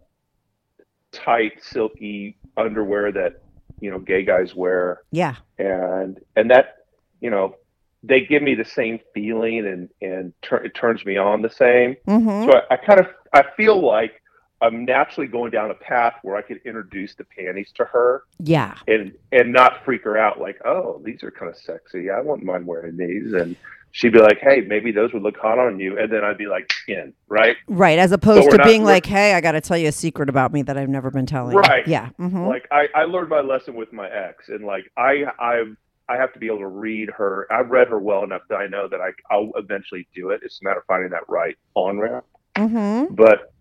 tight 1.11 1.53
silky 1.63 2.37
underwear 2.57 3.11
that 3.11 3.41
you 3.79 3.89
know 3.91 3.99
gay 3.99 4.23
guys 4.23 4.53
wear 4.55 5.01
Yeah. 5.11 5.35
And 5.57 6.19
and 6.35 6.49
that 6.51 6.77
you 7.21 7.29
know 7.29 7.55
they 8.03 8.21
give 8.21 8.43
me 8.43 8.53
the 8.55 8.65
same 8.65 8.99
feeling 9.13 9.59
and 9.65 9.89
and 10.01 10.33
tur- 10.41 10.63
it 10.63 10.73
turns 10.75 11.05
me 11.05 11.17
on 11.17 11.41
the 11.41 11.49
same 11.49 11.95
Mm-hmm. 12.07 12.49
so 12.51 12.57
I, 12.69 12.73
I 12.73 12.77
kind 12.77 12.99
of 12.99 13.07
i 13.33 13.43
feel 13.55 13.79
like 13.85 14.21
i'm 14.61 14.85
naturally 14.85 15.27
going 15.27 15.51
down 15.51 15.71
a 15.71 15.75
path 15.75 16.15
where 16.23 16.35
i 16.35 16.41
could 16.41 16.59
introduce 16.65 17.15
the 17.15 17.23
panties 17.25 17.71
to 17.75 17.85
her 17.85 18.23
Yeah. 18.39 18.75
and 18.87 19.13
and 19.31 19.53
not 19.53 19.83
freak 19.85 20.03
her 20.03 20.17
out 20.17 20.39
like 20.39 20.59
oh 20.65 21.01
these 21.05 21.23
are 21.23 21.31
kind 21.31 21.49
of 21.51 21.57
sexy 21.57 22.09
i 22.09 22.19
wouldn't 22.19 22.45
mind 22.45 22.65
wearing 22.67 22.97
these 22.97 23.33
and 23.33 23.55
she'd 23.95 24.11
be 24.11 24.19
like 24.19 24.39
hey 24.39 24.61
maybe 24.67 24.91
those 24.91 25.13
would 25.13 25.21
look 25.23 25.37
hot 25.37 25.57
on 25.59 25.79
you 25.79 25.97
and 25.99 26.11
then 26.11 26.23
i'd 26.23 26.37
be 26.37 26.47
like 26.47 26.69
in 26.87 27.13
right 27.29 27.55
Right. 27.67 27.97
As 27.99 28.11
opposed 28.11 28.49
to 28.51 28.57
not- 28.57 28.65
being 28.67 28.83
like, 28.83 29.05
hey, 29.05 29.33
I 29.33 29.39
got 29.41 29.53
to 29.53 29.61
tell 29.61 29.77
you 29.77 29.87
a 29.87 29.91
secret 29.91 30.29
about 30.29 30.51
me 30.51 30.61
that 30.63 30.77
I've 30.77 30.89
never 30.89 31.09
been 31.11 31.25
telling. 31.25 31.53
you." 31.53 31.59
Right. 31.59 31.87
Yeah. 31.87 32.09
hmm 32.17 32.45
like 32.47 32.67
I, 32.71 32.87
I 32.95 33.03
learned 33.05 33.29
my 33.29 33.39
lesson 33.41 33.75
with 33.75 33.93
my 33.93 34.09
ex 34.09 34.49
and 34.49 34.65
like 34.65 34.91
i 34.97 35.23
i 35.39 35.63
i 36.09 36.17
have 36.17 36.33
to 36.33 36.39
be 36.39 36.47
able 36.47 36.59
to 36.59 36.67
read 36.67 37.09
her 37.11 37.47
i've 37.51 37.69
read 37.69 37.87
her 37.87 37.99
well 37.99 38.23
enough 38.23 38.41
that 38.49 38.57
i 38.57 38.67
know 38.67 38.87
that 38.89 38.99
i 38.99 39.09
i'll 39.31 39.51
eventually 39.55 40.07
do 40.13 40.31
it 40.31 40.41
it's 40.43 40.59
a 40.61 40.63
matter 40.65 40.79
of 40.79 40.85
finding 40.85 41.09
that 41.11 41.23
right 41.29 41.55
on 41.75 41.97
ramp 41.99 42.25
hmm 42.57 43.05
but 43.11 43.53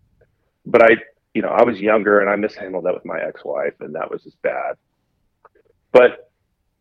but 0.65 0.81
i 0.81 0.95
you 1.33 1.41
know 1.41 1.49
i 1.49 1.63
was 1.63 1.79
younger 1.79 2.19
and 2.19 2.29
i 2.29 2.35
mishandled 2.35 2.83
that 2.85 2.93
with 2.93 3.05
my 3.05 3.19
ex-wife 3.21 3.73
and 3.79 3.95
that 3.95 4.09
was 4.11 4.21
just 4.23 4.39
bad 4.41 4.75
but 5.91 6.29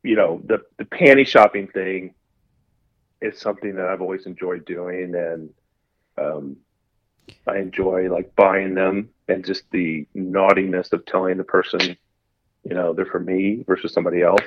you 0.03 0.17
know 0.17 0.41
the 0.47 0.59
the 0.79 0.85
panty 0.85 1.27
shopping 1.27 1.69
thing 1.69 2.13
is 3.23 3.39
something 3.39 3.75
that 3.75 3.87
i've 3.87 4.01
always 4.03 4.27
enjoyed 4.27 4.65
doing 4.65 5.15
and 5.15 5.51
um 6.19 6.57
i 7.47 7.57
enjoy 7.59 8.11
like 8.13 8.35
buying 8.37 8.75
them 8.75 9.09
and 9.29 9.45
just 9.45 9.63
the 9.71 10.07
naughtiness 10.15 10.93
of 10.93 11.05
telling 11.07 11.37
the 11.39 11.45
person 11.45 11.97
you 12.65 12.75
know 12.75 12.93
they're 12.93 13.07
for 13.07 13.21
me 13.21 13.65
versus 13.67 13.93
somebody 13.93 14.23
else 14.23 14.43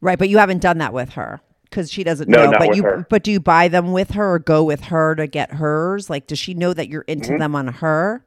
Right. 0.00 0.18
But 0.18 0.28
you 0.28 0.36
haven't 0.36 0.60
done 0.60 0.78
that 0.78 0.92
with 0.92 1.10
her 1.10 1.40
because 1.62 1.90
she 1.90 2.04
doesn't 2.04 2.28
No, 2.28 2.44
know. 2.44 2.50
not 2.50 2.58
But 2.60 2.68
with 2.70 2.76
you, 2.76 2.82
her. 2.82 3.06
but 3.08 3.22
do 3.22 3.32
you 3.32 3.40
buy 3.40 3.68
them 3.68 3.92
with 3.92 4.10
her 4.10 4.34
or 4.34 4.38
go 4.38 4.62
with 4.62 4.82
her 4.82 5.14
to 5.14 5.26
get 5.26 5.52
hers? 5.52 6.10
Like, 6.10 6.26
does 6.26 6.38
she 6.38 6.52
know 6.52 6.74
that 6.74 6.88
you're 6.90 7.02
into 7.08 7.30
Mhm. 7.32 7.38
them 7.38 7.56
on 7.56 7.68
her? 7.68 8.22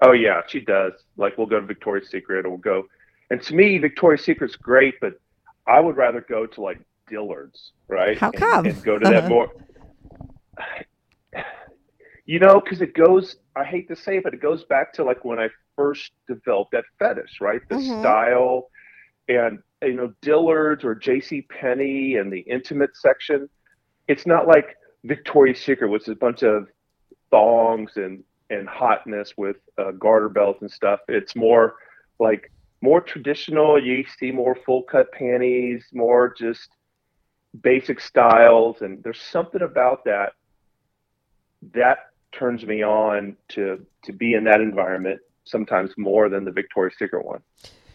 Oh 0.00 0.12
yeah, 0.12 0.40
she 0.46 0.60
does. 0.60 0.92
Like 1.18 1.36
we'll 1.36 1.48
go 1.48 1.60
to 1.60 1.66
Victoria's 1.66 2.08
Secret 2.08 2.46
or 2.46 2.50
we'll 2.50 2.58
go 2.58 2.86
and 3.30 3.42
to 3.42 3.54
me 3.54 3.76
Victoria's 3.76 4.24
Secret's 4.24 4.56
great, 4.56 4.94
but 5.02 5.20
I 5.66 5.80
would 5.80 5.98
rather 5.98 6.22
go 6.22 6.46
to 6.46 6.60
like 6.62 6.78
Dillard's, 7.10 7.72
right? 7.88 8.16
How 8.18 8.30
come? 8.30 8.66
And, 8.66 8.82
go 8.82 8.98
to 8.98 9.08
that 9.08 9.28
more 9.28 9.48
You 12.26 12.38
know, 12.38 12.60
because 12.60 12.80
it 12.80 12.94
goes 12.94 13.36
I 13.56 13.64
hate 13.64 13.88
to 13.88 13.96
say 13.96 14.18
it, 14.18 14.24
but 14.24 14.34
it 14.34 14.40
goes 14.40 14.64
back 14.64 14.92
to 14.94 15.04
like 15.04 15.24
when 15.24 15.40
I 15.40 15.48
first 15.76 16.12
developed 16.28 16.72
that 16.72 16.84
fetish, 16.98 17.40
right? 17.40 17.60
The 17.68 17.76
Mhm. 17.76 18.00
style 18.00 18.70
and 19.28 19.58
you 19.82 19.94
know, 19.94 20.12
Dillard's 20.22 20.84
or 20.84 20.94
JC 20.94 21.42
Penney 21.48 22.16
and 22.16 22.32
the 22.32 22.40
intimate 22.40 22.96
section. 22.96 23.48
It's 24.08 24.26
not 24.26 24.46
like 24.46 24.76
Victoria's 25.04 25.60
Secret, 25.60 25.88
which 25.88 26.02
is 26.02 26.08
a 26.08 26.16
bunch 26.16 26.42
of 26.42 26.68
thongs 27.30 27.96
and 27.96 28.22
and 28.50 28.68
hotness 28.68 29.32
with 29.36 29.56
uh, 29.78 29.92
garter 29.92 30.28
belts 30.28 30.60
and 30.60 30.70
stuff. 30.70 31.00
It's 31.08 31.34
more 31.36 31.76
like 32.18 32.52
more 32.82 33.00
traditional. 33.00 33.82
You 33.82 34.04
see 34.18 34.30
more 34.32 34.56
full 34.66 34.82
cut 34.82 35.10
panties, 35.12 35.84
more 35.92 36.34
just 36.36 36.68
basic 37.62 38.00
styles, 38.00 38.82
and 38.82 39.02
there's 39.02 39.20
something 39.20 39.62
about 39.62 40.04
that 40.04 40.32
that 41.72 41.98
turns 42.32 42.64
me 42.64 42.82
on 42.82 43.36
to 43.48 43.84
to 44.04 44.12
be 44.12 44.34
in 44.34 44.44
that 44.44 44.60
environment 44.60 45.20
sometimes 45.44 45.90
more 45.96 46.28
than 46.28 46.44
the 46.44 46.52
Victoria's 46.52 46.94
Secret 46.98 47.24
one. 47.24 47.42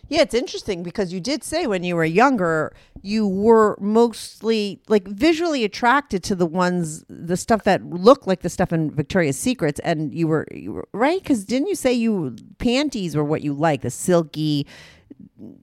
Yeah, 0.07 0.21
it's 0.21 0.35
interesting 0.35 0.83
because 0.83 1.11
you 1.11 1.19
did 1.19 1.43
say 1.43 1.65
when 1.65 1.83
you 1.83 1.95
were 1.95 2.05
younger, 2.05 2.75
you 3.01 3.27
were 3.27 3.75
mostly 3.81 4.79
like 4.87 5.07
visually 5.07 5.63
attracted 5.63 6.23
to 6.25 6.35
the 6.35 6.45
ones, 6.45 7.03
the 7.09 7.35
stuff 7.35 7.63
that 7.63 7.83
looked 7.83 8.27
like 8.27 8.41
the 8.41 8.49
stuff 8.49 8.71
in 8.71 8.91
Victoria's 8.91 9.37
Secrets, 9.37 9.79
and 9.83 10.13
you 10.13 10.27
were, 10.27 10.45
you 10.51 10.73
were 10.73 10.87
right 10.93 11.23
because 11.23 11.43
didn't 11.43 11.69
you 11.69 11.75
say 11.75 11.91
you 11.91 12.35
panties 12.59 13.15
were 13.15 13.23
what 13.23 13.41
you 13.41 13.53
like, 13.53 13.81
the 13.81 13.89
silky, 13.89 14.67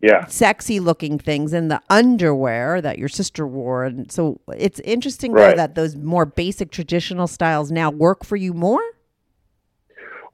Yeah. 0.01 0.27
sexy 0.27 0.81
looking 0.81 1.19
things, 1.19 1.53
and 1.53 1.71
the 1.71 1.81
underwear 1.89 2.81
that 2.81 2.99
your 2.99 3.09
sister 3.09 3.47
wore, 3.47 3.85
and 3.85 4.11
so 4.11 4.41
it's 4.57 4.81
interesting 4.81 5.33
though 5.33 5.47
Right. 5.47 5.57
that 5.57 5.75
those 5.75 5.97
more 5.97 6.27
basic 6.27 6.71
traditional 6.71 7.27
styles 7.27 7.71
now 7.73 7.91
work 7.91 8.25
for 8.25 8.37
you 8.37 8.53
more. 8.53 8.83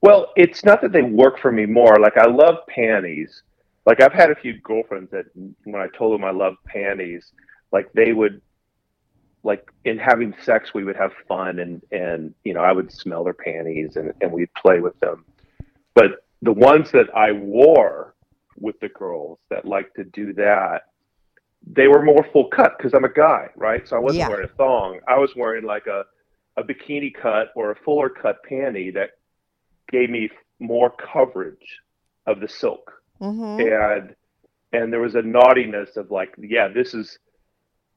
Well, 0.00 0.32
it's 0.36 0.64
not 0.64 0.80
that 0.82 0.92
they 0.92 1.02
work 1.02 1.38
for 1.38 1.50
me 1.50 1.66
more. 1.66 1.96
Like 1.98 2.16
I 2.16 2.26
love 2.26 2.56
panties. 2.68 3.42
Like 3.86 4.00
I've 4.02 4.12
had 4.12 4.30
a 4.30 4.34
few 4.34 4.58
girlfriends 4.60 5.10
that 5.10 5.26
when 5.64 5.80
I 5.80 5.88
told 5.96 6.14
them 6.14 6.24
I 6.24 6.30
love 6.30 6.54
panties, 6.64 7.32
like 7.72 7.92
they 7.94 8.12
would 8.12 8.40
like 9.44 9.70
in 9.84 9.98
having 9.98 10.34
sex 10.42 10.74
we 10.74 10.84
would 10.84 10.96
have 10.96 11.12
fun 11.26 11.58
and 11.60 11.80
and 11.92 12.34
you 12.44 12.52
know 12.52 12.60
I 12.60 12.72
would 12.72 12.92
smell 12.92 13.24
their 13.24 13.34
panties 13.34 13.96
and 13.96 14.12
and 14.20 14.30
we'd 14.32 14.52
play 14.54 14.80
with 14.80 14.98
them. 15.00 15.24
But 15.94 16.24
the 16.42 16.52
ones 16.52 16.90
that 16.92 17.06
I 17.16 17.32
wore 17.32 18.14
with 18.60 18.78
the 18.80 18.88
girls 18.88 19.38
that 19.50 19.64
like 19.64 19.92
to 19.94 20.04
do 20.04 20.32
that, 20.34 20.82
they 21.66 21.88
were 21.88 22.02
more 22.02 22.24
full 22.32 22.48
cut 22.48 22.76
because 22.78 22.94
I'm 22.94 23.04
a 23.04 23.12
guy, 23.12 23.48
right? 23.56 23.86
So 23.88 23.96
I 23.96 24.00
wasn't 24.00 24.18
Yeah. 24.18 24.28
wearing 24.28 24.46
a 24.46 24.54
thong. 24.56 25.00
I 25.08 25.18
was 25.18 25.34
wearing 25.36 25.64
like 25.64 25.86
a 25.86 26.04
a 26.56 26.62
bikini 26.64 27.14
cut 27.14 27.48
or 27.54 27.70
a 27.70 27.76
fuller 27.76 28.08
cut 28.08 28.38
panty 28.50 28.92
that 28.94 29.10
gave 29.92 30.10
me 30.10 30.28
more 30.58 30.90
coverage 30.90 31.80
of 32.26 32.40
the 32.40 32.48
silk 32.48 32.92
Mm-hmm. 33.20 33.60
and 33.60 34.14
and 34.72 34.92
there 34.92 35.00
was 35.00 35.14
a 35.14 35.22
naughtiness 35.22 35.96
of 35.96 36.10
like 36.10 36.34
yeah 36.38 36.68
this 36.68 36.94
is 36.94 37.18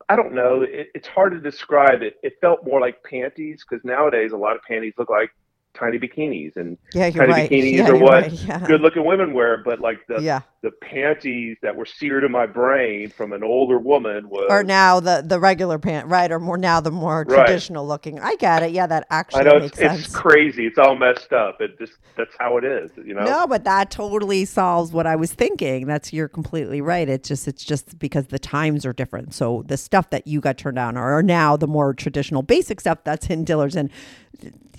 i 0.10 0.16
don't 0.16 0.34
know 0.34 0.62
it, 0.62 0.90
it's 0.96 1.08
hard 1.08 1.32
to 1.34 1.40
describe 1.40 2.02
it 2.02 2.16
it 2.24 2.34
felt 2.42 2.66
more 2.66 2.80
like 2.80 3.04
panties 3.04 3.64
because 3.68 3.84
nowadays 3.86 4.32
a 4.32 4.38
lot 4.38 4.56
of 4.56 4.62
panties 4.64 4.94
look 4.98 5.10
like 5.10 5.32
tiny 5.78 6.00
bikinis 6.00 6.56
and 6.58 6.78
Yeah, 6.94 7.08
you're 7.08 7.26
tiny 7.26 7.34
right. 7.34 7.50
bikinis 7.52 7.74
Yeah, 7.78 7.90
are 7.90 7.98
what 7.98 8.24
right. 8.24 8.32
Yeah. 8.32 8.60
good 8.68 8.82
looking 8.82 9.06
women 9.06 9.34
wear 9.34 9.62
but 9.64 9.80
like 9.80 10.00
the 10.08 10.20
yeah. 10.22 10.42
the 10.62 10.72
panties 10.82 11.58
that 11.62 11.76
were 11.76 11.86
seared 11.86 12.24
in 12.24 12.32
my 12.32 12.46
brain 12.46 13.10
from 13.10 13.34
an 13.34 13.44
older 13.44 13.80
woman 13.80 14.30
was 14.30 14.48
or 14.50 14.64
now 14.64 15.00
the 15.00 15.24
the 15.26 15.40
regular 15.40 15.80
pant, 15.80 16.08
right? 16.08 16.32
Or 16.32 16.40
more 16.40 16.58
now 16.58 16.82
the 16.82 16.92
more 16.92 17.26
Right. 17.28 17.46
traditional 17.48 17.88
looking. 17.88 18.20
I 18.20 18.36
get 18.36 18.64
it. 18.64 18.72
Yeah, 18.72 18.88
that 18.88 19.08
actually 19.10 19.42
i 19.42 19.44
know 19.44 19.60
makes 19.60 19.80
it's, 19.80 19.80
sense. 19.80 20.00
it's 20.06 20.16
crazy 20.16 20.66
it's 20.68 20.78
all 20.78 20.96
messed 20.96 21.34
up 21.34 21.62
it 21.62 21.78
just 21.80 21.94
that's 22.18 22.36
how 22.40 22.58
it 22.58 22.64
is 22.66 22.92
you 22.98 23.14
know 23.16 23.24
No, 23.26 23.48
but 23.48 23.64
that 23.66 23.92
totally 23.92 24.46
solves 24.46 24.92
what 24.92 25.08
I 25.08 25.16
was 25.16 25.34
thinking. 25.34 25.88
That's 25.88 26.14
you're 26.14 26.28
completely 26.28 26.82
right. 26.82 27.08
It's 27.10 27.28
just 27.30 27.48
it's 27.48 27.64
just 27.64 27.98
because 28.00 28.28
the 28.28 28.40
times 28.40 28.86
are 28.86 28.94
different. 28.94 29.34
So 29.34 29.64
the 29.68 29.78
stuff 29.78 30.10
that 30.12 30.28
you 30.28 30.42
got 30.42 30.58
turned 30.58 30.78
on 30.80 30.98
are 30.98 31.24
now 31.24 31.58
the 31.58 31.68
more 31.68 31.94
traditional 31.94 32.44
basic 32.44 32.82
stuff 32.82 33.00
that's 33.04 33.28
in 33.28 33.46
Dillard's 33.46 33.76
and 33.76 33.90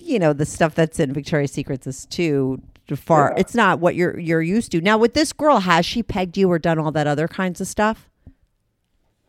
you 0.05 0.19
know 0.19 0.33
the 0.33 0.47
stuff 0.47 0.75
that's 0.75 0.99
in 1.01 1.13
Victoria's 1.13 1.53
Secrets 1.53 1.87
is 1.87 2.07
too 2.07 2.61
far. 2.95 3.33
Yeah. 3.35 3.41
It's 3.41 3.55
not 3.55 3.79
what 3.81 3.95
you're 3.95 4.19
you're 4.19 4.43
used 4.43 4.73
to. 4.73 4.81
Now 4.81 4.99
with 4.99 5.15
this 5.15 5.33
girl, 5.33 5.61
has 5.61 5.87
she 5.87 6.03
pegged 6.03 6.37
you 6.37 6.51
or 6.51 6.59
done 6.59 6.79
all 6.79 6.91
that 6.93 7.07
other 7.07 7.27
kinds 7.29 7.61
of 7.61 7.67
stuff? 7.67 8.09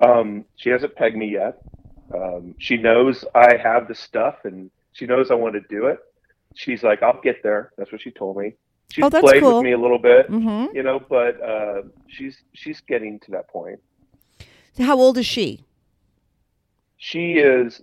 Um, 0.02 0.44
she 0.58 0.70
hasn't 0.70 0.96
pegged 0.96 1.16
me 1.16 1.30
yet. 1.32 1.62
Um, 2.14 2.56
she 2.58 2.76
knows 2.78 3.24
I 3.34 3.56
have 3.58 3.88
the 3.88 3.96
stuff, 3.96 4.36
and 4.44 4.70
she 4.92 5.06
knows 5.06 5.32
I 5.32 5.36
want 5.36 5.54
to 5.54 5.62
do 5.70 5.86
it. 5.88 6.00
She's 6.56 6.84
like, 6.84 7.02
"I'll 7.02 7.22
get 7.22 7.42
there." 7.42 7.72
That's 7.78 7.92
what 7.92 8.02
she 8.02 8.12
told 8.12 8.38
me. 8.38 8.54
She's 8.92 9.04
Oh, 9.04 9.10
that's 9.10 9.24
played 9.24 9.42
cool. 9.42 9.56
with 9.58 9.64
me 9.64 9.72
a 9.72 9.78
little 9.78 9.98
bit, 9.98 10.30
Mm-hmm. 10.30 10.76
you 10.76 10.84
know, 10.84 11.00
but 11.00 11.42
uh, 11.42 11.84
she's 12.08 12.38
she's 12.54 12.82
getting 12.82 13.20
to 13.22 13.32
that 13.32 13.48
point. 13.48 13.80
How 14.78 14.98
old 15.00 15.18
is 15.18 15.26
she? 15.26 15.64
She 16.98 17.34
is. 17.34 17.82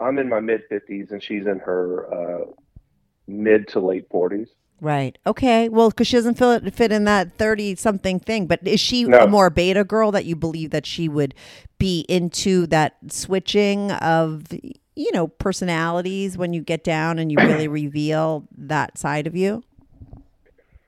I'm 0.00 0.18
in 0.18 0.28
my 0.28 0.40
mid 0.40 0.62
fifties, 0.68 1.10
and 1.10 1.22
she's 1.22 1.46
in 1.46 1.58
her 1.60 2.12
uh, 2.12 2.44
mid 3.26 3.68
to 3.68 3.80
late 3.80 4.08
forties. 4.10 4.48
Right. 4.80 5.18
Okay. 5.26 5.68
Well, 5.68 5.90
because 5.90 6.06
she 6.06 6.16
doesn't 6.16 6.38
feel 6.38 6.58
fit 6.58 6.74
fit 6.74 6.92
in 6.92 7.04
that 7.04 7.36
thirty 7.36 7.74
something 7.74 8.18
thing. 8.18 8.46
But 8.46 8.66
is 8.66 8.80
she 8.80 9.04
No. 9.04 9.18
a 9.18 9.26
more 9.26 9.50
beta 9.50 9.84
girl 9.84 10.10
that 10.12 10.24
you 10.24 10.34
believe 10.36 10.70
that 10.70 10.86
she 10.86 11.08
would 11.08 11.34
be 11.78 12.06
into 12.08 12.66
that 12.68 12.96
switching 13.08 13.90
of 13.92 14.46
you 14.96 15.12
know 15.12 15.28
personalities 15.28 16.38
when 16.38 16.52
you 16.54 16.62
get 16.62 16.82
down 16.82 17.18
and 17.18 17.30
you 17.30 17.38
really 17.46 17.68
reveal 17.68 18.48
that 18.56 18.96
side 18.96 19.26
of 19.26 19.36
you? 19.36 19.62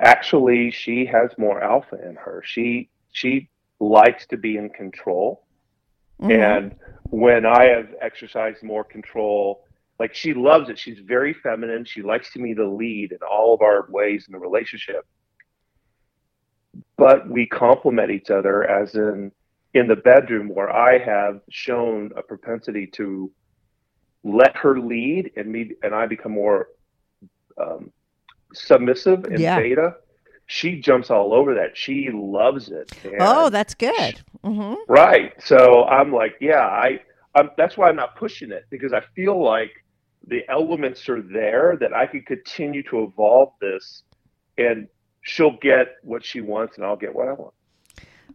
Actually, 0.00 0.70
she 0.70 1.04
has 1.06 1.30
more 1.36 1.62
alpha 1.62 1.96
in 2.08 2.16
her. 2.16 2.42
She 2.44 2.88
she 3.12 3.50
likes 3.78 4.26
to 4.28 4.36
be 4.38 4.56
in 4.56 4.70
control. 4.70 5.41
Mhm. 6.20 6.30
And 6.38 6.74
when 7.10 7.44
I 7.46 7.64
have 7.64 7.94
exercised 8.00 8.62
more 8.62 8.84
control, 8.84 9.64
like 9.98 10.14
she 10.14 10.34
loves 10.34 10.68
it. 10.68 10.78
She's 10.78 10.98
very 11.00 11.32
feminine. 11.32 11.84
She 11.84 12.02
likes 12.02 12.32
to 12.32 12.42
be 12.42 12.54
the 12.54 12.64
lead 12.66 13.12
in 13.12 13.18
all 13.28 13.54
of 13.54 13.60
our 13.62 13.86
ways 13.90 14.26
in 14.28 14.32
the 14.32 14.38
relationship. 14.38 15.04
But 16.96 17.28
we 17.28 17.46
complement 17.46 18.10
each 18.10 18.30
other 18.30 18.64
as 18.68 18.94
in 18.94 19.32
in 19.74 19.86
the 19.88 19.96
bedroom 19.96 20.48
where 20.48 20.70
I 20.70 20.98
have 20.98 21.40
shown 21.50 22.12
a 22.16 22.22
propensity 22.22 22.86
to 22.88 23.32
let 24.22 24.54
her 24.56 24.78
lead 24.78 25.32
and 25.36 25.50
me 25.50 25.72
and 25.82 25.94
I 25.94 26.06
become 26.06 26.32
more 26.32 26.68
um, 27.58 27.90
submissive 28.52 29.24
and 29.24 29.38
Yeah. 29.40 29.58
beta. 29.60 29.96
she 30.46 30.80
jumps 30.80 31.10
all 31.10 31.32
over 31.32 31.54
that. 31.54 31.76
She 31.76 32.10
loves 32.10 32.70
it. 32.70 32.92
Oh, 33.20 33.48
that's 33.48 33.74
good. 33.74 34.20
Hmm 34.44 34.74
Right. 34.88 35.32
So 35.42 35.84
I'm 35.84 36.12
like, 36.12 36.34
yeah, 36.40 36.66
I, 36.66 37.00
I'm, 37.34 37.50
that's 37.56 37.76
why 37.76 37.88
I'm 37.88 37.96
not 37.96 38.16
pushing 38.16 38.50
it 38.52 38.64
because 38.70 38.92
I 38.92 39.02
feel 39.14 39.42
like 39.42 39.70
the 40.26 40.42
elements 40.48 41.08
are 41.08 41.22
there 41.22 41.76
that 41.80 41.92
I 41.92 42.06
could 42.06 42.26
continue 42.26 42.82
to 42.84 43.04
evolve 43.04 43.52
this 43.60 44.02
and 44.58 44.88
she'll 45.22 45.56
get 45.60 45.96
what 46.02 46.24
she 46.24 46.40
wants 46.40 46.76
and 46.76 46.84
I'll 46.84 46.96
get 46.96 47.14
what 47.14 47.28
I 47.28 47.32
want. 47.32 47.54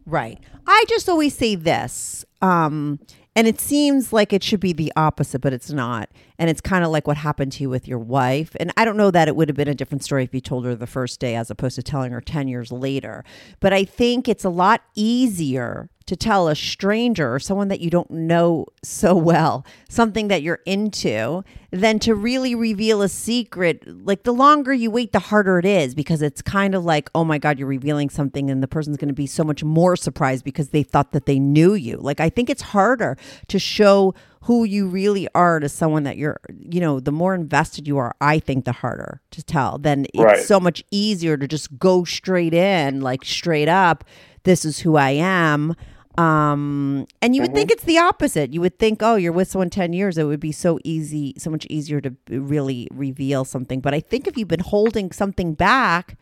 Right. 0.06 0.38
I 0.66 0.84
just 0.88 1.08
always 1.08 1.36
say 1.36 1.54
this. 1.54 2.24
Um, 2.40 2.98
and 3.36 3.46
it 3.46 3.60
seems 3.60 4.12
like 4.12 4.32
it 4.32 4.42
should 4.42 4.58
be 4.58 4.72
the 4.72 4.92
opposite, 4.96 5.40
but 5.40 5.52
it's 5.52 5.70
not. 5.70 6.10
And 6.38 6.50
it's 6.50 6.60
kind 6.60 6.82
of 6.82 6.90
like 6.90 7.06
what 7.06 7.18
happened 7.18 7.52
to 7.52 7.62
you 7.62 7.70
with 7.70 7.86
your 7.86 7.98
wife. 7.98 8.56
And 8.58 8.72
I 8.76 8.84
don't 8.84 8.96
know 8.96 9.10
that 9.10 9.28
it 9.28 9.36
would 9.36 9.48
have 9.48 9.56
been 9.56 9.68
a 9.68 9.74
different 9.74 10.02
story 10.02 10.24
if 10.24 10.34
you 10.34 10.40
told 10.40 10.64
her 10.64 10.74
the 10.74 10.86
first 10.86 11.20
day 11.20 11.36
as 11.36 11.50
opposed 11.50 11.76
to 11.76 11.82
telling 11.82 12.10
her 12.10 12.20
10 12.20 12.48
years 12.48 12.72
later. 12.72 13.24
But 13.60 13.72
I 13.72 13.84
think 13.84 14.28
it's 14.28 14.44
a 14.44 14.50
lot 14.50 14.82
easier 14.94 15.90
to 16.08 16.16
tell 16.16 16.48
a 16.48 16.56
stranger 16.56 17.32
or 17.32 17.38
someone 17.38 17.68
that 17.68 17.80
you 17.80 17.90
don't 17.90 18.10
know 18.10 18.66
so 18.82 19.14
well 19.14 19.64
something 19.88 20.28
that 20.28 20.42
you're 20.42 20.60
into 20.66 21.42
than 21.70 21.98
to 21.98 22.14
really 22.14 22.54
reveal 22.54 23.02
a 23.02 23.08
secret. 23.08 23.84
Like 23.86 24.22
the 24.22 24.32
longer 24.32 24.72
you 24.72 24.90
wait, 24.90 25.12
the 25.12 25.18
harder 25.18 25.58
it 25.58 25.66
is 25.66 25.94
because 25.94 26.22
it's 26.22 26.40
kind 26.40 26.74
of 26.74 26.82
like, 26.82 27.10
oh 27.14 27.24
my 27.24 27.36
God, 27.36 27.58
you're 27.58 27.68
revealing 27.68 28.08
something 28.08 28.50
and 28.50 28.62
the 28.62 28.68
person's 28.68 28.96
going 28.96 29.08
to 29.08 29.14
be 29.14 29.26
so 29.26 29.44
much 29.44 29.62
more 29.62 29.94
surprised 29.94 30.44
because 30.44 30.70
they 30.70 30.82
thought 30.82 31.12
that 31.12 31.26
they 31.26 31.38
knew 31.38 31.74
you. 31.74 31.98
Like 31.98 32.20
I 32.20 32.30
think 32.30 32.48
it's 32.48 32.62
harder 32.62 33.16
to 33.48 33.58
show 33.58 34.14
who 34.42 34.64
you 34.64 34.86
really 34.88 35.28
are 35.34 35.60
to 35.60 35.68
someone 35.68 36.04
that 36.04 36.16
you're, 36.16 36.40
you 36.58 36.80
know, 36.80 37.00
the 37.00 37.12
more 37.12 37.34
invested 37.34 37.86
you 37.86 37.98
are, 37.98 38.14
I 38.20 38.38
think 38.38 38.64
the 38.64 38.72
harder 38.72 39.20
to 39.32 39.42
tell. 39.42 39.76
Then 39.76 40.06
it's 40.14 40.22
Right. 40.24 40.38
so 40.42 40.58
much 40.58 40.82
easier 40.90 41.36
to 41.36 41.46
just 41.46 41.78
go 41.78 42.04
straight 42.04 42.54
in, 42.54 43.02
like 43.02 43.24
straight 43.26 43.68
up, 43.68 44.04
this 44.44 44.64
is 44.64 44.78
who 44.78 44.96
I 44.96 45.10
am. 45.10 45.74
Um, 46.18 47.06
and 47.22 47.36
you 47.36 47.42
would 47.42 47.54
think 47.54 47.70
it's 47.70 47.84
the 47.84 47.98
opposite. 47.98 48.52
You 48.52 48.60
would 48.60 48.76
think, 48.76 49.02
oh, 49.02 49.14
you're 49.14 49.32
with 49.32 49.48
someone 49.48 49.70
10 49.70 49.92
years, 49.92 50.18
it 50.18 50.24
would 50.24 50.40
be 50.40 50.50
so 50.50 50.80
easy, 50.82 51.32
so 51.38 51.48
much 51.48 51.64
easier 51.70 52.00
to 52.00 52.12
really 52.28 52.88
reveal 52.90 53.44
something. 53.44 53.80
But 53.80 53.94
I 53.94 54.00
think 54.00 54.26
if 54.26 54.36
you've 54.36 54.48
been 54.48 54.58
holding 54.58 55.12
something 55.12 55.54
back, 55.54 56.18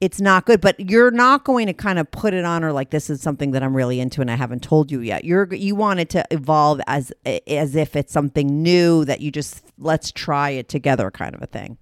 it's 0.00 0.20
not 0.20 0.46
good. 0.46 0.60
But 0.60 0.78
you're 0.78 1.10
not 1.10 1.42
going 1.44 1.66
to 1.66 1.72
kind 1.72 1.98
of 1.98 2.08
put 2.12 2.32
it 2.32 2.44
on 2.44 2.62
her 2.62 2.72
like 2.72 2.90
this 2.90 3.10
is 3.10 3.20
something 3.20 3.50
that 3.50 3.64
I'm 3.64 3.76
really 3.76 3.98
into 3.98 4.20
and 4.20 4.30
I 4.30 4.36
haven't 4.36 4.62
told 4.62 4.92
you 4.92 5.00
yet. 5.00 5.24
You're 5.24 5.52
you 5.52 5.74
want 5.74 5.98
it 5.98 6.10
to 6.10 6.24
evolve 6.30 6.80
as 6.86 7.12
as 7.46 7.74
if 7.74 7.96
it's 7.96 8.12
something 8.12 8.62
new 8.62 9.04
that 9.04 9.20
you 9.20 9.32
just 9.32 9.64
let's 9.78 10.12
try 10.12 10.50
it 10.50 10.68
together 10.68 11.10
kind 11.10 11.34
of 11.34 11.42
a 11.42 11.46
thing. 11.46 11.76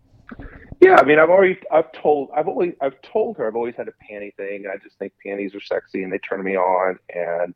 Yeah, 0.81 0.97
I 0.97 1.05
mean, 1.05 1.19
I've 1.19 1.31
already, 1.31 1.59
I've 1.73 1.91
told, 1.93 2.31
I've 2.37 2.47
always, 2.47 2.75
I've 2.81 3.01
told 3.03 3.37
her, 3.37 3.47
I've 3.49 3.57
always 3.57 3.75
had 3.75 3.89
a 3.89 3.93
panty 3.93 4.35
thing. 4.37 4.65
I 4.73 4.77
just 4.83 4.97
think 4.99 5.13
panties 5.25 5.55
are 5.55 5.61
sexy 5.61 6.05
and 6.05 6.13
they 6.13 6.19
turn 6.19 6.43
me 6.43 6.57
on, 6.57 6.99
and, 7.13 7.55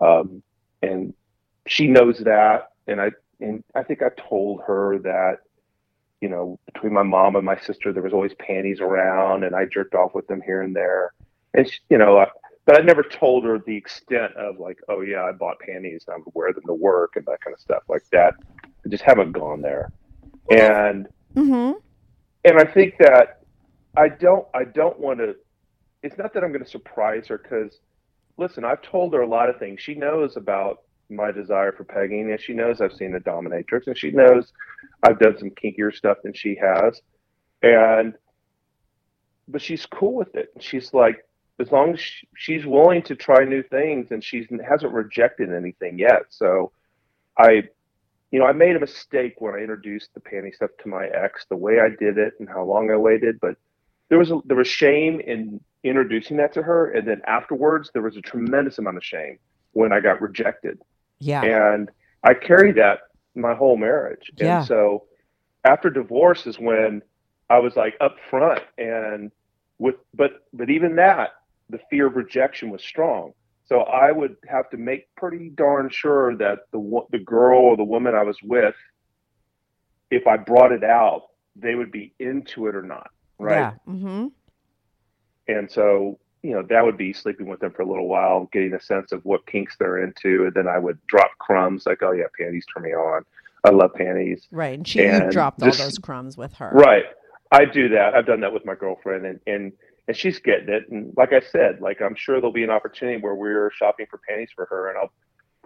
um, 0.00 0.42
and 0.82 1.12
she 1.66 1.86
knows 1.86 2.18
that, 2.20 2.70
and 2.86 3.00
I, 3.00 3.10
and 3.40 3.62
I 3.74 3.82
think 3.82 4.02
I 4.02 4.08
told 4.28 4.62
her 4.66 4.98
that, 5.00 5.40
you 6.20 6.28
know, 6.28 6.58
between 6.72 6.94
my 6.94 7.02
mom 7.02 7.36
and 7.36 7.44
my 7.44 7.58
sister, 7.60 7.92
there 7.92 8.02
was 8.02 8.14
always 8.14 8.32
panties 8.38 8.80
around, 8.80 9.44
and 9.44 9.54
I 9.54 9.66
jerked 9.66 9.94
off 9.94 10.14
with 10.14 10.26
them 10.26 10.40
here 10.40 10.62
and 10.62 10.74
there, 10.74 11.12
and 11.52 11.68
she, 11.68 11.78
you 11.90 11.98
know, 11.98 12.18
I, 12.18 12.28
but 12.64 12.80
I 12.80 12.84
never 12.84 13.02
told 13.02 13.44
her 13.44 13.58
the 13.58 13.76
extent 13.76 14.34
of 14.34 14.58
like, 14.58 14.78
oh 14.88 15.02
yeah, 15.02 15.24
I 15.24 15.32
bought 15.32 15.60
panties 15.60 16.04
and 16.06 16.14
I 16.14 16.18
would 16.18 16.34
wear 16.34 16.52
them 16.52 16.64
to 16.66 16.74
work 16.74 17.16
and 17.16 17.24
that 17.26 17.40
kind 17.40 17.54
of 17.54 17.60
stuff 17.60 17.82
like 17.88 18.04
that. 18.12 18.34
I 18.84 18.88
just 18.88 19.04
haven't 19.04 19.32
gone 19.32 19.60
there, 19.60 19.92
and 20.50 21.06
Mm-hmm. 21.36 21.78
And 22.46 22.58
I 22.58 22.64
think 22.64 22.94
that 22.98 23.40
I 23.96 24.08
don't 24.08 24.46
I 24.54 24.64
don't 24.64 24.98
want 24.98 25.18
to. 25.18 25.34
It's 26.02 26.16
not 26.16 26.32
that 26.34 26.44
I'm 26.44 26.52
going 26.52 26.64
to 26.64 26.70
surprise 26.70 27.26
her 27.26 27.38
because, 27.38 27.80
listen, 28.38 28.64
I've 28.64 28.82
told 28.82 29.12
her 29.14 29.22
a 29.22 29.28
lot 29.28 29.50
of 29.50 29.58
things. 29.58 29.80
She 29.80 29.94
knows 29.94 30.36
about 30.36 30.78
my 31.10 31.32
desire 31.32 31.72
for 31.72 31.84
pegging, 31.84 32.30
and 32.30 32.40
she 32.40 32.52
knows 32.52 32.80
I've 32.80 32.92
seen 32.92 33.12
the 33.12 33.18
dominatrix, 33.18 33.88
and 33.88 33.98
she 33.98 34.12
knows 34.12 34.52
I've 35.02 35.18
done 35.18 35.36
some 35.38 35.50
kinkier 35.50 35.94
stuff 35.94 36.18
than 36.22 36.32
she 36.32 36.56
has, 36.56 37.00
and 37.62 38.14
but 39.48 39.60
she's 39.60 39.84
cool 39.86 40.14
with 40.14 40.34
it. 40.36 40.50
She's 40.60 40.94
like, 40.94 41.24
as 41.58 41.72
long 41.72 41.94
as 41.94 42.00
she, 42.00 42.28
she's 42.36 42.66
willing 42.66 43.02
to 43.02 43.16
try 43.16 43.44
new 43.44 43.62
things, 43.64 44.12
and 44.12 44.22
she 44.22 44.46
hasn't 44.68 44.92
rejected 44.92 45.52
anything 45.52 45.98
yet. 45.98 46.22
So, 46.30 46.70
I 47.38 47.64
you 48.36 48.42
know, 48.42 48.48
I 48.48 48.52
made 48.52 48.76
a 48.76 48.80
mistake 48.80 49.36
when 49.40 49.54
I 49.54 49.60
introduced 49.60 50.12
the 50.12 50.20
panty 50.20 50.54
stuff 50.54 50.68
to 50.82 50.90
my 50.90 51.06
ex, 51.06 51.46
the 51.48 51.56
way 51.56 51.80
I 51.80 51.88
did 51.88 52.18
it 52.18 52.34
and 52.38 52.46
how 52.46 52.64
long 52.64 52.90
I 52.90 52.96
waited. 52.96 53.40
But 53.40 53.56
there 54.10 54.18
was 54.18 54.30
a, 54.30 54.40
there 54.44 54.58
was 54.58 54.68
shame 54.68 55.20
in 55.20 55.58
introducing 55.84 56.36
that 56.36 56.52
to 56.52 56.62
her, 56.62 56.90
and 56.90 57.08
then 57.08 57.22
afterwards 57.26 57.90
there 57.94 58.02
was 58.02 58.18
a 58.18 58.20
tremendous 58.20 58.76
amount 58.76 58.98
of 58.98 59.04
shame 59.04 59.38
when 59.72 59.90
I 59.90 60.00
got 60.00 60.20
rejected, 60.20 60.78
Yeah. 61.18 61.44
and 61.44 61.90
I 62.24 62.34
carried 62.34 62.74
that 62.74 62.98
my 63.34 63.54
whole 63.54 63.78
marriage. 63.78 64.30
Yeah. 64.36 64.58
And 64.58 64.66
so 64.66 65.04
after 65.64 65.88
divorce 65.88 66.46
is 66.46 66.58
when 66.58 67.00
I 67.48 67.58
was 67.58 67.74
like 67.74 67.94
up 68.02 68.16
front 68.28 68.60
and 68.76 69.32
with, 69.78 69.94
but 70.12 70.44
but 70.52 70.68
even 70.68 70.96
that, 70.96 71.30
the 71.70 71.80
fear 71.88 72.06
of 72.08 72.16
rejection 72.16 72.68
was 72.68 72.82
strong. 72.82 73.32
So 73.68 73.80
I 73.80 74.12
would 74.12 74.36
have 74.48 74.70
to 74.70 74.76
make 74.76 75.12
pretty 75.16 75.50
darn 75.50 75.90
sure 75.90 76.36
that 76.36 76.60
the 76.72 77.00
the 77.10 77.18
girl 77.18 77.58
or 77.58 77.76
the 77.76 77.84
woman 77.84 78.14
I 78.14 78.22
was 78.22 78.38
with, 78.42 78.74
if 80.10 80.26
I 80.26 80.36
brought 80.36 80.72
it 80.72 80.84
out, 80.84 81.22
they 81.56 81.74
would 81.74 81.90
be 81.90 82.14
into 82.18 82.68
it 82.68 82.76
or 82.76 82.82
not, 82.82 83.10
right? 83.38 83.56
Yeah. 83.56 83.72
Mm-hmm. 83.92 84.26
And 85.48 85.70
so 85.70 86.18
you 86.42 86.52
know 86.52 86.62
that 86.68 86.84
would 86.84 86.96
be 86.96 87.12
sleeping 87.12 87.46
with 87.48 87.60
them 87.60 87.72
for 87.72 87.82
a 87.82 87.86
little 87.86 88.06
while, 88.08 88.48
getting 88.52 88.74
a 88.74 88.80
sense 88.80 89.10
of 89.12 89.24
what 89.24 89.46
kinks 89.46 89.76
they're 89.78 90.02
into, 90.02 90.44
and 90.44 90.54
then 90.54 90.68
I 90.68 90.78
would 90.78 90.98
drop 91.08 91.30
crumbs 91.38 91.86
like, 91.86 92.02
oh 92.02 92.12
yeah, 92.12 92.26
panties 92.38 92.64
turn 92.72 92.84
me 92.84 92.90
on. 92.94 93.22
I 93.64 93.70
love 93.70 93.94
panties. 93.94 94.46
Right. 94.52 94.78
And 94.78 94.86
she 94.86 95.04
And 95.04 95.32
dropped 95.32 95.58
just- 95.60 95.80
all 95.80 95.86
those 95.86 95.98
crumbs 95.98 96.36
with 96.36 96.54
her. 96.54 96.70
Right. 96.72 97.04
I 97.50 97.64
do 97.64 97.88
that. 97.90 98.14
I've 98.14 98.26
done 98.26 98.40
that 98.40 98.52
with 98.52 98.64
my 98.64 98.74
girlfriend 98.74 99.24
and, 99.26 99.40
and 99.46 99.72
and 100.08 100.16
she's 100.16 100.38
getting 100.38 100.68
it. 100.68 100.88
And 100.90 101.12
like 101.16 101.32
I 101.32 101.40
said, 101.40 101.80
like 101.80 102.00
I'm 102.00 102.14
sure 102.14 102.40
there'll 102.40 102.52
be 102.52 102.64
an 102.64 102.70
opportunity 102.70 103.20
where 103.20 103.34
we're 103.34 103.70
shopping 103.72 104.06
for 104.10 104.20
panties 104.28 104.50
for 104.54 104.66
her 104.66 104.88
and 104.88 104.98
I'll 104.98 105.12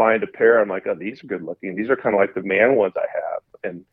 find 0.01 0.23
a 0.23 0.27
pair. 0.27 0.61
I'm 0.61 0.69
like, 0.71 0.87
oh, 0.87 0.95
these 0.95 1.23
are 1.23 1.27
good 1.27 1.43
looking. 1.43 1.77
These 1.77 1.91
are 1.91 1.97
kind 1.97 2.15
of 2.15 2.21
like 2.21 2.33
the 2.35 2.43
man 2.43 2.75
ones 2.77 2.95
I 2.97 3.07
have, 3.15 3.43
and 3.65 3.85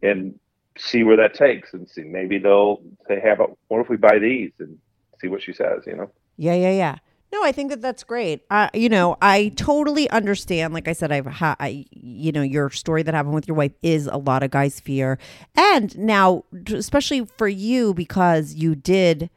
and 0.00 0.38
see 0.78 1.02
where 1.02 1.16
that 1.16 1.34
takes, 1.34 1.74
and 1.74 1.88
see 1.88 2.02
maybe 2.04 2.38
they'll 2.38 2.82
say, 3.08 3.18
hey, 3.18 3.32
about 3.32 3.58
what 3.66 3.80
if 3.80 3.88
we 3.88 3.96
buy 3.96 4.20
these 4.20 4.52
and 4.60 4.78
see 5.20 5.26
what 5.26 5.42
she 5.42 5.52
says, 5.52 5.82
you 5.84 5.96
know? 5.96 6.08
Yeah, 6.36 6.54
yeah, 6.54 6.70
yeah. 6.70 6.98
No, 7.32 7.42
I 7.42 7.50
think 7.50 7.70
that 7.70 7.82
that's 7.82 8.04
great. 8.04 8.42
Uh, 8.48 8.68
you 8.72 8.88
know, 8.88 9.16
I 9.20 9.48
totally 9.56 10.08
understand. 10.10 10.72
Like 10.72 10.86
I 10.86 10.92
said, 10.92 11.10
I've 11.10 11.26
ha- 11.26 11.56
I, 11.58 11.84
you 11.90 12.30
know, 12.30 12.42
your 12.42 12.70
story 12.70 13.02
that 13.02 13.14
happened 13.14 13.34
with 13.34 13.48
your 13.48 13.56
wife 13.56 13.72
is 13.82 14.06
a 14.06 14.18
lot 14.18 14.44
of 14.44 14.52
guys' 14.52 14.78
fear, 14.78 15.18
and 15.56 15.98
now, 15.98 16.44
especially 16.68 17.26
for 17.36 17.48
you, 17.48 17.92
because 17.92 18.54
you 18.54 18.76
did 18.76 19.30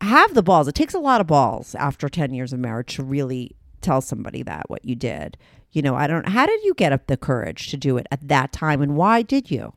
have 0.00 0.34
the 0.34 0.42
balls. 0.42 0.68
It 0.68 0.74
takes 0.74 0.94
a 0.94 0.98
lot 0.98 1.20
of 1.20 1.26
balls 1.26 1.74
after 1.74 2.08
ten 2.08 2.32
years 2.34 2.52
of 2.52 2.58
marriage 2.58 2.96
to 2.96 3.02
really 3.02 3.56
tell 3.80 4.00
somebody 4.00 4.42
that 4.42 4.68
what 4.68 4.84
you 4.84 4.94
did. 4.94 5.36
You 5.72 5.82
know, 5.82 5.94
I 5.94 6.06
don't. 6.06 6.28
How 6.28 6.46
did 6.46 6.62
you 6.64 6.74
get 6.74 6.92
up 6.92 7.06
the 7.06 7.16
courage 7.16 7.68
to 7.70 7.76
do 7.76 7.96
it 7.96 8.06
at 8.10 8.28
that 8.28 8.52
time, 8.52 8.82
and 8.82 8.96
why 8.96 9.22
did 9.22 9.50
you? 9.50 9.74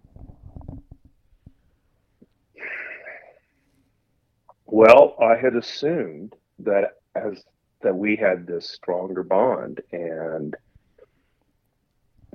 Well, 4.66 5.16
I 5.22 5.36
had 5.36 5.56
assumed 5.56 6.36
that 6.60 6.98
as 7.16 7.44
that 7.82 7.96
we 7.96 8.16
had 8.16 8.46
this 8.46 8.70
stronger 8.70 9.24
bond, 9.24 9.82
and 9.92 10.56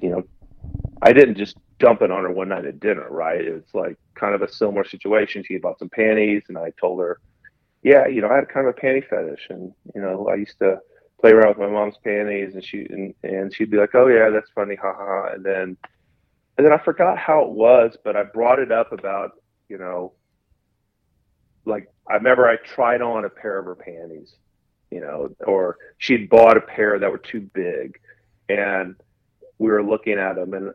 you 0.02 0.10
know, 0.10 0.24
I 1.02 1.12
didn't 1.12 1.36
just 1.36 1.56
dump 1.78 2.02
it 2.02 2.10
on 2.10 2.22
her 2.22 2.30
one 2.30 2.48
night 2.48 2.64
at 2.64 2.80
dinner, 2.80 3.06
right? 3.08 3.40
It's 3.40 3.74
like 3.74 3.96
kind 4.14 4.34
of 4.34 4.42
a 4.42 4.52
similar 4.52 4.84
situation. 4.84 5.44
She 5.46 5.54
had 5.54 5.62
bought 5.62 5.78
some 5.78 5.90
panties, 5.90 6.42
and 6.48 6.58
I 6.58 6.72
told 6.80 7.00
her, 7.00 7.20
yeah, 7.84 8.08
you 8.08 8.22
know, 8.22 8.28
I 8.28 8.36
had 8.36 8.48
kind 8.48 8.66
of 8.66 8.74
a 8.76 8.80
panty 8.80 9.06
fetish, 9.06 9.46
and 9.50 9.72
you 9.94 10.00
know, 10.00 10.28
I 10.28 10.36
used 10.36 10.58
to 10.58 10.78
play 11.20 11.30
around 11.30 11.50
with 11.50 11.58
my 11.58 11.68
mom's 11.68 11.96
panties, 12.02 12.54
and 12.54 12.64
she 12.64 12.86
and, 12.90 13.14
and 13.22 13.54
she'd 13.54 13.70
be 13.70 13.76
like, 13.76 13.94
oh 13.94 14.08
yeah, 14.08 14.30
that's 14.30 14.50
funny, 14.54 14.74
haha, 14.74 15.34
and 15.34 15.44
then 15.44 15.76
and 16.56 16.66
then 16.66 16.72
I 16.72 16.78
forgot 16.78 17.18
how 17.18 17.42
it 17.44 17.50
was, 17.50 17.96
but 18.02 18.16
I 18.16 18.24
brought 18.24 18.58
it 18.58 18.72
up 18.72 18.92
about 18.92 19.32
you 19.68 19.78
know 19.78 20.14
like 21.66 21.88
I 22.08 22.14
remember 22.14 22.48
I 22.48 22.56
tried 22.56 23.02
on 23.02 23.24
a 23.24 23.30
pair 23.30 23.58
of 23.58 23.66
her 23.66 23.74
panties, 23.74 24.34
you 24.90 25.00
know, 25.00 25.34
or 25.46 25.76
she'd 25.98 26.28
bought 26.28 26.56
a 26.56 26.60
pair 26.60 26.98
that 26.98 27.10
were 27.10 27.18
too 27.18 27.40
big, 27.54 27.98
and 28.48 28.96
we 29.58 29.68
were 29.68 29.82
looking 29.82 30.18
at 30.18 30.36
them, 30.36 30.54
and 30.54 30.72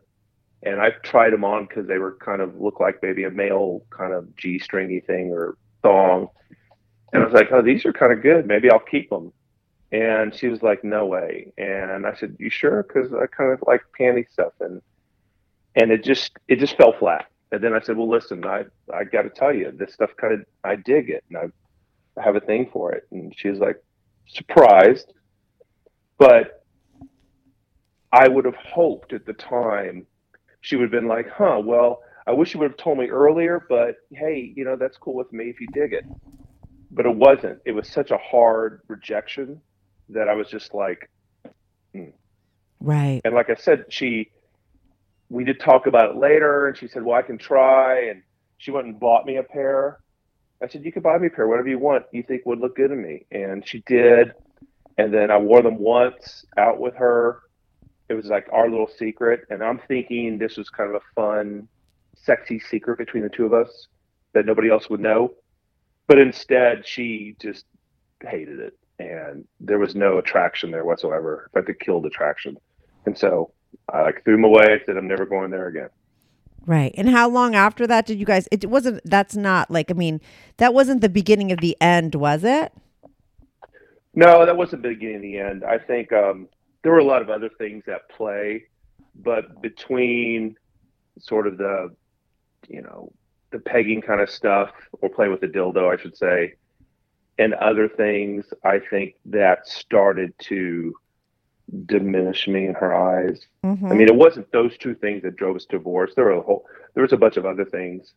and 0.63 0.81
I 0.81 0.91
tried 1.03 1.31
them 1.31 1.43
on 1.45 1.65
because 1.65 1.87
they 1.87 1.97
were 1.97 2.17
kind 2.17 2.41
of 2.41 2.59
look 2.59 2.79
like 2.79 2.99
maybe 3.01 3.23
a 3.23 3.31
male 3.31 3.81
kind 3.89 4.13
of 4.13 4.35
g 4.35 4.59
stringy 4.59 4.99
thing 4.99 5.31
or 5.31 5.57
thong, 5.81 6.29
and 7.13 7.23
I 7.23 7.25
was 7.25 7.33
like, 7.33 7.51
oh, 7.51 7.61
these 7.61 7.85
are 7.85 7.93
kind 7.93 8.13
of 8.13 8.21
good, 8.21 8.47
maybe 8.47 8.69
I'll 8.69 8.79
keep 8.79 9.09
them. 9.09 9.31
And 9.91 10.33
she 10.35 10.47
was 10.47 10.61
like, 10.61 10.83
no 10.83 11.05
way. 11.07 11.51
And 11.57 12.05
I 12.05 12.13
said, 12.13 12.35
you 12.39 12.49
sure? 12.49 12.83
Because 12.83 13.11
I 13.13 13.25
kind 13.25 13.51
of 13.51 13.63
like 13.65 13.81
panty 13.99 14.29
stuff, 14.29 14.53
and 14.59 14.81
and 15.75 15.91
it 15.91 16.03
just 16.03 16.31
it 16.47 16.57
just 16.57 16.77
fell 16.77 16.93
flat. 16.93 17.25
And 17.51 17.63
then 17.63 17.73
I 17.73 17.79
said, 17.81 17.97
well, 17.97 18.09
listen, 18.09 18.45
I 18.45 18.65
I 18.93 19.03
got 19.03 19.23
to 19.23 19.29
tell 19.29 19.53
you, 19.53 19.71
this 19.71 19.93
stuff 19.93 20.11
kind 20.17 20.33
of 20.33 20.45
I 20.63 20.75
dig 20.75 21.09
it, 21.09 21.23
and 21.29 21.51
I 22.17 22.21
have 22.21 22.35
a 22.35 22.39
thing 22.39 22.69
for 22.71 22.91
it. 22.91 23.07
And 23.11 23.33
she 23.35 23.49
was 23.49 23.59
like 23.59 23.81
surprised, 24.27 25.13
but 26.19 26.63
I 28.11 28.27
would 28.27 28.45
have 28.45 28.55
hoped 28.55 29.13
at 29.13 29.25
the 29.25 29.33
time 29.33 30.05
she 30.61 30.75
would 30.75 30.83
have 30.83 30.91
been 30.91 31.07
like, 31.07 31.29
huh, 31.29 31.61
well, 31.63 32.01
I 32.27 32.31
wish 32.31 32.53
you 32.53 32.59
would 32.59 32.71
have 32.71 32.77
told 32.77 32.97
me 32.97 33.07
earlier, 33.07 33.65
but 33.69 33.95
hey, 34.11 34.53
you 34.55 34.65
know, 34.65 34.75
that's 34.75 34.97
cool 34.97 35.15
with 35.15 35.31
me 35.33 35.45
if 35.45 35.59
you 35.59 35.67
dig 35.73 35.93
it. 35.93 36.05
But 36.91 37.05
it 37.05 37.15
wasn't. 37.15 37.59
It 37.65 37.71
was 37.71 37.87
such 37.87 38.11
a 38.11 38.17
hard 38.17 38.81
rejection 38.87 39.61
that 40.09 40.27
I 40.27 40.33
was 40.33 40.49
just 40.49 40.73
like, 40.73 41.09
hmm. 41.93 42.05
Right. 42.79 43.21
and 43.23 43.35
like 43.35 43.49
I 43.49 43.55
said, 43.55 43.85
she, 43.89 44.31
we 45.29 45.43
did 45.43 45.59
talk 45.59 45.85
about 45.85 46.11
it 46.11 46.17
later, 46.17 46.67
and 46.67 46.77
she 46.77 46.87
said, 46.87 47.03
"Well, 47.03 47.17
I 47.17 47.21
can 47.21 47.37
try." 47.37 48.05
And 48.09 48.23
she 48.57 48.71
went 48.71 48.87
and 48.87 48.99
bought 48.99 49.25
me 49.25 49.37
a 49.37 49.43
pair. 49.43 49.99
I 50.63 50.67
said, 50.67 50.83
"You 50.83 50.91
can 50.91 51.01
buy 51.01 51.17
me 51.17 51.27
a 51.27 51.29
pair, 51.29 51.47
whatever 51.47 51.67
you 51.67 51.77
want. 51.79 52.05
You 52.11 52.23
think 52.23 52.45
would 52.45 52.59
look 52.59 52.75
good 52.75 52.91
on 52.91 53.01
me." 53.01 53.25
And 53.31 53.67
she 53.67 53.83
did. 53.85 54.33
And 54.97 55.13
then 55.13 55.31
I 55.31 55.37
wore 55.37 55.61
them 55.61 55.77
once 55.77 56.45
out 56.57 56.79
with 56.79 56.95
her. 56.95 57.41
It 58.09 58.15
was 58.15 58.25
like 58.25 58.47
our 58.51 58.69
little 58.69 58.89
secret, 58.97 59.41
and 59.49 59.63
I'm 59.63 59.79
thinking 59.87 60.37
this 60.37 60.57
was 60.57 60.69
kind 60.69 60.89
of 60.89 60.95
a 60.95 61.13
fun, 61.13 61.67
sexy 62.15 62.59
secret 62.59 62.97
between 62.97 63.23
the 63.23 63.29
two 63.29 63.45
of 63.45 63.53
us 63.53 63.87
that 64.33 64.45
nobody 64.45 64.69
else 64.69 64.89
would 64.89 64.99
know. 64.99 65.33
But 66.09 66.17
instead, 66.17 66.87
she 66.87 67.35
just 67.39 67.65
hated 68.19 68.59
it, 68.59 68.73
and 68.97 69.45
there 69.59 69.77
was 69.77 69.93
no 69.93 70.17
attraction 70.17 70.71
there 70.71 70.83
whatsoever. 70.83 71.51
In 71.53 71.61
fact, 71.61 71.69
it 71.69 71.79
killed 71.79 72.07
attraction. 72.07 72.57
And 73.05 73.15
so 73.15 73.51
I 73.93 74.01
like 74.01 74.23
threw 74.23 74.33
them 74.33 74.43
away. 74.43 74.81
Said, 74.87 74.97
I'm 74.97 75.07
never 75.07 75.27
going 75.27 75.51
there 75.51 75.67
again. 75.67 75.89
Right. 76.65 76.91
And 76.97 77.09
how 77.09 77.29
long 77.29 77.53
after 77.53 77.85
that 77.85 78.07
did 78.07 78.19
you 78.19 78.25
guys 78.25 78.47
it 78.51 78.65
wasn't 78.71 79.01
that's 79.05 79.35
not 79.35 79.69
like 79.69 79.91
I 79.91 79.93
mean, 79.93 80.19
that 80.57 80.73
wasn't 80.73 81.01
the 81.01 81.09
beginning 81.09 81.51
of 81.51 81.59
the 81.59 81.77
end, 81.79 82.15
was 82.15 82.43
it? 82.43 82.73
No, 84.15 84.47
that 84.47 84.57
wasn't 84.57 84.81
the 84.81 84.89
beginning 84.89 85.17
of 85.17 85.21
the 85.21 85.37
end. 85.37 85.63
I 85.63 85.77
think 85.77 86.11
um, 86.11 86.49
there 86.81 86.91
were 86.91 86.97
a 86.97 87.05
lot 87.05 87.21
of 87.21 87.29
other 87.29 87.49
things 87.59 87.83
at 87.87 88.09
play, 88.09 88.63
but 89.13 89.61
between 89.61 90.55
sort 91.19 91.45
of 91.45 91.59
the, 91.59 91.95
you 92.67 92.81
know, 92.81 93.13
the 93.51 93.59
pegging 93.59 94.01
kind 94.01 94.21
of 94.21 94.29
stuff, 94.29 94.71
or 95.01 95.09
play 95.09 95.27
with 95.27 95.41
the 95.41 95.47
dildo, 95.47 95.91
I 95.91 96.01
should 96.01 96.15
say, 96.15 96.55
and 97.39 97.53
other 97.55 97.87
things, 97.87 98.45
I 98.63 98.79
think 98.79 99.15
that 99.25 99.67
started 99.67 100.33
to 100.39 100.93
diminish 101.85 102.47
me 102.47 102.67
in 102.67 102.73
her 102.73 102.93
eyes. 102.93 103.39
Mm-hmm. 103.63 103.87
I 103.87 103.93
mean, 103.93 104.07
it 104.07 104.15
wasn't 104.15 104.51
those 104.51 104.77
two 104.77 104.93
things 104.93 105.23
that 105.23 105.37
drove 105.37 105.55
us 105.55 105.65
to 105.65 105.77
divorce. 105.77 106.13
There 106.15 106.25
were 106.25 106.33
a 106.33 106.41
whole, 106.41 106.65
there 106.93 107.01
was 107.01 107.13
a 107.13 107.17
bunch 107.17 107.37
of 107.37 107.45
other 107.45 107.65
things. 107.65 108.13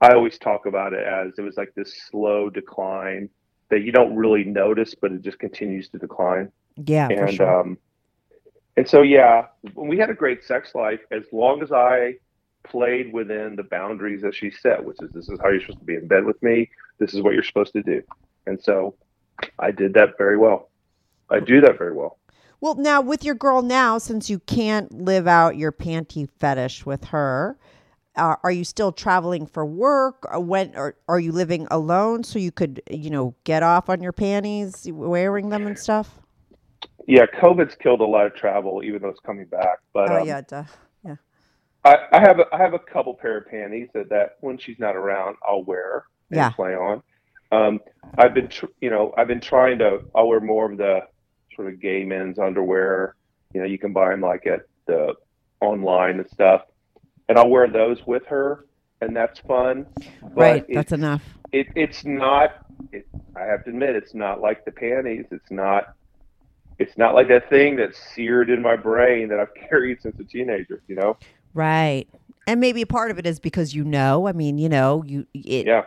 I 0.00 0.12
always 0.12 0.38
talk 0.38 0.66
about 0.66 0.92
it 0.92 1.06
as 1.06 1.32
it 1.38 1.42
was 1.42 1.56
like 1.56 1.74
this 1.74 1.94
slow 2.10 2.50
decline 2.50 3.30
that 3.70 3.82
you 3.82 3.92
don't 3.92 4.14
really 4.14 4.44
notice, 4.44 4.94
but 4.94 5.10
it 5.10 5.22
just 5.22 5.38
continues 5.38 5.88
to 5.88 5.98
decline. 5.98 6.52
yeah, 6.84 7.08
for 7.08 7.24
and 7.24 7.34
sure. 7.34 7.60
um, 7.60 7.78
and 8.76 8.86
so 8.86 9.00
yeah, 9.00 9.46
we 9.74 9.96
had 9.96 10.10
a 10.10 10.14
great 10.14 10.44
sex 10.44 10.74
life 10.74 11.00
as 11.10 11.24
long 11.32 11.62
as 11.62 11.72
I 11.72 12.16
played 12.68 13.12
within 13.12 13.56
the 13.56 13.62
boundaries 13.62 14.22
that 14.22 14.34
she 14.34 14.50
set, 14.50 14.84
which 14.84 14.98
is 15.00 15.10
this 15.12 15.28
is 15.28 15.38
how 15.42 15.48
you're 15.48 15.60
supposed 15.60 15.80
to 15.80 15.84
be 15.84 15.94
in 15.94 16.06
bed 16.06 16.24
with 16.24 16.42
me. 16.42 16.70
This 16.98 17.14
is 17.14 17.22
what 17.22 17.34
you're 17.34 17.42
supposed 17.42 17.72
to 17.74 17.82
do. 17.82 18.02
And 18.46 18.60
so 18.62 18.94
I 19.58 19.70
did 19.70 19.94
that 19.94 20.16
very 20.18 20.36
well. 20.36 20.70
I 21.30 21.40
do 21.40 21.60
that 21.60 21.78
very 21.78 21.92
well. 21.92 22.18
Well, 22.60 22.76
now 22.76 23.00
with 23.00 23.24
your 23.24 23.34
girl 23.34 23.62
now, 23.62 23.98
since 23.98 24.30
you 24.30 24.38
can't 24.38 24.90
live 24.92 25.26
out 25.26 25.56
your 25.56 25.72
panty 25.72 26.28
fetish 26.38 26.86
with 26.86 27.04
her, 27.06 27.58
uh, 28.16 28.36
are 28.42 28.50
you 28.50 28.64
still 28.64 28.92
traveling 28.92 29.46
for 29.46 29.66
work? 29.66 30.24
Or 30.30 30.40
when 30.40 30.72
or 30.74 30.96
are 31.08 31.20
you 31.20 31.32
living 31.32 31.66
alone 31.70 32.24
so 32.24 32.38
you 32.38 32.50
could, 32.50 32.82
you 32.90 33.10
know, 33.10 33.34
get 33.44 33.62
off 33.62 33.90
on 33.90 34.02
your 34.02 34.12
panties, 34.12 34.88
wearing 34.90 35.50
them 35.50 35.66
and 35.66 35.78
stuff? 35.78 36.18
Yeah, 37.06 37.26
COVID's 37.26 37.76
killed 37.76 38.00
a 38.00 38.06
lot 38.06 38.26
of 38.26 38.34
travel, 38.34 38.82
even 38.82 39.02
though 39.02 39.08
it's 39.08 39.20
coming 39.20 39.46
back. 39.46 39.78
But 39.92 40.10
oh 40.10 40.20
um, 40.22 40.26
yeah, 40.26 40.40
duh. 40.40 40.64
I, 41.86 41.98
I 42.12 42.20
have 42.20 42.40
a, 42.40 42.46
I 42.52 42.58
have 42.58 42.74
a 42.74 42.78
couple 42.80 43.14
pair 43.14 43.38
of 43.38 43.46
panties 43.48 43.88
that, 43.94 44.08
that 44.08 44.36
when 44.40 44.58
she's 44.58 44.78
not 44.78 44.96
around, 44.96 45.36
I'll 45.48 45.62
wear 45.62 46.04
and 46.30 46.38
Yeah. 46.38 46.50
play 46.50 46.74
on. 46.74 47.02
Um, 47.52 47.80
I've 48.18 48.34
been, 48.34 48.48
tr- 48.48 48.66
you 48.80 48.90
know, 48.90 49.14
I've 49.16 49.28
been 49.28 49.40
trying 49.40 49.78
to. 49.78 50.00
I'll 50.14 50.26
wear 50.26 50.40
more 50.40 50.70
of 50.70 50.78
the 50.78 51.02
sort 51.54 51.72
of 51.72 51.80
gay 51.80 52.04
men's 52.04 52.40
underwear. 52.40 53.14
You 53.54 53.60
know, 53.60 53.66
you 53.66 53.78
can 53.78 53.92
buy 53.92 54.10
them 54.10 54.20
like 54.20 54.46
at 54.48 54.62
the 54.86 55.14
online 55.60 56.18
and 56.18 56.28
stuff, 56.28 56.62
and 57.28 57.38
I'll 57.38 57.48
wear 57.48 57.68
those 57.68 58.04
with 58.04 58.26
her, 58.26 58.66
and 59.00 59.14
that's 59.14 59.38
fun. 59.40 59.86
But 60.22 60.36
Right, 60.36 60.64
that's 60.68 60.90
enough. 60.92 61.22
It, 61.52 61.68
it's 61.76 62.04
not. 62.04 62.66
It, 62.92 63.06
I 63.36 63.42
have 63.44 63.62
to 63.64 63.70
admit, 63.70 63.94
it's 63.94 64.12
not 64.14 64.40
like 64.40 64.64
the 64.64 64.72
panties. 64.72 65.26
It's 65.30 65.50
not. 65.52 65.94
It's 66.78 66.98
not 66.98 67.14
like 67.14 67.28
that 67.28 67.48
thing 67.48 67.76
that's 67.76 67.96
seared 68.14 68.50
in 68.50 68.60
my 68.60 68.76
brain 68.76 69.28
that 69.28 69.38
I've 69.38 69.54
carried 69.70 70.02
since 70.02 70.18
a 70.18 70.24
teenager. 70.24 70.82
You 70.88 70.96
know. 70.96 71.16
Right. 71.56 72.06
And 72.46 72.60
maybe 72.60 72.84
part 72.84 73.10
of 73.10 73.18
it 73.18 73.26
is 73.26 73.40
because 73.40 73.74
you 73.74 73.82
know, 73.82 74.28
I 74.28 74.32
mean, 74.32 74.58
you 74.58 74.68
know, 74.68 75.02
you 75.04 75.26
it 75.34 75.66
Yeah. 75.66 75.84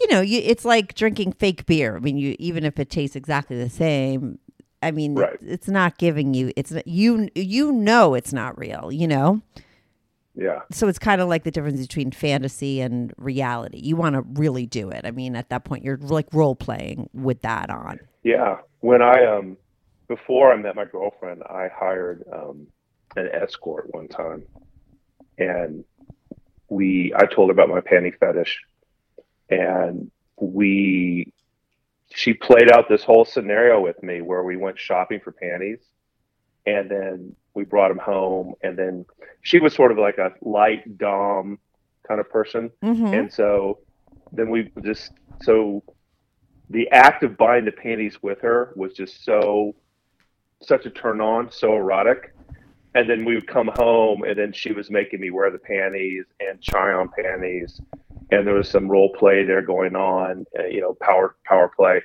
you 0.00 0.08
know, 0.08 0.20
you 0.20 0.40
it's 0.44 0.64
like 0.64 0.94
drinking 0.94 1.32
fake 1.34 1.64
beer. 1.64 1.96
I 1.96 2.00
mean, 2.00 2.18
you 2.18 2.34
even 2.40 2.64
if 2.64 2.78
it 2.80 2.90
tastes 2.90 3.14
exactly 3.16 3.56
the 3.56 3.70
same, 3.70 4.38
I 4.82 4.90
mean, 4.90 5.14
Right. 5.14 5.38
it's 5.40 5.68
not 5.68 5.96
giving 5.98 6.34
you 6.34 6.52
it's 6.56 6.72
not, 6.72 6.86
you 6.88 7.28
you 7.36 7.72
know 7.72 8.14
it's 8.14 8.32
not 8.32 8.58
real, 8.58 8.90
you 8.90 9.06
know? 9.06 9.40
Yeah. 10.34 10.62
So 10.72 10.88
it's 10.88 10.98
kind 10.98 11.20
of 11.20 11.28
like 11.28 11.44
the 11.44 11.50
difference 11.52 11.80
between 11.80 12.10
fantasy 12.10 12.80
and 12.80 13.12
reality. 13.16 13.78
You 13.78 13.94
want 13.96 14.14
to 14.16 14.22
really 14.22 14.66
do 14.66 14.90
it. 14.90 15.02
I 15.04 15.12
mean, 15.12 15.36
at 15.36 15.50
that 15.50 15.64
point 15.64 15.84
you're 15.84 15.98
like 15.98 16.26
role 16.32 16.56
playing 16.56 17.08
with 17.14 17.42
that 17.42 17.70
on. 17.70 18.00
Yeah. 18.24 18.56
When 18.80 19.02
I 19.02 19.24
um 19.24 19.56
before 20.08 20.52
I 20.52 20.56
met 20.56 20.74
my 20.74 20.84
girlfriend, 20.84 21.42
I 21.44 21.68
hired 21.72 22.24
um 22.32 22.66
an 23.16 23.28
escort 23.32 23.86
one 23.94 24.08
time. 24.08 24.42
And 25.38 25.84
we 26.68 27.12
I 27.16 27.26
told 27.26 27.48
her 27.48 27.52
about 27.52 27.68
my 27.68 27.80
panty 27.80 28.16
fetish 28.18 28.58
and 29.50 30.10
we 30.40 31.32
she 32.14 32.34
played 32.34 32.70
out 32.70 32.88
this 32.88 33.04
whole 33.04 33.24
scenario 33.24 33.80
with 33.80 34.02
me 34.02 34.20
where 34.20 34.42
we 34.42 34.56
went 34.56 34.78
shopping 34.78 35.20
for 35.20 35.32
panties 35.32 35.78
and 36.66 36.90
then 36.90 37.34
we 37.54 37.64
brought 37.64 37.88
them 37.88 37.98
home 37.98 38.54
and 38.62 38.78
then 38.78 39.04
she 39.42 39.58
was 39.58 39.74
sort 39.74 39.92
of 39.92 39.98
like 39.98 40.18
a 40.18 40.32
light 40.40 40.96
dom 40.98 41.58
kind 42.06 42.20
of 42.20 42.30
person 42.30 42.70
Mhm. 42.82 43.18
and 43.18 43.32
so 43.32 43.78
then 44.32 44.50
we 44.50 44.70
just 44.82 45.12
so 45.42 45.82
the 46.70 46.88
act 46.90 47.22
of 47.22 47.36
buying 47.36 47.64
the 47.66 47.72
panties 47.72 48.22
with 48.22 48.40
her 48.40 48.72
was 48.76 48.94
just 48.94 49.24
so 49.24 49.74
such 50.62 50.86
a 50.86 50.90
turn 50.90 51.20
on, 51.20 51.50
so 51.50 51.76
erotic. 51.76 52.32
And 52.94 53.08
then 53.08 53.24
we 53.24 53.34
would 53.34 53.46
come 53.46 53.70
home, 53.76 54.22
and 54.22 54.38
then 54.38 54.52
she 54.52 54.72
was 54.72 54.90
making 54.90 55.20
me 55.20 55.30
wear 55.30 55.50
the 55.50 55.58
panties 55.58 56.24
and 56.40 56.60
try 56.62 56.92
on 56.92 57.08
panties, 57.08 57.80
and 58.30 58.46
there 58.46 58.54
was 58.54 58.68
some 58.68 58.88
role 58.88 59.10
play 59.18 59.44
there 59.44 59.62
going 59.62 59.96
on, 59.96 60.44
uh, 60.58 60.66
you 60.66 60.80
know, 60.80 60.94
power 61.00 61.36
power 61.44 61.70
play, 61.74 62.02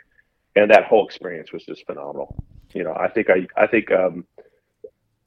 and 0.55 0.71
that 0.71 0.85
whole 0.85 1.05
experience 1.05 1.51
was 1.51 1.65
just 1.65 1.85
phenomenal. 1.85 2.35
You 2.73 2.83
know, 2.83 2.93
I 2.93 3.09
think 3.09 3.27
I 3.29 3.47
I 3.61 3.67
think 3.67 3.91
um, 3.91 4.25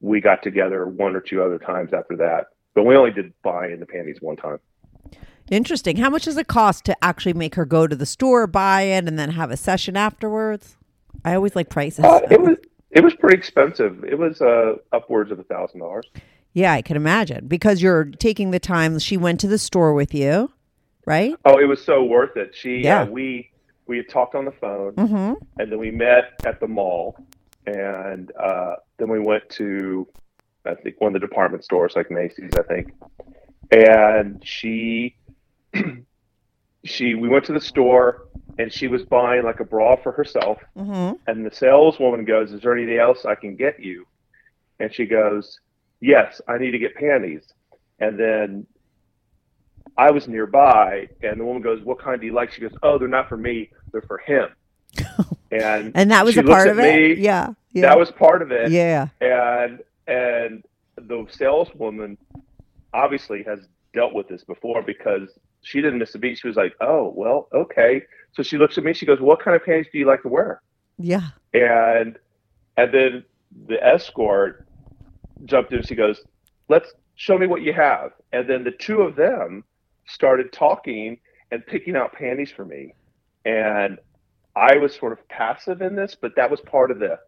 we 0.00 0.20
got 0.20 0.42
together 0.42 0.86
one 0.86 1.14
or 1.14 1.20
two 1.20 1.42
other 1.42 1.58
times 1.58 1.92
after 1.92 2.16
that, 2.16 2.46
but 2.74 2.84
we 2.84 2.96
only 2.96 3.12
did 3.12 3.32
buying 3.42 3.80
the 3.80 3.86
panties 3.86 4.18
one 4.20 4.36
time. 4.36 4.58
Interesting. 5.50 5.96
How 5.96 6.08
much 6.08 6.24
does 6.24 6.36
it 6.36 6.46
cost 6.46 6.84
to 6.84 7.04
actually 7.04 7.32
make 7.32 7.56
her 7.56 7.64
go 7.64 7.86
to 7.86 7.96
the 7.96 8.06
store, 8.06 8.46
buy 8.46 8.82
it, 8.82 9.08
and 9.08 9.18
then 9.18 9.30
have 9.30 9.50
a 9.50 9.56
session 9.56 9.96
afterwards? 9.96 10.76
I 11.24 11.34
always 11.34 11.56
like 11.56 11.68
prices. 11.68 12.04
Uh, 12.04 12.20
it 12.30 12.40
was 12.40 12.56
it 12.91 13.03
was 13.05 13.14
pretty 13.14 13.36
expensive. 13.36 14.05
It 14.05 14.18
was 14.18 14.41
uh, 14.41 14.74
upwards 14.93 15.30
of 15.30 15.38
a 15.38 15.45
thousand 15.45 15.80
dollars. 15.80 16.07
yeah, 16.53 16.72
I 16.72 16.82
can 16.82 16.97
imagine 16.97 17.47
because 17.47 17.80
you're 17.82 18.05
taking 18.05 18.51
the 18.51 18.59
time. 18.61 18.99
She 18.99 19.16
went 19.16 19.41
to 19.41 19.49
the 19.49 19.59
store 19.59 19.93
with 19.95 20.12
you, 20.14 20.51
right? 21.07 21.34
Oh, 21.45 21.59
it 21.59 21.66
was 21.66 21.82
so 21.84 22.03
worth 22.05 22.36
it. 22.36 22.55
She, 22.55 22.78
Yeah. 22.82 23.03
uh, 23.03 23.07
we, 23.07 23.51
we 23.86 23.97
had 23.99 24.09
talked 24.09 24.34
on 24.34 24.45
the 24.45 24.53
phone, 24.53 24.93
Mm-hmm. 24.95 25.34
and 25.61 25.72
then 25.72 25.78
we 25.78 25.91
met 25.91 26.32
at 26.45 26.59
the 26.61 26.66
mall, 26.68 27.16
and 27.66 28.32
uh, 28.36 28.76
then 28.99 29.09
we 29.09 29.18
went 29.20 29.49
to, 29.51 30.07
I 30.66 30.74
think 30.74 31.01
one 31.01 31.14
of 31.14 31.20
the 31.20 31.26
department 31.26 31.64
stores, 31.64 31.93
like 31.97 32.11
Macy's, 32.11 32.51
I 32.59 32.62
think, 32.62 32.93
and 33.70 34.43
she, 34.45 35.16
she, 36.85 37.14
we 37.14 37.28
went 37.28 37.45
to 37.47 37.53
the 37.53 37.61
store, 37.61 38.26
and 38.59 38.72
she 38.72 38.89
was 38.89 39.03
buying 39.05 39.45
like 39.45 39.61
a 39.61 39.64
bra 39.64 39.97
for 39.97 40.12
herself, 40.12 40.59
Mm-hmm. 40.76 41.16
and 41.26 41.45
the 41.47 41.55
saleswoman 41.55 42.24
goes, 42.24 42.53
"Is 42.53 42.62
there 42.62 42.76
anything 42.76 42.99
else 42.99 43.24
I 43.24 43.35
can 43.35 43.57
get 43.57 43.81
you?" 43.81 44.07
And 44.78 44.93
she 44.95 45.07
goes, 45.07 45.59
"Yes, 46.01 46.41
I 46.49 46.59
need 46.59 46.70
to 46.72 46.78
get 46.78 46.95
panties." 46.95 47.43
And 47.99 48.18
then 48.18 48.66
I 49.99 50.11
was 50.11 50.26
nearby, 50.28 51.09
and 51.22 51.39
the 51.41 51.45
woman 51.45 51.62
goes, 51.62 51.83
"What 51.83 51.99
kind 51.99 52.20
do 52.20 52.26
you 52.26 52.33
like?" 52.33 52.53
She 52.53 52.61
goes, 52.62 52.72
"Oh, 52.83 52.99
they're 52.99 53.09
not 53.09 53.28
for 53.28 53.37
me; 53.37 53.70
they're 53.93 54.03
for 54.03 54.18
him." 54.18 54.49
And 55.53 55.91
And 55.97 56.12
that 56.12 56.24
was 56.24 56.37
a 56.37 56.45
part 56.45 56.68
of 56.68 56.78
it. 56.78 57.16
me, 57.18 57.22
Yeah, 57.24 57.55
yeah, 57.72 57.83
That 57.83 57.99
was 57.99 58.12
part 58.12 58.41
of 58.41 58.53
it. 58.53 58.70
yeah. 58.70 59.09
And 59.20 59.81
and 60.07 60.62
the 60.97 61.26
saleswoman 61.28 62.16
obviously 62.95 63.43
has 63.43 63.59
dealt 63.93 64.14
with 64.14 64.28
this 64.28 64.45
before 64.45 64.81
because 64.83 65.28
she 65.62 65.80
didn't 65.80 65.98
miss 65.98 66.14
a 66.14 66.18
beat. 66.18 66.38
She 66.38 66.46
was 66.48 66.56
like, 66.56 66.74
"Oh, 66.80 67.12
well, 67.16 67.48
okay." 67.54 68.02
So 68.32 68.42
she 68.42 68.56
looks 68.58 68.78
at 68.78 68.84
me. 68.84 68.92
She 68.92 69.06
goes, 69.06 69.20
"What 69.20 69.40
kind 69.40 69.54
of 69.56 69.64
panties 69.64 69.86
do 69.92 69.98
you 69.98 70.06
like 70.06 70.22
to 70.22 70.28
wear?" 70.28 70.62
Yeah. 70.98 71.28
And 71.54 72.18
and 72.76 72.92
then 72.94 73.24
the 73.66 73.82
escort 73.84 74.66
jumped 75.44 75.72
in. 75.72 75.82
She 75.82 75.94
goes, 75.94 76.22
"Let's 76.68 76.92
show 77.16 77.36
me 77.38 77.46
what 77.46 77.62
you 77.62 77.72
have." 77.72 78.12
And 78.32 78.48
then 78.48 78.64
the 78.64 78.70
two 78.72 79.02
of 79.02 79.16
them 79.16 79.64
started 80.06 80.52
talking 80.52 81.18
and 81.50 81.66
picking 81.66 81.96
out 81.96 82.12
panties 82.12 82.50
for 82.50 82.64
me. 82.64 82.94
And 83.44 83.98
I 84.56 84.76
was 84.76 84.94
sort 84.94 85.12
of 85.12 85.26
passive 85.28 85.82
in 85.82 85.94
this, 85.96 86.16
but 86.20 86.34
that 86.36 86.50
was 86.50 86.61
part 86.61 86.90
of 86.90 86.98
the 86.98 87.18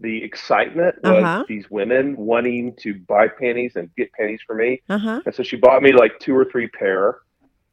the 0.00 0.22
excitement 0.24 0.96
was 1.04 1.22
Uh-huh. 1.22 1.44
these 1.48 1.70
women 1.70 2.16
wanting 2.16 2.74
to 2.76 2.94
buy 3.06 3.28
panties 3.28 3.76
and 3.76 3.88
get 3.96 4.12
panties 4.12 4.40
for 4.44 4.56
me. 4.56 4.82
Uh 4.88 4.98
huh. 4.98 5.22
And 5.24 5.34
so 5.34 5.42
she 5.44 5.56
bought 5.56 5.82
me 5.82 5.92
like 5.92 6.18
two 6.18 6.36
or 6.36 6.44
three 6.44 6.66
pair, 6.66 7.18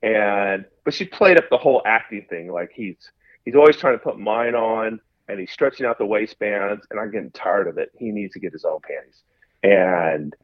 and 0.03 0.65
but 0.83 0.93
she 0.93 1.05
played 1.05 1.37
up 1.37 1.45
the 1.49 1.57
whole 1.57 1.81
acting 1.85 2.25
thing. 2.29 2.51
Like 2.51 2.71
he's 2.73 3.11
he's 3.45 3.55
always 3.55 3.77
trying 3.77 3.97
to 3.97 4.03
put 4.03 4.19
mine 4.19 4.55
on, 4.55 4.99
and 5.27 5.39
he's 5.39 5.51
stretching 5.51 5.85
out 5.85 5.97
the 5.97 6.05
waistbands, 6.05 6.85
and 6.89 6.99
I'm 6.99 7.11
getting 7.11 7.31
tired 7.31 7.67
of 7.67 7.77
it. 7.77 7.91
He 7.97 8.11
needs 8.11 8.33
to 8.33 8.39
get 8.39 8.53
his 8.53 8.65
own 8.65 8.79
panties, 8.81 9.21
and 9.63 10.35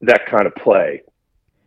that 0.00 0.26
kind 0.26 0.46
of 0.46 0.54
play. 0.54 1.02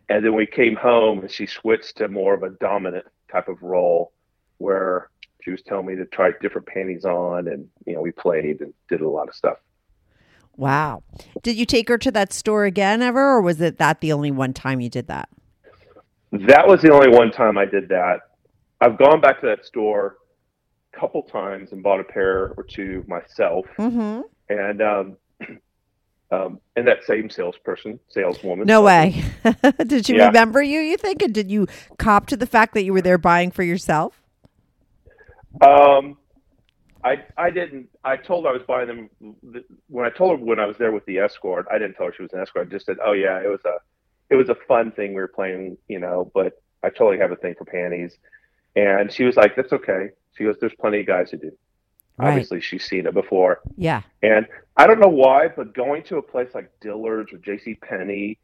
And 0.08 0.24
then 0.24 0.36
we 0.36 0.46
came 0.46 0.76
home, 0.76 1.20
and 1.20 1.32
she 1.32 1.48
switched 1.48 1.98
to 1.98 2.08
more 2.08 2.36
of 2.36 2.44
a 2.44 2.52
dominant 2.52 3.06
type 3.32 3.48
of 3.48 3.64
role, 3.64 4.12
where 4.60 5.10
she 5.42 5.50
was 5.52 5.64
telling 5.64 5.88
me 5.88 5.96
to 5.96 6.06
try 6.06 6.32
different 6.42 6.68
panties 6.68 7.06
on, 7.06 7.48
and 7.48 7.68
you 7.86 7.96
know 7.96 8.02
we 8.02 8.12
played 8.12 8.62
and 8.62 8.74
did 8.88 9.02
a 9.02 9.10
lot 9.10 9.28
of 9.28 9.36
stuff. 9.36 9.58
Wow. 10.58 11.04
Did 11.44 11.58
you 11.58 11.66
take 11.66 11.90
her 11.90 11.98
to 11.98 12.12
that 12.12 12.32
store 12.32 12.66
again 12.66 13.02
ever, 13.02 13.20
or 13.20 13.42
was 13.42 13.60
it 13.60 13.78
that 13.78 14.00
the 14.00 14.14
only 14.14 14.32
one 14.32 14.54
time 14.54 14.80
you 14.80 14.90
did 14.90 15.08
that? 15.08 15.28
That 16.48 16.68
was 16.68 16.82
the 16.82 16.92
only 16.92 17.10
one 17.10 17.32
time 17.32 17.58
I 17.58 17.66
did 17.66 17.90
that. 17.90 18.20
I've 18.82 18.98
gone 18.98 19.22
back 19.22 19.40
to 19.42 19.48
that 19.48 19.66
store 19.66 20.18
a 20.94 21.00
couple 21.00 21.24
times 21.24 21.72
and 21.72 21.82
bought 21.84 22.00
a 22.00 22.04
pair 22.04 22.54
or 22.58 22.64
two 22.64 23.04
myself, 23.08 23.66
Mm-hmm. 23.78 24.22
and 24.50 24.82
um, 24.82 25.18
um, 26.32 26.60
and 26.76 26.88
that 26.88 27.04
same 27.06 27.30
salesperson, 27.30 28.00
saleswoman. 28.10 28.66
No 28.68 28.82
way. 28.82 29.24
did 29.86 30.06
she 30.06 30.18
Yeah. 30.18 30.28
remember 30.28 30.62
you? 30.62 30.80
You 30.80 30.98
think, 30.98 31.22
and 31.22 31.34
did 31.34 31.50
you 31.52 31.68
cop 31.98 32.28
to 32.28 32.38
the 32.38 32.48
fact 32.48 32.74
that 32.74 32.84
you 32.84 32.94
were 32.94 33.02
there 33.02 33.18
buying 33.18 33.52
for 33.52 33.64
yourself? 33.64 34.22
Um, 35.62 36.18
I 37.04 37.24
I 37.38 37.50
didn't. 37.50 37.88
I 38.04 38.18
told 38.18 38.46
her 38.46 38.50
I 38.50 38.54
was 38.54 38.64
buying 38.68 38.88
them 38.88 39.10
when 39.88 40.06
I 40.06 40.10
told 40.10 40.38
her 40.40 40.46
when 40.46 40.60
I 40.60 40.66
was 40.66 40.78
there 40.78 40.92
with 40.92 41.06
the 41.06 41.20
escort. 41.20 41.66
I 41.72 41.78
didn't 41.78 41.96
tell 41.96 42.08
her 42.08 42.14
she 42.16 42.24
was 42.24 42.34
an 42.34 42.42
escort. 42.42 42.68
I 42.68 42.70
just 42.72 42.86
said, 42.86 42.98
"Oh 43.06 43.14
yeah, 43.14 43.40
it 43.40 43.48
was 43.48 43.62
a 43.66 43.78
it 44.30 44.36
was 44.36 44.50
a 44.50 44.56
fun 44.68 44.92
thing 44.92 45.10
we 45.14 45.22
were 45.22 45.28
playing, 45.28 45.78
you 45.88 46.00
know." 46.00 46.32
But 46.34 46.62
I 46.84 46.90
totally 46.90 47.18
have 47.20 47.32
a 47.32 47.36
thing 47.36 47.56
for 47.58 47.66
panties, 47.66 48.18
and 48.76 49.12
she 49.12 49.24
was 49.24 49.36
like, 49.38 49.56
"That's 49.56 49.74
okay." 49.74 50.10
She 50.38 50.44
goes, 50.44 50.56
"There's 50.60 50.76
plenty 50.80 51.00
of 51.02 51.08
guys 51.08 51.32
who 51.32 51.38
do." 51.38 51.52
Right. 52.18 52.30
Obviously, 52.30 52.62
she's 52.62 52.86
seen 52.86 53.08
it 53.08 53.14
before, 53.14 53.60
Yeah. 53.76 54.02
and 54.24 54.48
I 54.78 54.88
don't 54.88 55.00
know 55.02 55.10
why, 55.10 55.50
but 55.50 55.74
going 55.74 56.04
to 56.04 56.18
a 56.18 56.22
place 56.22 56.48
like 56.56 56.72
Dillard's 56.80 57.34
or 57.34 57.38
J.C. 57.40 57.76
Penney 57.76 58.38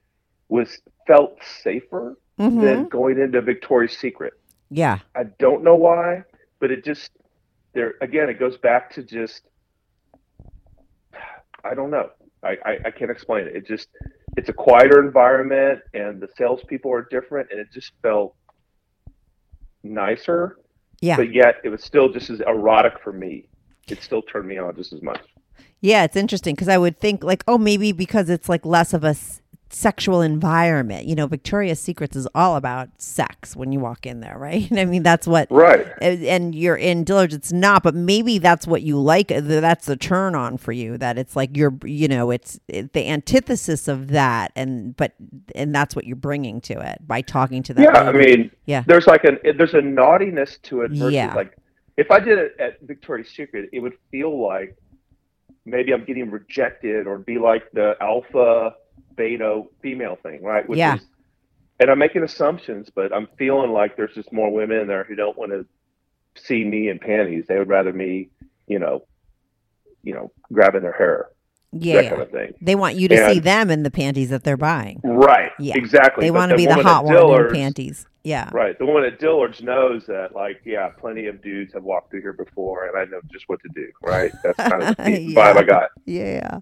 was 0.50 0.80
felt 1.08 1.38
safer 1.64 2.18
Mm-hmm. 2.40 2.62
than 2.62 2.88
going 2.88 3.20
into 3.20 3.40
Victoria's 3.42 3.96
Secret. 3.98 4.34
Yeah. 4.70 5.00
I 5.16 5.26
don't 5.38 5.64
know 5.64 5.76
why, 5.76 6.24
but 6.60 6.72
it 6.72 6.84
just 6.84 7.12
there 7.74 7.94
again. 8.02 8.30
It 8.30 8.40
goes 8.40 8.58
back 8.58 8.90
to 8.96 9.04
just 9.04 9.44
I 11.64 11.74
don't 11.76 11.92
know. 11.92 12.10
I, 12.44 12.58
I, 12.66 12.78
I 12.86 12.92
can't 12.92 13.12
explain 13.12 13.48
it. 13.48 13.56
It 13.56 13.68
just 13.68 13.88
it's 14.38 14.50
a 14.50 14.54
quieter 14.54 15.04
environment, 15.04 15.82
and 15.94 16.22
the 16.22 16.30
salespeople 16.38 16.92
are 16.92 17.08
different, 17.12 17.50
and 17.52 17.60
it 17.60 17.68
just 17.74 17.92
felt 18.02 18.36
nicer. 19.84 20.58
Yeah. 21.02 21.18
But 21.18 21.34
yet, 21.34 21.56
it 21.64 21.70
was 21.70 21.84
still 21.84 22.10
just 22.10 22.30
as 22.30 22.42
erotic 22.42 22.94
for 23.04 23.12
me. 23.12 23.48
It 23.88 24.02
still 24.02 24.22
turned 24.22 24.48
me 24.48 24.58
on 24.58 24.76
just 24.76 24.94
as 24.94 25.02
much. 25.02 25.22
Yeah, 25.82 26.04
it's 26.04 26.16
interesting 26.16 26.56
because 26.56 26.70
I 26.70 26.78
would 26.78 27.00
think 27.00 27.24
like, 27.24 27.44
oh, 27.48 27.58
maybe 27.58 27.92
because 27.92 28.30
it's 28.30 28.48
like 28.48 28.66
less 28.66 28.94
of 28.94 29.04
a 29.04 29.16
sexual 29.72 30.22
environment. 30.22 31.06
You 31.06 31.16
know, 31.16 31.28
Victoria's 31.28 31.80
Secrets 31.80 32.16
is 32.16 32.28
all 32.36 32.56
about 32.56 32.90
sex 33.02 33.56
when 33.56 33.72
you 33.72 33.80
walk 33.80 34.06
in 34.06 34.20
there, 34.20 34.38
right? 34.40 34.72
I 34.72 34.86
mean, 34.86 35.04
that's 35.04 35.28
what. 35.28 35.48
Right. 35.52 35.88
And 36.02 36.54
you're 36.54 36.76
in 36.76 37.04
Dillard's, 37.04 37.34
it's 37.34 37.52
not, 37.52 37.84
but 37.84 37.96
maybe 37.96 38.38
that's 38.38 38.68
what 38.68 38.82
you 38.82 39.00
like. 39.00 39.32
Uh, 39.32 39.42
that's 39.42 39.86
the 39.86 39.96
turn 39.96 40.36
on 40.36 40.58
for 40.58 40.72
you. 40.72 40.98
That 40.98 41.18
it's 41.18 41.36
like 41.36 41.56
you're, 41.56 41.74
you 41.84 42.08
know, 42.08 42.32
it's 42.32 42.60
it, 42.68 42.94
the 42.94 43.08
antithesis 43.08 43.88
of 43.88 44.10
that, 44.10 44.52
and 44.56 44.96
but 44.96 45.14
and 45.56 45.74
that's 45.74 45.96
what 45.96 46.06
you're 46.06 46.16
bringing 46.16 46.62
to 46.62 46.74
it 46.80 47.00
by 47.08 47.22
talking 47.22 47.64
to 47.64 47.74
that. 47.74 47.82
Yeah, 47.82 48.02
I 48.02 48.12
mean, 48.12 48.52
Yeah. 48.66 48.84
there's 48.88 49.08
like 49.08 49.24
an 49.24 49.38
there's 49.58 49.74
a 49.74 49.82
naughtiness 49.82 50.58
to 50.64 50.82
it 50.82 50.92
Yeah. 50.94 51.34
like 51.34 51.56
if 51.98 52.10
I 52.10 52.20
did 52.20 52.40
it 52.40 52.56
at 52.60 52.82
Victoria's 52.82 53.30
Secret, 53.30 53.70
it 53.74 53.80
would 53.80 53.94
feel 54.12 54.42
like 54.42 54.76
maybe 55.66 55.94
I'm 55.94 56.06
getting 56.06 56.32
rejected 56.32 57.06
or 57.06 57.20
be 57.20 57.38
like 57.38 57.70
the 57.74 57.96
alpha 58.02 58.74
beta 59.16 59.64
female 59.82 60.18
thing, 60.22 60.44
right? 60.44 60.68
Which 60.68 60.78
Yeah. 60.80 60.96
is, 60.96 61.08
and 61.80 61.90
I'm 61.90 62.00
making 62.00 62.24
assumptions, 62.24 62.90
but 62.94 63.14
I'm 63.14 63.28
feeling 63.38 63.72
like 63.72 63.98
there's 63.98 64.14
just 64.14 64.32
more 64.32 64.52
women 64.52 64.80
in 64.80 64.88
there 64.88 65.04
who 65.04 65.16
don't 65.16 65.38
want 65.38 65.52
to 65.52 65.66
see 66.36 66.64
me 66.64 66.90
in 66.90 67.00
panties. 67.00 67.46
They 67.48 67.58
would 67.58 67.70
rather 67.70 67.92
me, 67.94 68.30
you 68.68 68.80
know, 68.80 69.06
you 70.04 70.14
know, 70.14 70.32
grabbing 70.52 70.82
their 70.82 70.94
hair, 70.94 71.28
yeah, 71.72 72.10
kind 72.10 72.22
of 72.22 72.32
thing. 72.32 72.54
they 72.62 72.76
want 72.76 72.96
you 72.96 73.08
to 73.08 73.18
see 73.34 73.40
them 73.40 73.70
in 73.70 73.84
the 73.84 73.92
panties 73.92 74.30
that 74.30 74.44
they're 74.44 74.58
buying. 74.58 75.02
Right. 75.04 75.52
Yeah. 75.60 75.76
Exactly. 75.78 76.26
They 76.26 76.30
But 76.32 76.38
want 76.40 76.50
to 76.52 76.58
be 76.58 76.66
the 76.66 76.78
hot 76.78 77.06
one 77.06 77.16
in 77.18 77.54
panties. 77.54 78.06
Yeah. 78.24 78.50
Right. 78.54 78.78
The 78.78 78.86
one 78.86 79.04
at 79.04 79.20
Dillard's 79.20 79.64
knows 79.64 80.06
that, 80.06 80.36
like, 80.36 80.62
yeah, 80.64 80.90
plenty 80.90 81.26
of 81.26 81.42
dudes 81.42 81.74
have 81.74 81.84
walked 81.84 82.12
through 82.12 82.22
here 82.22 82.34
before, 82.34 82.86
and 82.88 82.96
I 82.98 83.06
know 83.06 83.20
just 83.32 83.50
what 83.50 83.60
to 83.64 83.70
do. 83.74 83.88
Right. 84.04 84.32
That's 84.44 84.58
kind 84.58 84.84
of 84.84 84.96
the 84.98 85.22
Yeah. 85.22 85.36
vibe 85.54 85.58
I 85.58 85.64
got. 85.64 85.90
Yeah. 86.06 86.60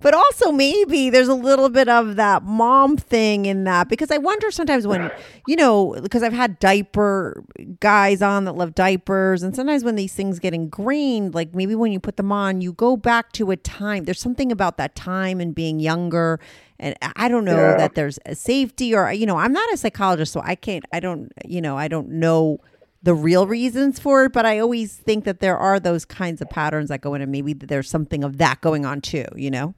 But 0.00 0.14
also 0.14 0.52
maybe 0.52 1.10
there's 1.10 1.28
a 1.28 1.34
little 1.34 1.68
bit 1.68 1.88
of 1.88 2.16
that 2.16 2.44
mom 2.44 2.96
thing 2.96 3.44
in 3.44 3.64
that 3.64 3.88
because 3.90 4.10
I 4.10 4.16
wonder 4.18 4.50
sometimes 4.50 4.86
when, 4.86 5.10
you 5.46 5.56
know, 5.56 5.96
because 6.02 6.22
I've 6.22 6.32
had 6.32 6.58
diaper 6.58 7.44
guys 7.80 8.22
on 8.22 8.44
that 8.46 8.52
love 8.54 8.74
diapers 8.74 9.42
and 9.42 9.54
sometimes 9.54 9.84
when 9.84 9.96
these 9.96 10.14
things 10.14 10.38
get 10.38 10.54
ingrained, 10.54 11.34
like 11.34 11.54
maybe 11.54 11.74
when 11.74 11.92
you 11.92 12.00
put 12.00 12.16
them 12.16 12.32
on, 12.32 12.60
you 12.62 12.72
go 12.72 12.96
back 12.96 13.32
to 13.32 13.50
a 13.50 13.56
time. 13.56 14.04
There's 14.04 14.20
something 14.20 14.50
about 14.50 14.78
that 14.78 14.94
time 14.94 15.40
and 15.40 15.54
being 15.54 15.78
younger 15.78 16.40
and 16.82 16.96
I 17.16 17.28
don't 17.28 17.44
know 17.44 17.56
Yeah. 17.56 17.76
that 17.76 17.94
there's 17.94 18.18
a 18.26 18.34
safety 18.34 18.94
or 18.94 19.10
you 19.12 19.24
know, 19.24 19.36
I'm 19.38 19.52
not 19.52 19.72
a 19.72 19.76
psychologist 19.76 20.32
so 20.32 20.42
I 20.44 20.54
can't 20.54 20.84
I 20.92 21.00
don't, 21.00 21.32
you 21.44 21.60
know, 21.60 21.76
I 21.78 21.88
don't 21.88 22.08
know 22.08 22.58
the 23.02 23.14
real 23.14 23.46
reasons 23.46 23.98
for 23.98 24.26
it, 24.26 24.32
but 24.32 24.46
I 24.46 24.58
always 24.58 24.94
think 24.94 25.24
that 25.24 25.40
there 25.40 25.56
are 25.58 25.80
those 25.80 26.04
kinds 26.04 26.40
of 26.40 26.48
patterns 26.48 26.88
that 26.88 27.00
go 27.00 27.14
in, 27.14 27.22
and 27.22 27.32
maybe 27.32 27.52
there's 27.52 27.90
something 27.90 28.22
of 28.22 28.38
that 28.38 28.60
going 28.60 28.84
on 28.86 29.00
too. 29.00 29.26
You 29.34 29.50
know? 29.50 29.74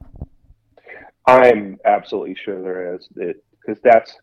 I'm 1.25 1.79
absolutely 1.85 2.35
sure 2.35 2.61
there 2.61 2.95
is 2.95 3.07
it 3.15 3.43
because 3.59 3.81
that's, 3.81 4.15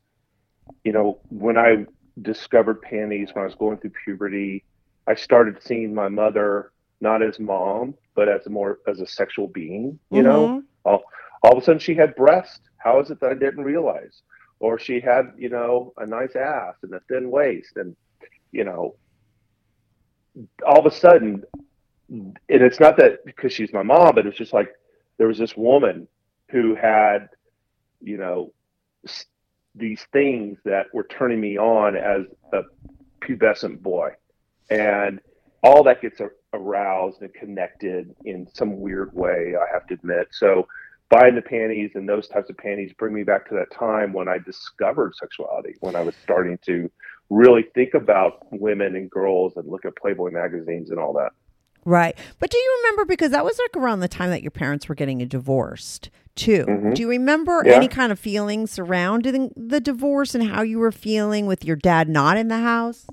you 0.85 0.93
know, 0.93 1.19
when 1.31 1.59
I 1.59 1.87
discovered 2.21 2.81
panties 2.83 3.31
when 3.33 3.43
I 3.43 3.47
was 3.47 3.57
going 3.57 3.79
through 3.79 3.93
puberty, 4.05 4.65
I 5.09 5.15
started 5.15 5.63
seeing 5.63 5.95
my 5.95 6.09
mother 6.09 6.71
not 7.01 7.23
as 7.23 7.41
mom, 7.41 7.95
but 8.15 8.29
as 8.29 8.49
more 8.49 8.79
as 8.87 9.01
a 9.01 9.07
sexual 9.07 9.49
being. 9.49 9.99
You 10.11 10.23
know, 10.23 10.47
mm-hmm. 10.47 10.59
all, 10.85 11.03
all 11.43 11.57
of 11.57 11.63
a 11.63 11.65
sudden 11.65 11.81
she 11.81 11.97
had 11.97 12.15
breasts. 12.15 12.61
How 12.83 13.01
is 13.01 13.11
it 13.11 13.21
that 13.21 13.31
I 13.31 13.35
didn't 13.35 13.65
realize? 13.65 14.23
Or 14.61 14.79
she 14.79 15.01
had, 15.01 15.33
you 15.37 15.49
know, 15.49 15.93
a 15.97 16.07
nice 16.07 16.37
ass 16.37 16.75
and 16.83 16.95
a 16.95 17.01
thin 17.09 17.31
waist, 17.31 17.77
and 17.77 17.97
you 18.53 18.65
know, 18.65 18.95
all 20.67 20.79
of 20.79 20.87
a 20.87 20.95
sudden, 20.95 21.43
and 22.09 22.39
it's 22.49 22.81
not 22.81 22.97
that 22.99 23.25
because 23.25 23.53
she's 23.53 23.73
my 23.73 23.83
mom, 23.83 24.15
but 24.15 24.27
it's 24.27 24.37
just 24.37 24.53
like 24.53 24.73
there 25.19 25.27
was 25.27 25.39
this 25.39 25.57
woman 25.57 26.07
who 26.51 26.75
had, 26.75 27.29
you 28.01 28.19
know, 28.19 28.53
these 29.75 30.07
things 30.13 30.59
that 30.65 30.87
were 30.93 31.05
turning 31.05 31.41
me 31.41 31.59
on 31.59 31.97
as 31.97 32.27
a 32.53 32.63
pubescent 33.21 33.81
boy, 33.81 34.11
and 34.71 35.21
all 35.63 35.83
that 35.83 36.03
gets 36.03 36.21
aroused 36.53 37.23
and 37.23 37.33
connected 37.33 38.15
in 38.25 38.47
some 38.53 38.81
weird 38.81 39.13
way. 39.15 39.55
I 39.57 39.73
have 39.73 39.87
to 39.87 39.95
admit. 39.95 40.29
So, 40.31 40.69
buying 41.13 41.35
the 41.35 41.43
panties 41.43 41.91
and 41.95 42.09
those 42.09 42.27
types 42.27 42.49
of 42.49 42.57
panties 42.57 42.91
bring 42.99 43.13
me 43.13 43.23
back 43.23 43.47
to 43.47 43.55
that 43.55 43.71
time 43.71 44.15
when 44.15 44.29
I 44.29 44.39
discovered 44.39 45.13
sexuality, 45.15 45.75
when 45.81 45.95
I 45.95 46.01
was 46.01 46.17
starting 46.23 46.59
to 46.65 46.91
really 47.29 47.67
think 47.75 47.93
about 47.93 48.47
women 48.51 48.97
and 48.97 49.11
girls 49.11 49.53
and 49.57 49.69
look 49.69 49.85
at 49.85 49.95
Playboy 49.97 50.31
magazines 50.31 50.91
and 50.91 50.99
all 50.99 51.13
that. 51.13 51.33
Right. 51.85 52.17
But 52.39 52.51
do 52.51 52.57
you 52.57 52.81
remember 52.83 53.05
because 53.05 53.31
that 53.33 53.45
was 53.45 53.59
like 53.59 53.83
around 53.83 54.01
the 54.01 54.09
time 54.09 54.31
that 54.31 54.41
your 54.41 54.51
parents 54.51 54.89
were 54.89 54.95
getting 54.95 55.19
divorced 55.29 56.09
too. 56.35 56.65
Mhm. 56.67 56.95
Do 56.95 57.03
you 57.03 57.11
remember 57.11 57.63
Yeah. 57.67 57.75
any 57.75 57.89
kind 57.89 58.11
of 58.11 58.19
feelings 58.19 58.71
surrounding 58.71 59.53
the 59.55 59.81
divorce 59.81 60.35
and 60.35 60.45
how 60.45 60.63
you 60.63 60.79
were 60.79 60.93
feeling 60.93 61.45
with 61.45 61.63
your 61.63 61.77
dad 61.77 62.09
not 62.09 62.39
in 62.39 62.49
the 62.49 62.59
house? 62.59 63.07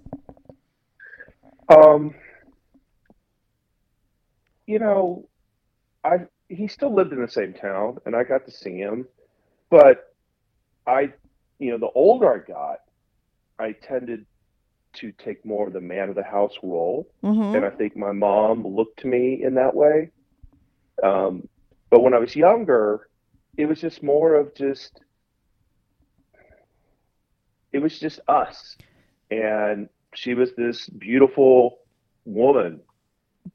Um, 1.68 2.16
you 4.68 4.80
know, 4.80 5.28
I 6.06 6.20
he 6.50 6.68
still 6.68 6.94
lived 6.94 7.14
in 7.14 7.22
the 7.22 7.28
same 7.30 7.54
town, 7.54 8.00
and 8.06 8.16
I 8.16 8.24
got 8.24 8.46
to 8.46 8.52
see 8.52 8.78
him. 8.78 9.08
But 9.70 10.14
I, 10.88 11.14
you 11.60 11.72
know, 11.72 11.78
the 11.78 11.92
older 11.94 12.34
I 12.34 12.52
got, 12.52 12.80
I 13.60 13.74
tended 13.74 14.26
to 14.94 15.12
take 15.14 15.46
more 15.46 15.68
of 15.68 15.74
the 15.74 15.82
man 15.82 16.10
of 16.10 16.16
the 16.16 16.24
house 16.24 16.56
role, 16.64 17.08
Mhm. 17.24 17.56
and 17.56 17.66
I 17.66 17.70
think 17.70 17.96
my 17.96 18.12
mom 18.12 18.66
looked 18.66 19.00
to 19.02 19.08
me 19.08 19.44
in 19.44 19.54
that 19.54 19.76
way. 19.76 20.10
Um, 21.04 21.48
but 21.92 22.02
when 22.02 22.16
I 22.16 22.20
was 22.20 22.36
younger, 22.36 23.08
it 23.58 23.68
was 23.68 23.80
just 23.80 24.02
more 24.02 24.36
of 24.36 24.54
just 24.56 25.02
it 27.72 27.80
was 27.80 28.00
just 28.00 28.20
us, 28.28 28.76
and 29.30 29.88
she 30.16 30.34
was 30.34 30.56
this 30.56 30.90
beautiful 30.90 31.80
woman 32.26 32.82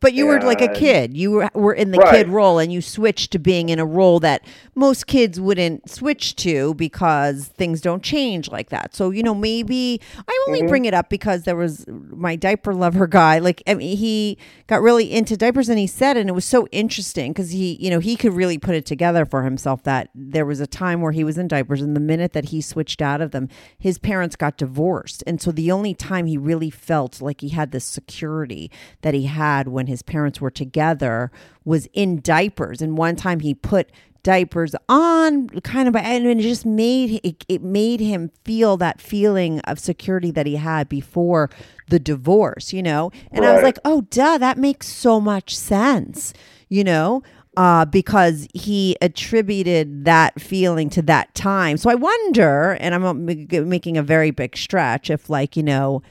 But 0.00 0.12
you 0.12 0.26
were 0.26 0.40
like 0.40 0.60
a 0.60 0.68
kid. 0.68 1.16
You 1.16 1.30
were, 1.30 1.50
were 1.54 1.72
in 1.72 1.90
the 1.92 1.98
Right. 1.98 2.10
kid 2.10 2.28
role, 2.28 2.58
and 2.58 2.72
you 2.72 2.82
switched 2.82 3.30
to 3.32 3.38
being 3.38 3.68
in 3.68 3.78
a 3.78 3.86
role 3.86 4.18
that 4.20 4.44
most 4.74 5.06
kids 5.06 5.38
wouldn't 5.40 5.88
switch 5.88 6.34
to 6.36 6.74
because 6.74 7.46
things 7.48 7.80
don't 7.80 8.02
change 8.02 8.50
like 8.50 8.70
that. 8.70 8.94
So 8.94 9.10
you 9.10 9.22
know, 9.22 9.34
maybe 9.34 10.00
I 10.18 10.38
only 10.48 10.60
Mm-hmm. 10.60 10.68
bring 10.68 10.84
it 10.86 10.94
up 10.94 11.08
because 11.08 11.44
there 11.44 11.56
was 11.56 11.86
my 11.88 12.34
diaper 12.36 12.74
lover 12.74 13.06
guy. 13.06 13.38
Like, 13.38 13.62
I 13.66 13.74
mean, 13.74 13.96
he 13.96 14.36
got 14.66 14.82
really 14.82 15.10
into 15.12 15.36
diapers, 15.36 15.68
and 15.68 15.78
he 15.78 15.86
said, 15.86 16.16
and 16.16 16.28
it 16.28 16.32
was 16.32 16.44
so 16.44 16.66
interesting 16.72 17.32
because 17.32 17.50
he, 17.50 17.74
you 17.80 17.88
know, 17.88 18.00
he 18.00 18.16
could 18.16 18.32
really 18.34 18.58
put 18.58 18.74
it 18.74 18.84
together 18.86 19.24
for 19.24 19.42
himself 19.44 19.82
that 19.84 20.10
there 20.14 20.44
was 20.46 20.60
a 20.60 20.66
time 20.66 21.00
where 21.02 21.12
he 21.12 21.24
was 21.24 21.38
in 21.38 21.46
diapers, 21.48 21.80
and 21.80 21.94
the 21.94 22.00
minute 22.00 22.32
that 22.32 22.46
he 22.46 22.60
switched 22.60 23.00
out 23.00 23.20
of 23.20 23.30
them, 23.30 23.48
his 23.78 23.98
parents 23.98 24.34
got 24.36 24.56
divorced, 24.58 25.22
and 25.26 25.40
so 25.40 25.50
the 25.52 25.70
only 25.70 25.94
time 25.94 26.26
he 26.26 26.36
really 26.36 26.70
felt 26.70 27.22
like 27.22 27.40
he 27.42 27.50
had 27.50 27.70
this 27.70 27.84
security 27.84 28.70
that 29.02 29.14
he 29.14 29.24
had 29.26 29.68
when 29.74 29.88
his 29.88 30.02
parents 30.02 30.40
were 30.40 30.50
together 30.50 31.30
was 31.64 31.86
in 31.92 32.20
diapers. 32.20 32.80
And 32.80 32.96
one 32.96 33.16
time 33.16 33.40
he 33.40 33.54
put 33.54 33.90
diapers 34.24 34.74
on 34.88 35.48
kind 35.60 35.86
of 35.86 35.94
and 35.94 36.26
it 36.26 36.38
just 36.38 36.64
made 36.64 37.20
it, 37.22 37.44
it 37.46 37.62
made 37.62 38.00
him 38.00 38.30
feel 38.42 38.76
that 38.78 39.00
feeling 39.00 39.60
of 39.60 39.78
security 39.78 40.30
that 40.30 40.46
he 40.46 40.56
had 40.56 40.88
before 40.88 41.50
the 41.88 41.98
divorce 41.98 42.72
you 42.72 42.82
know? 42.82 43.12
And 43.30 43.44
i 43.44 43.52
was 43.52 43.62
like 43.62 43.78
oh 43.84 44.00
duh 44.00 44.38
that 44.38 44.56
makes 44.56 44.88
so 44.88 45.20
much 45.20 45.54
sense 45.54 46.32
you 46.68 46.82
know? 46.82 47.22
Uh, 47.56 47.84
because 47.84 48.48
he 48.52 48.96
attributed 49.00 50.04
that 50.06 50.40
feeling 50.40 50.90
to 50.90 51.02
that 51.02 51.32
time. 51.34 51.76
So 51.76 51.90
i 51.90 51.94
wonder 51.94 52.78
and 52.80 52.94
i'm 52.94 53.04
uh, 53.04 53.12
making 53.12 53.98
a 53.98 54.02
very 54.02 54.30
big 54.30 54.56
stretch 54.56 55.10
if 55.10 55.28
like 55.28 55.54
you 55.54 55.62
know 55.62 56.02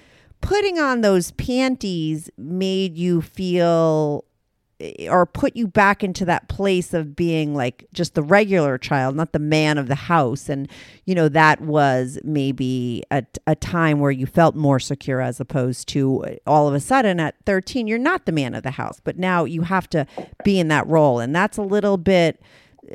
putting 0.44 0.78
on 0.78 1.02
those 1.02 1.32
panties 1.32 2.30
made 2.38 2.98
you 2.98 3.22
feel 3.22 4.26
eh, 4.82 5.08
or 5.10 5.26
put 5.26 5.56
you 5.56 5.66
back 5.66 6.04
into 6.04 6.26
that 6.26 6.50
place 6.50 6.94
of 6.94 7.16
being 7.16 7.56
like 7.56 7.88
just 7.94 8.14
the 8.14 8.22
regular 8.22 8.78
child, 8.78 9.16
not 9.16 9.32
the 9.32 9.40
man 9.40 9.78
of 9.78 9.88
the 9.88 9.96
house. 9.96 10.50
And, 10.50 10.70
you 11.06 11.16
know, 11.16 11.30
that 11.30 11.62
was 11.62 12.20
maybe 12.26 13.04
a, 13.10 13.24
a 13.48 13.56
time 13.56 14.02
where 14.02 14.12
you 14.12 14.26
felt 14.26 14.54
more 14.54 14.82
secure 14.82 15.22
as 15.22 15.40
opposed 15.40 15.88
to 15.90 16.26
uh, 16.26 16.36
all 16.46 16.68
of 16.68 16.74
a 16.74 16.82
sudden 16.82 17.22
at 17.22 17.36
13, 17.46 17.88
you're 17.88 17.98
not 17.98 18.26
the 18.26 18.34
man 18.34 18.54
of 18.54 18.64
the 18.64 18.72
house, 18.72 19.00
but 19.02 19.18
now 19.18 19.46
you 19.46 19.62
have 19.62 19.90
to 19.92 20.06
be 20.44 20.60
in 20.60 20.68
that 20.68 20.86
role. 20.88 21.22
And 21.22 21.34
that's 21.34 21.58
a 21.58 21.64
little 21.64 21.98
bit 21.98 22.42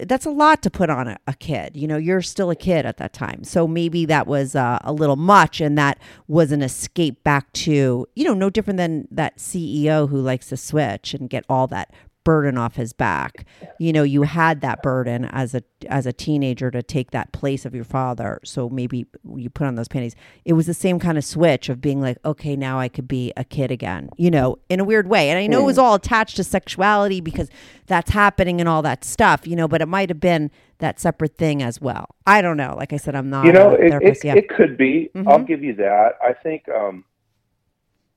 that's 0.03 0.27
a 0.27 0.31
lot 0.31 0.63
to 0.63 0.71
put 0.71 0.91
on 0.91 1.09
a, 1.09 1.19
a 1.27 1.35
kid. 1.35 1.77
You 1.77 1.89
know, 1.89 1.97
you're 1.97 2.23
still 2.23 2.51
a 2.51 2.57
kid 2.57 2.87
at 2.87 2.99
that 2.99 3.13
time. 3.13 3.45
So 3.45 3.67
maybe 3.67 4.05
that 4.07 4.27
was 4.27 4.55
uh, 4.55 4.79
a 4.83 4.93
little 4.93 5.17
much 5.17 5.61
and 5.61 5.77
that 5.79 5.99
was 6.27 6.53
an 6.53 6.63
escape 6.63 7.23
back 7.25 7.53
to, 7.55 8.07
you 8.15 8.25
know, 8.25 8.35
no 8.35 8.51
different 8.51 8.77
than 8.77 9.09
that 9.11 9.39
CEO 9.39 10.09
who 10.09 10.21
likes 10.21 10.49
to 10.49 10.57
switch 10.57 11.15
and 11.15 11.31
get 11.31 11.45
all 11.49 11.67
that 11.69 11.93
burden 12.29 12.59
off 12.59 12.77
his 12.77 12.93
back. 12.93 13.47
You 13.79 13.91
know, 13.91 14.03
you 14.03 14.25
had 14.25 14.61
that 14.61 14.83
burden 14.83 15.25
as 15.33 15.55
a 15.55 15.63
as 15.89 16.05
a 16.05 16.13
teenager 16.13 16.71
to 16.71 16.83
take 16.83 17.11
that 17.13 17.33
place 17.33 17.65
of 17.65 17.75
your 17.75 17.85
father. 17.85 18.39
So 18.45 18.69
maybe 18.69 19.07
you 19.35 19.49
put 19.49 19.67
on 19.67 19.77
those 19.77 19.89
panties. 19.89 20.15
It 20.45 20.53
was 20.53 20.67
the 20.67 20.75
same 20.75 20.99
kind 20.99 21.17
of 21.17 21.25
switch 21.25 21.71
of 21.71 21.81
being 21.81 22.03
like, 22.03 22.19
okay, 22.27 22.55
now 22.55 22.79
I 22.79 22.89
could 22.89 23.09
be 23.09 23.33
a 23.39 23.45
kid 23.45 23.71
again, 23.71 24.11
you 24.19 24.31
know, 24.31 24.59
in 24.69 24.79
a 24.79 24.85
weird 24.85 25.09
way. 25.09 25.31
And 25.31 25.39
I 25.39 25.47
know 25.47 25.63
it 25.63 25.65
was 25.65 25.79
all 25.79 25.95
attached 25.95 26.37
to 26.37 26.45
sexuality 26.45 27.23
because 27.23 27.49
that's 27.87 28.11
happening 28.11 28.61
and 28.61 28.69
all 28.69 28.83
that 28.83 29.05
stuff, 29.05 29.47
you 29.47 29.57
know, 29.57 29.67
but 29.67 29.81
it 29.81 29.89
might 29.89 30.11
have 30.11 30.21
been 30.21 30.51
that 30.81 31.01
separate 31.01 31.39
thing 31.39 31.63
as 31.63 31.81
well. 31.81 32.15
I 32.27 32.43
don't 32.43 32.59
know. 32.59 32.75
Like 32.77 32.93
I 32.93 32.99
said, 32.99 33.15
I'm 33.15 33.31
not 33.31 33.47
you 33.47 33.53
know, 33.53 33.73
it, 33.73 33.89
therapist. 33.89 34.23
it, 34.23 34.29
yeah. 34.29 34.35
it 34.35 34.51
could 34.51 34.77
be. 34.77 35.09
Mhm. 35.15 35.27
I'll 35.27 35.43
give 35.43 35.65
you 35.65 35.77
that. 35.77 36.19
I 36.23 36.35
think 36.35 36.69
um, 36.69 37.07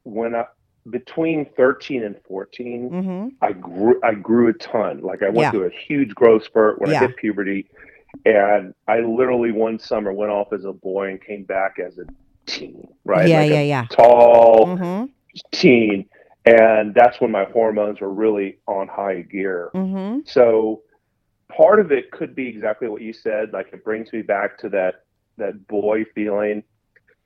when 0.04 0.36
I 0.36 0.48
between 0.90 1.46
thirteen 1.56 2.04
and 2.04 2.16
14 2.28 2.90
mm-hmm. 2.90 3.28
I 3.42 3.52
grew 3.54 4.00
I 4.04 4.14
grew 4.16 4.50
a 4.50 4.54
ton. 4.54 5.02
Like 5.02 5.22
I 5.22 5.26
went 5.30 5.40
Yeah. 5.40 5.52
through 5.52 5.68
a 5.68 5.70
huge 5.88 6.16
growth 6.16 6.44
spurt 6.44 6.82
when 6.82 6.90
Yeah. 6.92 7.04
I 7.04 7.08
hit 7.08 7.18
puberty, 7.18 7.68
and 8.26 8.74
I 8.88 9.00
literally 9.02 9.52
one 9.52 9.78
summer 9.80 10.12
went 10.12 10.32
off 10.32 10.52
as 10.54 10.66
a 10.66 10.74
boy 10.74 11.10
and 11.10 11.22
came 11.24 11.44
back 11.44 11.78
as 11.80 11.98
a 12.00 12.06
teen. 12.48 12.88
Right? 13.06 13.28
Yeah, 13.30 13.42
Like 13.42 13.52
a 13.52 13.54
yeah, 13.54 13.62
yeah. 13.62 13.86
Tall 13.92 14.66
Mm-hmm. 14.68 15.06
teen, 15.52 16.06
and 16.46 16.96
that's 16.96 17.22
when 17.22 17.30
my 17.32 17.44
hormones 17.46 18.02
were 18.02 18.12
really 18.12 18.58
on 18.68 18.88
high 18.88 19.22
gear. 19.22 19.70
Mm-hmm. 19.76 20.22
So 20.26 20.82
part 21.56 21.80
of 21.80 21.92
it 21.92 22.12
could 22.12 22.34
be 22.34 22.48
exactly 22.48 22.88
what 22.88 23.02
you 23.02 23.14
said. 23.14 23.54
Like 23.54 23.72
it 23.72 23.84
brings 23.84 24.12
me 24.12 24.24
back 24.24 24.58
to 24.60 24.70
that 24.70 25.04
that 25.38 25.68
boy 25.68 26.06
feeling. 26.16 26.64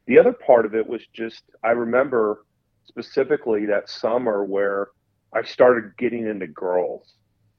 The 0.08 0.20
other 0.20 0.34
part 0.34 0.66
of 0.66 0.76
it 0.76 0.86
was 0.86 1.01
just 1.14 1.43
I 1.64 1.72
remember 1.72 2.45
specifically 2.88 3.66
that 3.66 3.90
summer 3.90 4.44
where 4.44 4.90
I 5.34 5.44
started 5.44 5.98
getting 5.98 6.28
into 6.28 6.48
girls. 6.48 7.14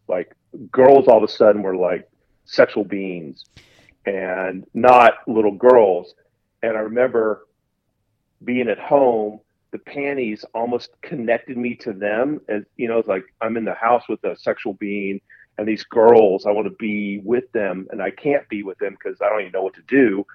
Like 0.08 0.34
girls 0.70 1.08
all 1.08 1.18
of 1.18 1.22
a 1.22 1.32
sudden 1.32 1.62
were 1.62 1.76
like 1.76 2.08
sexual 2.44 2.84
beings 2.84 3.44
and 4.06 4.64
not 4.72 5.14
little 5.26 5.54
girls. 5.54 6.14
And 6.62 6.76
I 6.76 6.80
remember 6.80 7.46
being 8.44 8.68
at 8.68 8.78
home, 8.78 9.40
the 9.72 9.78
panties 9.78 10.44
almost 10.54 10.90
connected 11.02 11.56
me 11.56 11.74
to 11.76 11.92
them. 11.92 12.40
And, 12.48 12.64
you 12.76 12.88
know, 12.88 12.98
it's 12.98 13.08
like 13.08 13.24
I'm 13.40 13.56
in 13.56 13.64
the 13.64 13.74
house 13.74 14.04
with 14.08 14.22
a 14.24 14.36
sexual 14.38 14.74
being 14.74 15.20
and 15.58 15.66
these 15.66 15.84
girls, 15.84 16.46
I 16.46 16.50
want 16.50 16.66
to 16.66 16.76
be 16.78 17.20
with 17.24 17.50
them 17.52 17.86
and 17.90 18.02
I 18.02 18.10
can't 18.10 18.48
be 18.48 18.62
with 18.62 18.78
them 18.78 18.92
because 18.92 19.20
I 19.20 19.28
don't 19.28 19.40
even 19.40 19.52
know 19.52 19.62
what 19.62 19.74
to 19.74 19.82
do. 19.88 20.26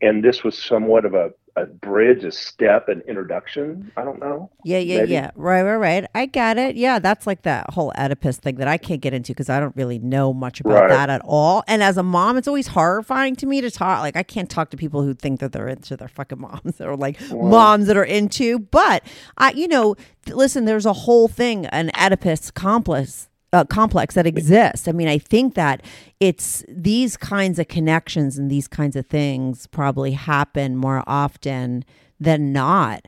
And 0.00 0.22
this 0.22 0.44
was 0.44 0.58
somewhat 0.58 1.04
of 1.04 1.14
a, 1.14 1.30
a 1.56 1.66
bridge, 1.66 2.24
a 2.24 2.32
step, 2.32 2.88
an 2.88 3.02
introduction. 3.06 3.92
I 3.96 4.04
don't 4.04 4.18
know. 4.20 4.50
Yeah, 4.64 4.78
yeah, 4.78 4.98
Maybe. 5.00 5.12
yeah. 5.12 5.30
Right, 5.34 5.62
right, 5.62 5.76
right. 5.76 6.06
I 6.14 6.26
get 6.26 6.56
it. 6.56 6.76
Yeah, 6.76 6.98
that's 6.98 7.26
like 7.26 7.42
that 7.42 7.70
whole 7.70 7.92
Oedipus 7.98 8.38
thing 8.38 8.54
that 8.56 8.68
I 8.68 8.78
can't 8.78 9.00
get 9.02 9.12
into 9.12 9.32
because 9.32 9.50
I 9.50 9.60
don't 9.60 9.76
really 9.76 9.98
know 9.98 10.32
much 10.32 10.60
about 10.60 10.72
Right. 10.84 10.88
that 10.88 11.10
at 11.10 11.20
all. 11.24 11.62
And 11.68 11.82
as 11.82 11.96
a 11.98 12.02
mom, 12.02 12.36
it's 12.38 12.48
always 12.48 12.68
horrifying 12.68 13.36
to 13.36 13.46
me 13.46 13.60
to 13.60 13.70
talk. 13.70 14.00
Like, 14.00 14.16
I 14.16 14.22
can't 14.22 14.48
talk 14.48 14.70
to 14.70 14.76
people 14.76 15.02
who 15.02 15.12
think 15.14 15.40
that 15.40 15.52
they're 15.52 15.68
into 15.68 15.96
their 15.96 16.08
fucking 16.08 16.40
moms 16.40 16.80
or 16.80 16.96
like 16.96 17.20
moms 17.30 17.86
that 17.86 17.96
are 17.98 18.04
into. 18.04 18.58
But 18.58 19.02
I, 19.36 19.52
you 19.52 19.68
know, 19.68 19.94
th- 20.24 20.34
listen, 20.36 20.64
there's 20.64 20.86
a 20.86 20.92
whole 20.94 21.28
thing, 21.28 21.66
an 21.66 21.90
Oedipus 21.98 22.50
complex. 22.50 23.28
Uh, 23.54 23.64
complex 23.64 24.14
that 24.14 24.26
exists. 24.26 24.88
I 24.88 24.92
mean, 24.92 25.08
I 25.08 25.18
think 25.18 25.54
that 25.54 25.82
it's 26.20 26.64
these 26.68 27.18
kinds 27.18 27.58
of 27.58 27.68
connections 27.68 28.38
and 28.38 28.50
these 28.50 28.66
kinds 28.66 28.96
of 28.96 29.06
things 29.06 29.66
probably 29.66 30.12
happen 30.12 30.74
more 30.74 31.02
often 31.06 31.84
than 32.18 32.52
not. 32.52 33.06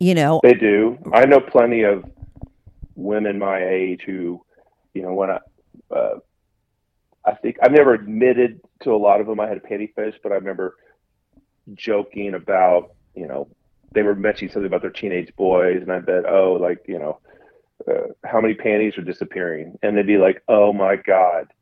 You 0.00 0.14
know, 0.14 0.40
They 0.42 0.54
do. 0.54 0.96
I 1.12 1.26
know 1.26 1.40
plenty 1.40 1.82
of 1.82 2.04
women 2.94 3.38
my 3.38 3.62
age 3.62 4.02
who, 4.06 4.42
you 4.94 5.02
know, 5.02 5.12
when 5.12 5.30
I, 5.30 5.38
uh, 5.94 6.18
I 7.26 7.34
think 7.34 7.56
I've 7.62 7.72
never 7.72 7.92
admitted 7.92 8.60
to 8.84 8.92
a 8.92 8.96
lot 8.96 9.20
of 9.20 9.26
them 9.26 9.38
I 9.38 9.48
had 9.48 9.58
a 9.58 9.60
panty 9.60 9.92
fetish, 9.94 10.20
but 10.22 10.32
I 10.32 10.36
remember 10.36 10.76
joking 11.74 12.32
about, 12.34 12.92
you 13.14 13.26
know, 13.26 13.48
they 13.92 14.02
were 14.02 14.14
mentioning 14.14 14.52
something 14.52 14.66
about 14.66 14.82
their 14.82 14.90
teenage 14.90 15.34
boys, 15.36 15.82
and 15.82 15.92
I 15.92 15.98
bet, 16.00 16.24
oh, 16.26 16.54
like, 16.60 16.84
you 16.86 16.98
know, 16.98 17.18
uh, 17.86 18.08
how 18.24 18.40
many 18.40 18.54
panties 18.54 18.96
are 18.98 19.02
disappearing? 19.02 19.78
And 19.82 19.96
they'd 19.96 20.06
be 20.06 20.18
like, 20.18 20.42
oh 20.48 20.72
my 20.72 20.96
God, 20.96 21.52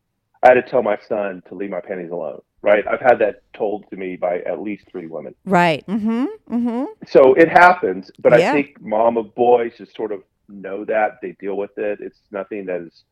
I 0.43 0.49
had 0.49 0.55
to 0.55 0.63
tell 0.63 0.83
my 0.83 0.99
son 1.09 1.43
to 1.49 1.55
leave 1.55 1.71
my 1.71 1.81
panties 1.81 2.11
alone. 2.11 2.41
Right? 2.63 2.85
I've 2.89 3.01
had 3.01 3.19
that 3.21 3.43
told 3.53 3.89
to 3.91 3.97
me 3.97 4.17
by 4.17 4.39
at 4.41 4.61
least 4.61 4.87
three 4.91 5.07
women 5.07 5.35
Right. 5.45 5.87
Mm-hmm. 5.87 6.25
Mm-hmm. 6.51 6.85
so 7.07 7.35
it 7.35 7.49
happens, 7.49 8.11
but 8.19 8.33
Yeah. 8.39 8.51
I 8.51 8.53
think 8.53 8.81
mom 8.81 9.17
of 9.19 9.35
boys 9.37 9.73
just 9.79 9.95
sort 9.95 10.11
of 10.11 10.23
know 10.49 10.85
that 10.87 11.19
they 11.23 11.33
deal 11.39 11.57
with 11.57 11.77
it. 11.79 12.01
It's 12.01 12.19
nothing 12.33 12.67
that 12.67 12.81
is 12.81 13.05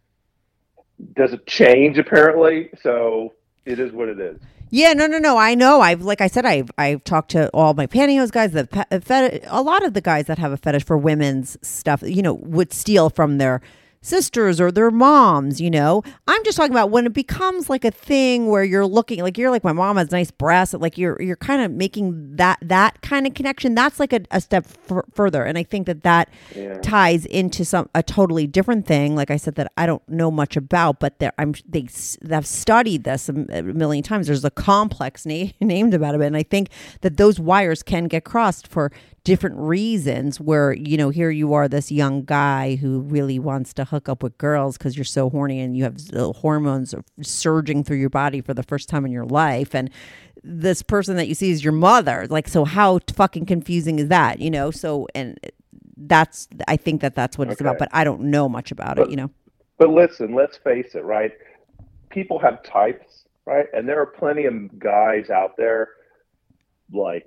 doesn't 1.14 1.46
change 1.46 1.98
apparently. 1.98 2.70
So 2.80 3.32
it 3.66 3.78
is 3.78 3.92
what 3.92 4.08
it 4.08 4.20
is. 4.20 4.38
Yeah, 4.70 4.92
no, 4.92 5.06
no, 5.06 5.18
no. 5.18 5.36
I 5.36 5.54
know. 5.54 5.80
I've, 5.80 6.02
like 6.02 6.20
I 6.20 6.26
said, 6.26 6.44
I've, 6.44 6.70
I've 6.78 7.04
talked 7.04 7.30
to 7.32 7.48
all 7.50 7.74
my 7.74 7.86
pantyhose 7.86 8.32
guys. 8.32 8.52
The 8.52 8.66
fet- 8.66 9.44
a 9.46 9.62
lot 9.62 9.84
of 9.84 9.94
the 9.94 10.00
guys 10.00 10.26
that 10.26 10.38
have 10.38 10.50
a 10.52 10.56
fetish 10.56 10.84
for 10.84 10.98
women's 10.98 11.56
stuff, 11.62 12.02
you 12.02 12.22
know, 12.22 12.34
would 12.34 12.72
steal 12.72 13.08
from 13.08 13.38
their 13.38 13.60
sisters 14.04 14.60
or 14.60 14.70
their 14.70 14.90
moms. 14.90 15.60
You 15.60 15.70
know, 15.70 16.02
I'm 16.28 16.44
just 16.44 16.56
talking 16.56 16.72
about 16.72 16.90
when 16.90 17.06
it 17.06 17.12
becomes 17.14 17.70
like 17.70 17.84
a 17.84 17.90
thing 17.90 18.48
where 18.48 18.62
you're 18.62 18.86
looking 18.86 19.22
like 19.22 19.38
you're 19.38 19.50
like 19.50 19.64
my 19.64 19.72
mom 19.72 19.96
has 19.96 20.10
nice 20.12 20.30
breasts. 20.30 20.74
Like 20.74 20.98
you're, 20.98 21.20
you're 21.20 21.36
kind 21.36 21.62
of 21.62 21.72
making 21.72 22.36
that 22.36 22.58
that 22.62 23.00
kind 23.02 23.26
of 23.26 23.34
connection. 23.34 23.74
That's 23.74 23.98
like 23.98 24.12
a, 24.12 24.20
a 24.30 24.40
step 24.40 24.66
f- 24.90 25.02
further, 25.14 25.42
and 25.44 25.56
I 25.58 25.62
think 25.64 25.86
that 25.86 26.02
that 26.02 26.28
Yeah. 26.54 26.78
ties 26.82 27.24
into 27.26 27.64
some 27.64 27.88
a 27.94 28.02
totally 28.02 28.46
different 28.46 28.86
thing. 28.86 29.16
Like 29.16 29.30
I 29.30 29.36
said, 29.38 29.54
that 29.56 29.72
I 29.76 29.86
don't 29.86 30.06
know 30.08 30.30
much 30.30 30.56
about, 30.56 31.00
but 31.00 31.18
there 31.18 31.32
I'm 31.38 31.54
they 31.66 31.88
have 32.30 32.46
studied 32.46 33.04
this 33.04 33.28
a 33.30 33.32
million 33.32 34.02
times. 34.04 34.26
There's 34.26 34.44
a 34.44 34.50
complex 34.50 35.24
na- 35.24 35.46
named 35.60 35.94
about 35.94 36.14
it, 36.14 36.20
and 36.20 36.36
I 36.36 36.42
think 36.42 36.68
that 37.00 37.16
those 37.16 37.40
wires 37.40 37.82
can 37.82 38.04
get 38.04 38.24
crossed 38.24 38.68
for 38.68 38.92
different 39.24 39.56
reasons 39.56 40.38
where 40.38 40.72
you 40.74 40.96
know 40.96 41.08
here 41.08 41.30
you 41.30 41.54
are 41.54 41.66
this 41.66 41.90
young 41.90 42.24
guy 42.24 42.76
who 42.76 43.00
really 43.00 43.38
wants 43.38 43.72
to 43.72 43.84
hook 43.84 44.08
up 44.08 44.22
with 44.22 44.36
girls 44.38 44.76
because 44.76 44.96
you're 44.96 45.04
so 45.04 45.30
horny 45.30 45.60
and 45.60 45.76
you 45.76 45.82
have 45.82 45.96
uh, 46.14 46.32
hormones 46.32 46.94
surging 47.22 47.82
through 47.82 47.96
your 47.96 48.10
body 48.10 48.40
for 48.40 48.54
the 48.54 48.62
first 48.62 48.88
time 48.88 49.06
in 49.06 49.12
your 49.12 49.24
life. 49.24 49.74
And 49.74 49.90
this 50.42 50.82
person 50.82 51.16
that 51.16 51.26
you 51.26 51.34
see 51.34 51.50
is 51.50 51.64
your 51.64 51.72
mother. 51.72 52.26
Like 52.28 52.48
so 52.48 52.64
how 52.64 53.00
fucking 53.14 53.46
confusing 53.46 53.98
is 53.98 54.08
that 54.08 54.40
you 54.40 54.50
know? 54.50 54.70
So 54.70 55.08
and 55.14 55.38
that's 55.96 56.48
i 56.66 56.76
think 56.76 57.00
that 57.00 57.14
that's 57.14 57.38
what 57.38 57.48
it's 57.48 57.60
about 57.60 57.78
but 57.78 57.88
i 57.92 58.02
don't 58.02 58.20
know 58.20 58.48
much 58.48 58.72
about 58.72 58.98
it 58.98 59.08
you 59.08 59.14
know? 59.14 59.30
But 59.78 59.90
listen, 59.90 60.34
let's 60.34 60.56
face 60.56 60.94
it, 60.94 61.04
right? 61.04 61.32
People 62.10 62.38
have 62.38 62.62
types, 62.62 63.24
right? 63.44 63.66
And 63.72 63.88
there 63.88 64.00
are 64.00 64.06
plenty 64.06 64.44
of 64.44 64.78
guys 64.78 65.30
out 65.30 65.56
there 65.56 65.88
like 66.92 67.26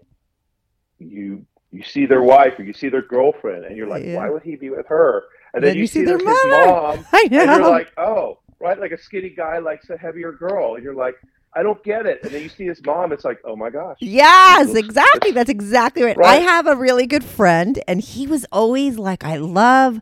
you 1.00 1.46
you 1.72 1.84
see 1.84 2.06
their 2.06 2.24
wife 2.24 2.54
or 2.58 2.64
you 2.64 2.74
see 2.74 2.90
their 2.90 3.02
girlfriend 3.02 3.66
and 3.66 3.76
you're 3.76 3.88
like, 3.88 4.04
Yeah. 4.04 4.16
why 4.18 4.30
would 4.30 4.44
he 4.44 4.56
be 4.56 4.70
with 4.70 4.88
her? 4.88 5.24
And 5.54 5.64
then, 5.64 5.70
Then 5.70 5.76
you, 5.76 5.82
you 5.82 5.88
see 5.88 6.04
their 6.04 6.18
his 6.18 6.26
mother. 6.26 6.50
mom 6.50 7.06
and 7.14 7.32
you're 7.32 7.70
like, 7.70 7.92
oh, 7.98 8.40
right, 8.60 8.80
like 8.80 8.92
a 8.92 8.98
skinny 9.02 9.30
guy 9.30 9.60
likes 9.60 9.90
a 9.90 9.98
heavier 9.98 10.32
girl. 10.32 10.76
And 10.76 10.84
you're 10.84 10.96
like, 10.96 11.16
I 11.54 11.64
don't 11.64 11.82
get 11.84 12.06
it. 12.06 12.20
And 12.24 12.32
then 12.32 12.44
you 12.44 12.50
see 12.50 12.66
his 12.66 12.84
mom, 12.86 13.12
it's 13.12 13.26
like, 13.26 13.40
oh 13.44 13.56
my 13.56 13.70
gosh. 13.70 13.98
Yes, 14.00 14.68
Looks- 14.68 14.80
exactly. 14.80 15.32
That's 15.32 15.50
exactly 15.50 16.04
right. 16.04 16.18
I 16.20 16.36
have 16.36 16.68
a 16.68 16.76
really 16.76 17.08
good 17.08 17.24
friend, 17.24 17.82
and 17.88 18.00
he 18.00 18.28
was 18.28 18.46
always 18.52 18.98
like, 19.00 19.24
I 19.24 19.38
love, 19.38 20.00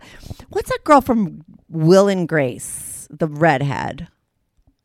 what's 0.50 0.70
that 0.70 0.84
girl 0.84 1.02
from 1.02 1.44
Will 1.70 2.08
and 2.10 2.28
Grace, 2.28 3.08
the 3.10 3.28
redhead? 3.28 4.10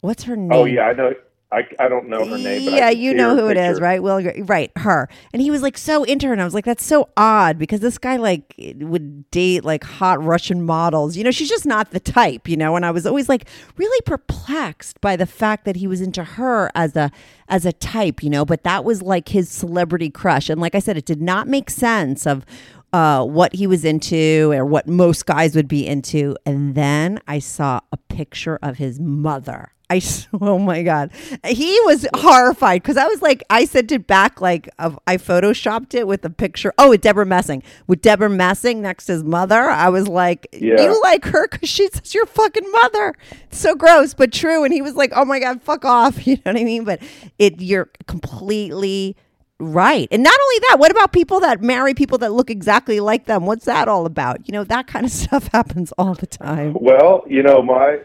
What's 0.00 0.24
her 0.24 0.34
oh, 0.34 0.36
name? 0.36 0.52
Oh 0.52 0.64
yeah, 0.64 0.82
I 0.82 0.92
know 0.92 1.12
I, 1.52 1.66
I 1.80 1.88
don't 1.88 2.08
know 2.08 2.24
her 2.24 2.38
name, 2.38 2.64
but 2.64 2.74
yeah, 2.74 2.90
you 2.90 3.12
know 3.12 3.34
who 3.34 3.48
it 3.48 3.56
is, 3.56 3.80
right? 3.80 4.00
Will, 4.00 4.22
right? 4.44 4.70
Her, 4.76 5.08
and 5.32 5.42
he 5.42 5.50
was 5.50 5.62
like 5.62 5.76
so 5.76 6.04
into 6.04 6.28
her, 6.28 6.32
and 6.32 6.40
I 6.40 6.44
was 6.44 6.54
like, 6.54 6.64
that's 6.64 6.84
so 6.84 7.08
odd 7.16 7.58
because 7.58 7.80
this 7.80 7.98
guy 7.98 8.16
like 8.16 8.54
would 8.76 9.28
date 9.32 9.64
like 9.64 9.82
hot 9.82 10.22
Russian 10.22 10.62
models. 10.62 11.16
You 11.16 11.24
know, 11.24 11.32
she's 11.32 11.48
just 11.48 11.66
not 11.66 11.90
the 11.90 11.98
type, 11.98 12.48
you 12.48 12.56
know. 12.56 12.76
And 12.76 12.86
I 12.86 12.92
was 12.92 13.04
always 13.04 13.28
like 13.28 13.48
really 13.76 14.00
perplexed 14.02 15.00
by 15.00 15.16
the 15.16 15.26
fact 15.26 15.64
that 15.64 15.74
he 15.74 15.88
was 15.88 16.00
into 16.00 16.22
her 16.22 16.70
as 16.76 16.94
a 16.94 17.10
as 17.48 17.66
a 17.66 17.72
type, 17.72 18.22
you 18.22 18.30
know. 18.30 18.44
But 18.44 18.62
that 18.62 18.84
was 18.84 19.02
like 19.02 19.30
his 19.30 19.48
celebrity 19.48 20.08
crush, 20.08 20.50
and 20.50 20.60
like 20.60 20.76
I 20.76 20.78
said, 20.78 20.96
it 20.96 21.04
did 21.04 21.20
not 21.20 21.48
make 21.48 21.68
sense 21.68 22.28
of 22.28 22.46
uh, 22.92 23.24
what 23.24 23.54
he 23.54 23.66
was 23.66 23.84
into 23.84 24.52
or 24.52 24.64
what 24.64 24.86
most 24.86 25.26
guys 25.26 25.56
would 25.56 25.68
be 25.68 25.86
into. 25.86 26.36
And 26.46 26.76
then 26.76 27.20
I 27.26 27.40
saw 27.40 27.80
a 27.92 27.96
picture 27.96 28.58
of 28.62 28.76
his 28.76 29.00
mother. 29.00 29.72
I 29.92 30.00
oh 30.40 30.58
my 30.58 30.82
god, 30.84 31.10
he 31.44 31.78
was 31.84 32.06
horrified 32.14 32.82
because 32.82 32.96
I 32.96 33.06
was 33.06 33.20
like, 33.22 33.42
I 33.50 33.64
sent 33.64 33.90
it 33.90 34.06
back 34.06 34.40
like 34.40 34.68
of 34.78 34.96
I 35.06 35.16
photoshopped 35.16 35.94
it 35.94 36.06
with 36.06 36.24
a 36.24 36.30
picture. 36.30 36.72
Oh, 36.78 36.90
with 36.90 37.00
Debra 37.00 37.26
Messing, 37.26 37.62
with 37.88 38.00
Debra 38.00 38.30
Messing 38.30 38.82
next 38.82 39.06
to 39.06 39.12
his 39.14 39.24
mother. 39.24 39.60
I 39.62 39.88
was 39.88 40.06
like, 40.06 40.46
Yeah. 40.52 40.80
you 40.80 41.00
like 41.02 41.24
her 41.24 41.48
because 41.48 41.68
she's 41.68 42.14
your 42.14 42.26
fucking 42.26 42.70
mother. 42.70 43.14
It's 43.42 43.58
so 43.58 43.74
gross, 43.74 44.14
but 44.14 44.32
true. 44.32 44.62
And 44.62 44.72
he 44.72 44.80
was 44.80 44.94
like, 44.94 45.12
oh 45.16 45.24
my 45.24 45.40
god, 45.40 45.60
fuck 45.62 45.84
off. 45.84 46.24
You 46.30 46.36
know 46.36 46.52
what 46.52 46.56
I 46.60 46.64
mean? 46.64 46.84
But 46.84 47.02
it, 47.40 47.60
you're 47.60 47.90
completely 48.06 49.16
Right. 49.60 50.08
And 50.10 50.22
not 50.22 50.32
only 50.42 50.58
that, 50.70 50.76
what 50.78 50.90
about 50.90 51.12
people 51.12 51.38
that 51.40 51.60
marry 51.60 51.92
people 51.94 52.16
that 52.18 52.32
look 52.32 52.48
exactly 52.50 52.98
like 52.98 53.26
them? 53.26 53.44
What's 53.44 53.66
that 53.66 53.88
all 53.88 54.06
about? 54.06 54.48
You 54.48 54.52
know, 54.52 54.64
that 54.64 54.86
kind 54.86 55.04
of 55.04 55.12
stuff 55.22 55.48
happens 55.52 55.92
all 55.98 56.14
the 56.14 56.26
time. 56.26 56.74
Well, 56.80 57.22
you 57.28 57.42
know, 57.42 57.62
my 57.62 57.98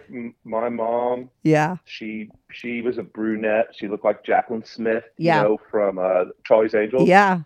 my 0.43 0.69
mom, 0.69 1.29
Yeah. 1.43 1.77
she 1.85 2.29
she 2.51 2.81
was 2.81 2.97
a 2.97 3.03
brunette. 3.03 3.67
She 3.73 3.87
looked 3.87 4.03
like 4.05 4.23
Jaclyn 4.25 4.67
Smith, 4.67 5.03
Yeah. 5.17 5.41
you 5.43 5.49
know, 5.49 5.57
from 5.71 5.97
uh, 5.97 6.25
Charlie's 6.45 6.75
Angels. 6.75 7.07
Yeah. 7.07 7.41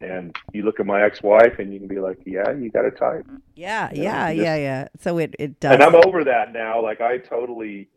And 0.00 0.36
you 0.52 0.62
look 0.62 0.78
at 0.78 0.86
my 0.86 1.02
ex-wife, 1.02 1.58
and 1.58 1.72
you 1.72 1.80
can 1.80 1.88
be 1.88 1.98
like, 1.98 2.18
yeah, 2.24 2.52
you 2.52 2.70
got 2.70 2.84
a 2.84 2.90
type. 2.92 3.26
Yeah. 3.56 3.90
Yeah, 3.92 4.02
Yeah. 4.02 4.28
you 4.30 4.42
Yeah. 4.42 4.56
just- 4.56 4.62
Yeah. 4.62 4.88
So 5.02 5.18
it, 5.18 5.34
it 5.38 5.60
does. 5.60 5.72
And 5.74 5.82
I'm 5.82 5.94
over 6.06 6.22
that 6.24 6.52
now. 6.52 6.80
Like 6.82 7.00
I 7.00 7.18
totally, 7.18 7.88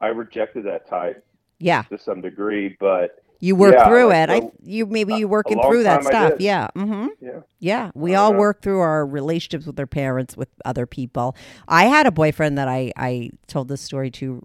I 0.00 0.06
rejected 0.08 0.64
that 0.66 0.88
type 0.88 1.24
yeah. 1.58 1.82
to 1.90 1.98
some 1.98 2.20
degree, 2.20 2.76
but 2.78 3.21
You 3.42 3.56
work 3.56 3.74
Yeah, 3.74 3.88
through 3.88 4.12
it. 4.12 4.30
I 4.30 4.42
you 4.62 4.86
maybe 4.86 5.14
you 5.14 5.26
working 5.26 5.60
through 5.60 5.82
that 5.82 6.04
stuff. 6.04 6.34
Yeah. 6.38 6.68
Mm-hmm. 6.76 7.08
yeah. 7.20 7.40
Yeah, 7.58 7.92
we 7.94 8.16
all 8.16 8.32
know. 8.32 8.38
work 8.40 8.60
through 8.60 8.80
our 8.80 9.06
relationships 9.06 9.66
with 9.66 9.78
our 9.78 9.86
parents, 9.86 10.36
with 10.36 10.48
other 10.64 10.84
people. 10.84 11.36
I 11.68 11.84
had 11.84 12.06
a 12.06 12.10
boyfriend 12.10 12.58
that 12.58 12.66
I 12.68 12.92
I 12.96 13.30
told 13.46 13.68
this 13.68 13.80
story 13.80 14.10
to, 14.12 14.42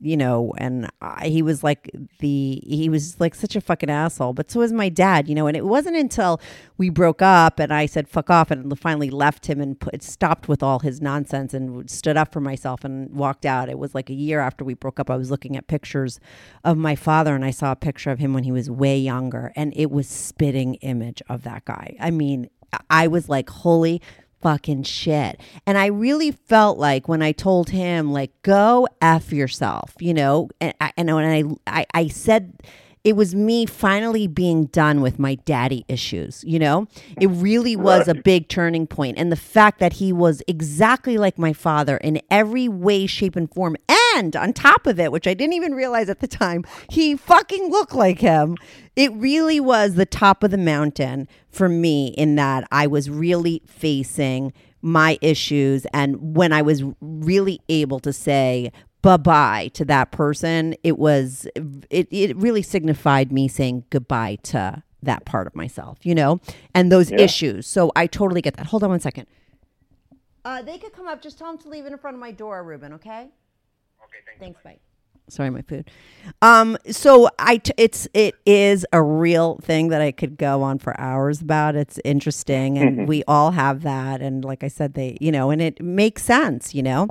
you 0.00 0.16
know, 0.18 0.52
and 0.58 0.90
I, 1.00 1.28
he 1.28 1.40
was 1.40 1.62
like 1.64 1.90
the 2.18 2.62
he 2.66 2.90
was 2.90 3.18
like 3.20 3.34
such 3.34 3.56
a 3.56 3.60
fucking 3.62 3.88
asshole. 3.88 4.32
But 4.34 4.50
so 4.50 4.60
was 4.60 4.72
my 4.72 4.88
dad, 4.90 5.28
you 5.28 5.34
know. 5.34 5.46
And 5.46 5.56
it 5.56 5.64
wasn't 5.64 5.96
until 5.96 6.40
we 6.76 6.90
broke 6.90 7.22
up 7.22 7.58
and 7.58 7.72
I 7.72 7.86
said 7.86 8.06
fuck 8.08 8.28
off 8.28 8.50
and 8.50 8.78
finally 8.78 9.08
left 9.10 9.46
him 9.46 9.60
and 9.60 9.78
put, 9.80 10.02
stopped 10.02 10.46
with 10.48 10.62
all 10.62 10.80
his 10.80 11.00
nonsense 11.00 11.54
and 11.54 11.88
stood 11.90 12.18
up 12.18 12.32
for 12.32 12.40
myself 12.40 12.84
and 12.84 13.14
walked 13.14 13.46
out. 13.46 13.68
It 13.70 13.78
was 13.78 13.94
like 13.94 14.10
a 14.10 14.14
year 14.14 14.40
after 14.40 14.62
we 14.64 14.74
broke 14.74 15.00
up. 15.00 15.10
I 15.10 15.16
was 15.16 15.30
looking 15.30 15.56
at 15.56 15.68
pictures 15.68 16.20
of 16.64 16.76
my 16.76 16.96
father 16.96 17.34
and 17.34 17.44
I 17.46 17.50
saw 17.50 17.72
a 17.72 17.76
picture 17.76 18.10
of 18.10 18.21
him 18.22 18.32
when 18.32 18.44
he 18.44 18.52
was 18.52 18.70
way 18.70 18.98
younger, 18.98 19.52
and 19.54 19.72
it 19.76 19.90
was 19.90 20.08
spitting 20.08 20.76
image 20.76 21.20
of 21.28 21.42
that 21.42 21.64
guy. 21.66 21.96
I 22.00 22.10
mean, 22.10 22.48
I 22.88 23.08
was 23.08 23.28
like, 23.28 23.50
holy 23.50 24.00
fucking 24.40 24.82
shit. 24.82 25.40
And 25.66 25.78
I 25.78 25.86
really 25.86 26.32
felt 26.32 26.78
like 26.78 27.08
when 27.08 27.22
I 27.22 27.32
told 27.32 27.70
him, 27.70 28.12
like, 28.12 28.30
go 28.42 28.88
F 29.00 29.32
yourself, 29.32 29.94
you 30.00 30.14
know, 30.14 30.48
and 30.60 30.74
and 30.96 31.10
I, 31.10 31.44
I, 31.66 31.86
I 31.94 32.08
said, 32.08 32.62
it 33.04 33.16
was 33.16 33.34
me 33.34 33.66
finally 33.66 34.28
being 34.28 34.66
done 34.66 35.00
with 35.00 35.18
my 35.18 35.34
daddy 35.34 35.84
issues, 35.88 36.44
you 36.46 36.58
know? 36.58 36.86
It 37.20 37.26
really 37.26 37.74
was 37.74 38.06
a 38.06 38.14
big 38.14 38.48
turning 38.48 38.86
point. 38.86 39.18
And 39.18 39.32
the 39.32 39.36
fact 39.36 39.80
that 39.80 39.94
he 39.94 40.12
was 40.12 40.40
exactly 40.46 41.18
like 41.18 41.36
my 41.36 41.52
father 41.52 41.96
in 41.96 42.20
every 42.30 42.68
way, 42.68 43.06
shape, 43.06 43.34
and 43.34 43.52
form. 43.52 43.76
And 44.14 44.36
on 44.36 44.52
top 44.52 44.86
of 44.86 45.00
it, 45.00 45.10
which 45.10 45.26
I 45.26 45.34
didn't 45.34 45.54
even 45.54 45.74
realize 45.74 46.08
at 46.08 46.20
the 46.20 46.28
time, 46.28 46.64
he 46.88 47.16
fucking 47.16 47.70
looked 47.70 47.94
like 47.94 48.20
him. 48.20 48.56
It 48.94 49.12
really 49.14 49.58
was 49.58 49.94
the 49.94 50.06
top 50.06 50.44
of 50.44 50.52
the 50.52 50.58
mountain 50.58 51.26
for 51.50 51.68
me 51.68 52.08
in 52.08 52.36
that 52.36 52.68
I 52.70 52.86
was 52.86 53.10
really 53.10 53.62
facing 53.66 54.52
my 54.80 55.18
issues. 55.20 55.86
And 55.92 56.36
when 56.36 56.52
I 56.52 56.62
was 56.62 56.84
really 57.00 57.60
able 57.68 57.98
to 58.00 58.12
say, 58.12 58.70
bye 59.02 59.16
bye 59.16 59.70
to 59.74 59.84
that 59.84 60.12
person, 60.12 60.74
it 60.82 60.98
was, 60.98 61.46
it, 61.90 62.08
it 62.10 62.36
really 62.36 62.62
signified 62.62 63.32
me 63.32 63.48
saying 63.48 63.84
goodbye 63.90 64.38
to 64.44 64.82
that 65.02 65.24
part 65.24 65.46
of 65.46 65.56
myself, 65.56 65.98
you 66.02 66.14
know, 66.14 66.40
and 66.74 66.90
those 66.90 67.10
issues. 67.10 67.66
So 67.66 67.90
I 67.96 68.06
totally 68.06 68.40
get 68.40 68.56
that. 68.56 68.66
Hold 68.66 68.84
on 68.84 68.90
one 68.90 69.00
second. 69.00 69.26
Uh, 70.44 70.62
they 70.62 70.78
could 70.78 70.92
come 70.92 71.08
up. 71.08 71.22
Just 71.22 71.38
tell 71.38 71.48
them 71.48 71.58
to 71.58 71.68
leave 71.68 71.86
it 71.86 71.92
in 71.92 71.98
front 71.98 72.14
of 72.14 72.20
my 72.20 72.32
door, 72.32 72.62
Ruben. 72.64 72.92
Okay. 72.94 73.22
Okay. 73.22 74.38
Thanks. 74.38 74.60
Bye. 74.62 74.78
Sorry, 75.28 75.50
my 75.50 75.62
food. 75.62 75.88
Um, 76.42 76.76
so 76.90 77.28
I, 77.38 77.58
t- 77.58 77.72
it's 77.76 78.08
it 78.12 78.34
is 78.44 78.84
a 78.92 79.00
real 79.00 79.58
thing 79.62 79.88
that 79.88 80.00
I 80.00 80.10
could 80.10 80.36
go 80.36 80.62
on 80.62 80.78
for 80.78 80.98
hours 81.00 81.40
about. 81.40 81.76
It's 81.76 81.98
interesting, 82.04 82.76
and 82.76 83.06
we 83.08 83.22
all 83.28 83.52
have 83.52 83.82
that. 83.82 84.20
And 84.20 84.44
like 84.44 84.64
I 84.64 84.68
said, 84.68 84.94
they, 84.94 85.16
you 85.20 85.30
know, 85.30 85.50
and 85.50 85.62
it 85.62 85.80
makes 85.80 86.22
sense, 86.24 86.74
you 86.74 86.82
know. 86.82 87.08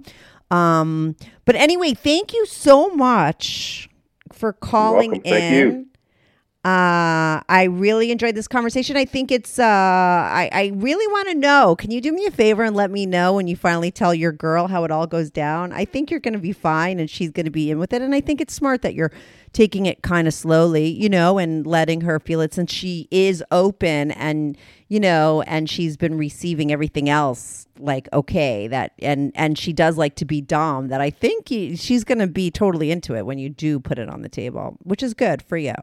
Um, 0.52 1.16
but 1.46 1.56
anyway, 1.56 1.94
thank 1.94 2.34
you 2.34 2.46
so 2.46 2.90
much 2.90 3.90
for 4.32 4.54
calling 4.54 5.12
welcome. 5.12 5.32
Thank 5.32 5.54
in. 5.54 5.58
you. 5.58 5.88
Uh, 6.64 7.42
I 7.50 7.70
really 7.72 8.12
enjoyed 8.12 8.36
this 8.36 8.48
conversation. 8.48 8.96
I 8.96 9.04
think 9.04 9.32
it's, 9.32 9.58
uh, 9.58 9.64
I, 9.64 10.48
I 10.54 10.72
really 10.76 11.08
want 11.08 11.30
to 11.30 11.34
know. 11.34 11.76
Can 11.76 11.90
you 11.90 12.00
do 12.02 12.12
me 12.12 12.28
a 12.28 12.32
favor 12.32 12.64
and 12.64 12.76
let 12.76 12.92
me 12.92 13.08
know 13.08 13.34
when 13.34 13.48
you 13.48 13.56
finally 13.56 13.90
tell 13.90 14.14
your 14.14 14.32
girl 14.32 14.68
how 14.68 14.84
it 14.84 14.92
all 14.92 15.08
goes 15.08 15.32
down? 15.32 15.72
I 15.72 15.86
think 15.86 16.12
you're 16.12 16.20
going 16.20 16.36
to 16.36 16.40
be 16.40 16.54
fine 16.54 17.00
and 17.00 17.10
she's 17.10 17.32
going 17.32 17.48
to 17.48 17.52
be 17.52 17.72
in 17.72 17.80
with 17.80 17.94
it. 17.94 18.04
And 18.04 18.14
I 18.14 18.22
think 18.22 18.40
it's 18.40 18.54
smart 18.54 18.84
that 18.84 18.94
you're 18.94 19.12
taking 19.54 19.88
it 19.88 20.04
kind 20.04 20.28
of 20.28 20.36
slowly, 20.36 20.86
you 20.88 21.10
know, 21.10 21.40
and 21.40 21.66
letting 21.66 22.02
her 22.02 22.20
feel 22.20 22.42
it 22.42 22.54
since 22.54 22.72
she 22.72 23.08
is 23.10 23.44
open 23.50 24.12
and, 24.12 24.56
you 24.92 25.00
know, 25.00 25.42
and 25.44 25.70
she's 25.70 25.96
been 25.96 26.18
receiving 26.18 26.70
everything 26.70 27.08
else 27.08 27.66
like 27.80 28.10
okay 28.12 28.68
that 28.68 28.92
and 29.00 29.32
and 29.36 29.58
she 29.58 29.72
does 29.72 29.98
like 29.98 30.16
to 30.16 30.26
be 30.26 30.40
dom 30.40 30.90
that 30.90 31.02
i 31.02 31.10
think 31.10 31.50
you, 31.50 31.76
she's 31.76 32.04
going 32.04 32.20
to 32.20 32.28
be 32.28 32.52
totally 32.52 32.92
into 32.92 33.16
it 33.16 33.26
when 33.26 33.40
you 33.40 33.50
do 33.50 33.80
put 33.80 33.98
it 33.98 34.08
on 34.08 34.22
the 34.22 34.30
table 34.30 34.78
which 34.84 35.02
is 35.02 35.14
good 35.16 35.42
for 35.42 35.58
you 35.58 35.74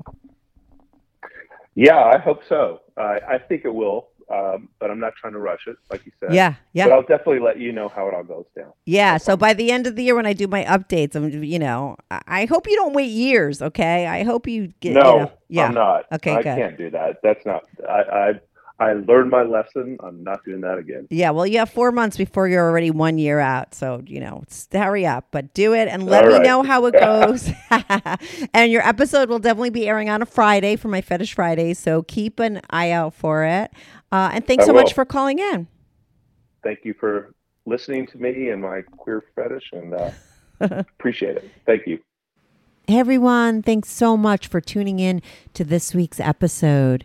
Yeah, 1.74 1.98
I 2.04 2.18
hope 2.18 2.40
so. 2.48 2.80
I 2.96 3.18
I 3.34 3.38
think 3.38 3.64
it 3.64 3.74
will, 3.74 4.08
um, 4.32 4.68
but 4.80 4.90
I'm 4.90 5.00
not 5.00 5.14
trying 5.20 5.32
to 5.32 5.38
rush 5.38 5.64
it, 5.66 5.76
like 5.90 6.04
you 6.06 6.12
said. 6.20 6.32
yeah 6.34 6.54
yeah 6.72 6.86
But 6.86 6.92
I'll 6.94 7.02
definitely 7.02 7.40
let 7.40 7.58
you 7.58 7.72
know 7.72 7.88
how 7.88 8.06
it 8.08 8.14
all 8.14 8.24
goes 8.24 8.46
down. 8.56 8.72
Yeah. 8.84 9.16
So 9.16 9.36
by 9.36 9.54
the 9.54 9.70
end 9.70 9.86
of 9.86 9.96
the 9.96 10.02
year, 10.04 10.14
when 10.16 10.26
I 10.26 10.32
do 10.34 10.46
my 10.48 10.64
updates, 10.64 11.14
I'm, 11.16 11.42
you 11.42 11.58
know, 11.58 11.96
I- 12.10 12.22
I 12.26 12.44
hope 12.46 12.66
you 12.68 12.76
don't 12.76 12.94
wait 12.94 13.10
years. 13.10 13.62
Okay. 13.62 14.06
I 14.06 14.24
hope 14.24 14.46
you 14.46 14.72
get. 14.80 14.94
no, 14.94 15.00
you 15.12 15.18
know, 15.20 15.32
yeah. 15.48 15.66
I'm 15.66 15.74
not. 15.74 16.04
Okay, 16.12 16.32
I 16.32 16.42
good. 16.42 16.56
can't 16.58 16.78
do 16.78 16.90
that. 16.90 17.20
That's 17.22 17.44
not. 17.46 17.64
I, 17.88 18.00
I 18.26 18.40
I 18.80 18.92
learned 18.92 19.30
my 19.30 19.42
lesson. 19.42 19.98
I'm 20.00 20.22
not 20.22 20.44
doing 20.44 20.60
that 20.60 20.78
again. 20.78 21.08
Yeah, 21.10 21.30
well, 21.30 21.46
you 21.46 21.58
have 21.58 21.70
four 21.70 21.90
months 21.90 22.16
before 22.16 22.46
you're 22.46 22.64
already 22.64 22.92
one 22.92 23.18
year 23.18 23.40
out. 23.40 23.74
So, 23.74 24.02
you 24.06 24.20
know, 24.20 24.44
hurry 24.72 25.04
up, 25.04 25.26
but 25.32 25.52
do 25.52 25.74
it 25.74 25.88
and 25.88 26.06
let 26.06 26.24
All 26.24 26.30
me 26.30 26.36
right. 26.36 26.44
know 26.44 26.62
how 26.62 26.86
it 26.86 26.92
goes. 27.00 27.50
and 28.54 28.70
your 28.70 28.86
episode 28.86 29.28
will 29.28 29.40
definitely 29.40 29.70
be 29.70 29.88
airing 29.88 30.08
on 30.08 30.22
a 30.22 30.26
Friday 30.26 30.76
for 30.76 30.86
my 30.86 31.00
Fetish 31.00 31.34
Friday. 31.34 31.74
So 31.74 32.02
keep 32.02 32.38
an 32.38 32.60
eye 32.70 32.92
out 32.92 33.14
for 33.14 33.44
it. 33.44 33.72
Uh, 34.12 34.30
and 34.32 34.46
thanks 34.46 34.62
I 34.64 34.68
so 34.68 34.72
much 34.72 34.92
for 34.94 35.04
calling 35.04 35.40
in. 35.40 35.66
Thank 36.62 36.84
you 36.84 36.94
for 36.94 37.34
listening 37.66 38.06
to 38.08 38.18
me 38.18 38.50
and 38.50 38.62
my 38.62 38.82
queer 38.82 39.24
fetish, 39.34 39.70
and 39.72 39.94
uh, 39.94 40.10
appreciate 40.60 41.36
it. 41.36 41.50
Thank 41.66 41.86
you. 41.86 41.98
Hey 42.86 42.98
everyone, 43.00 43.62
thanks 43.62 43.90
so 43.90 44.16
much 44.16 44.46
for 44.46 44.62
tuning 44.62 44.98
in 44.98 45.20
to 45.52 45.62
this 45.62 45.94
week's 45.94 46.18
episode. 46.20 47.04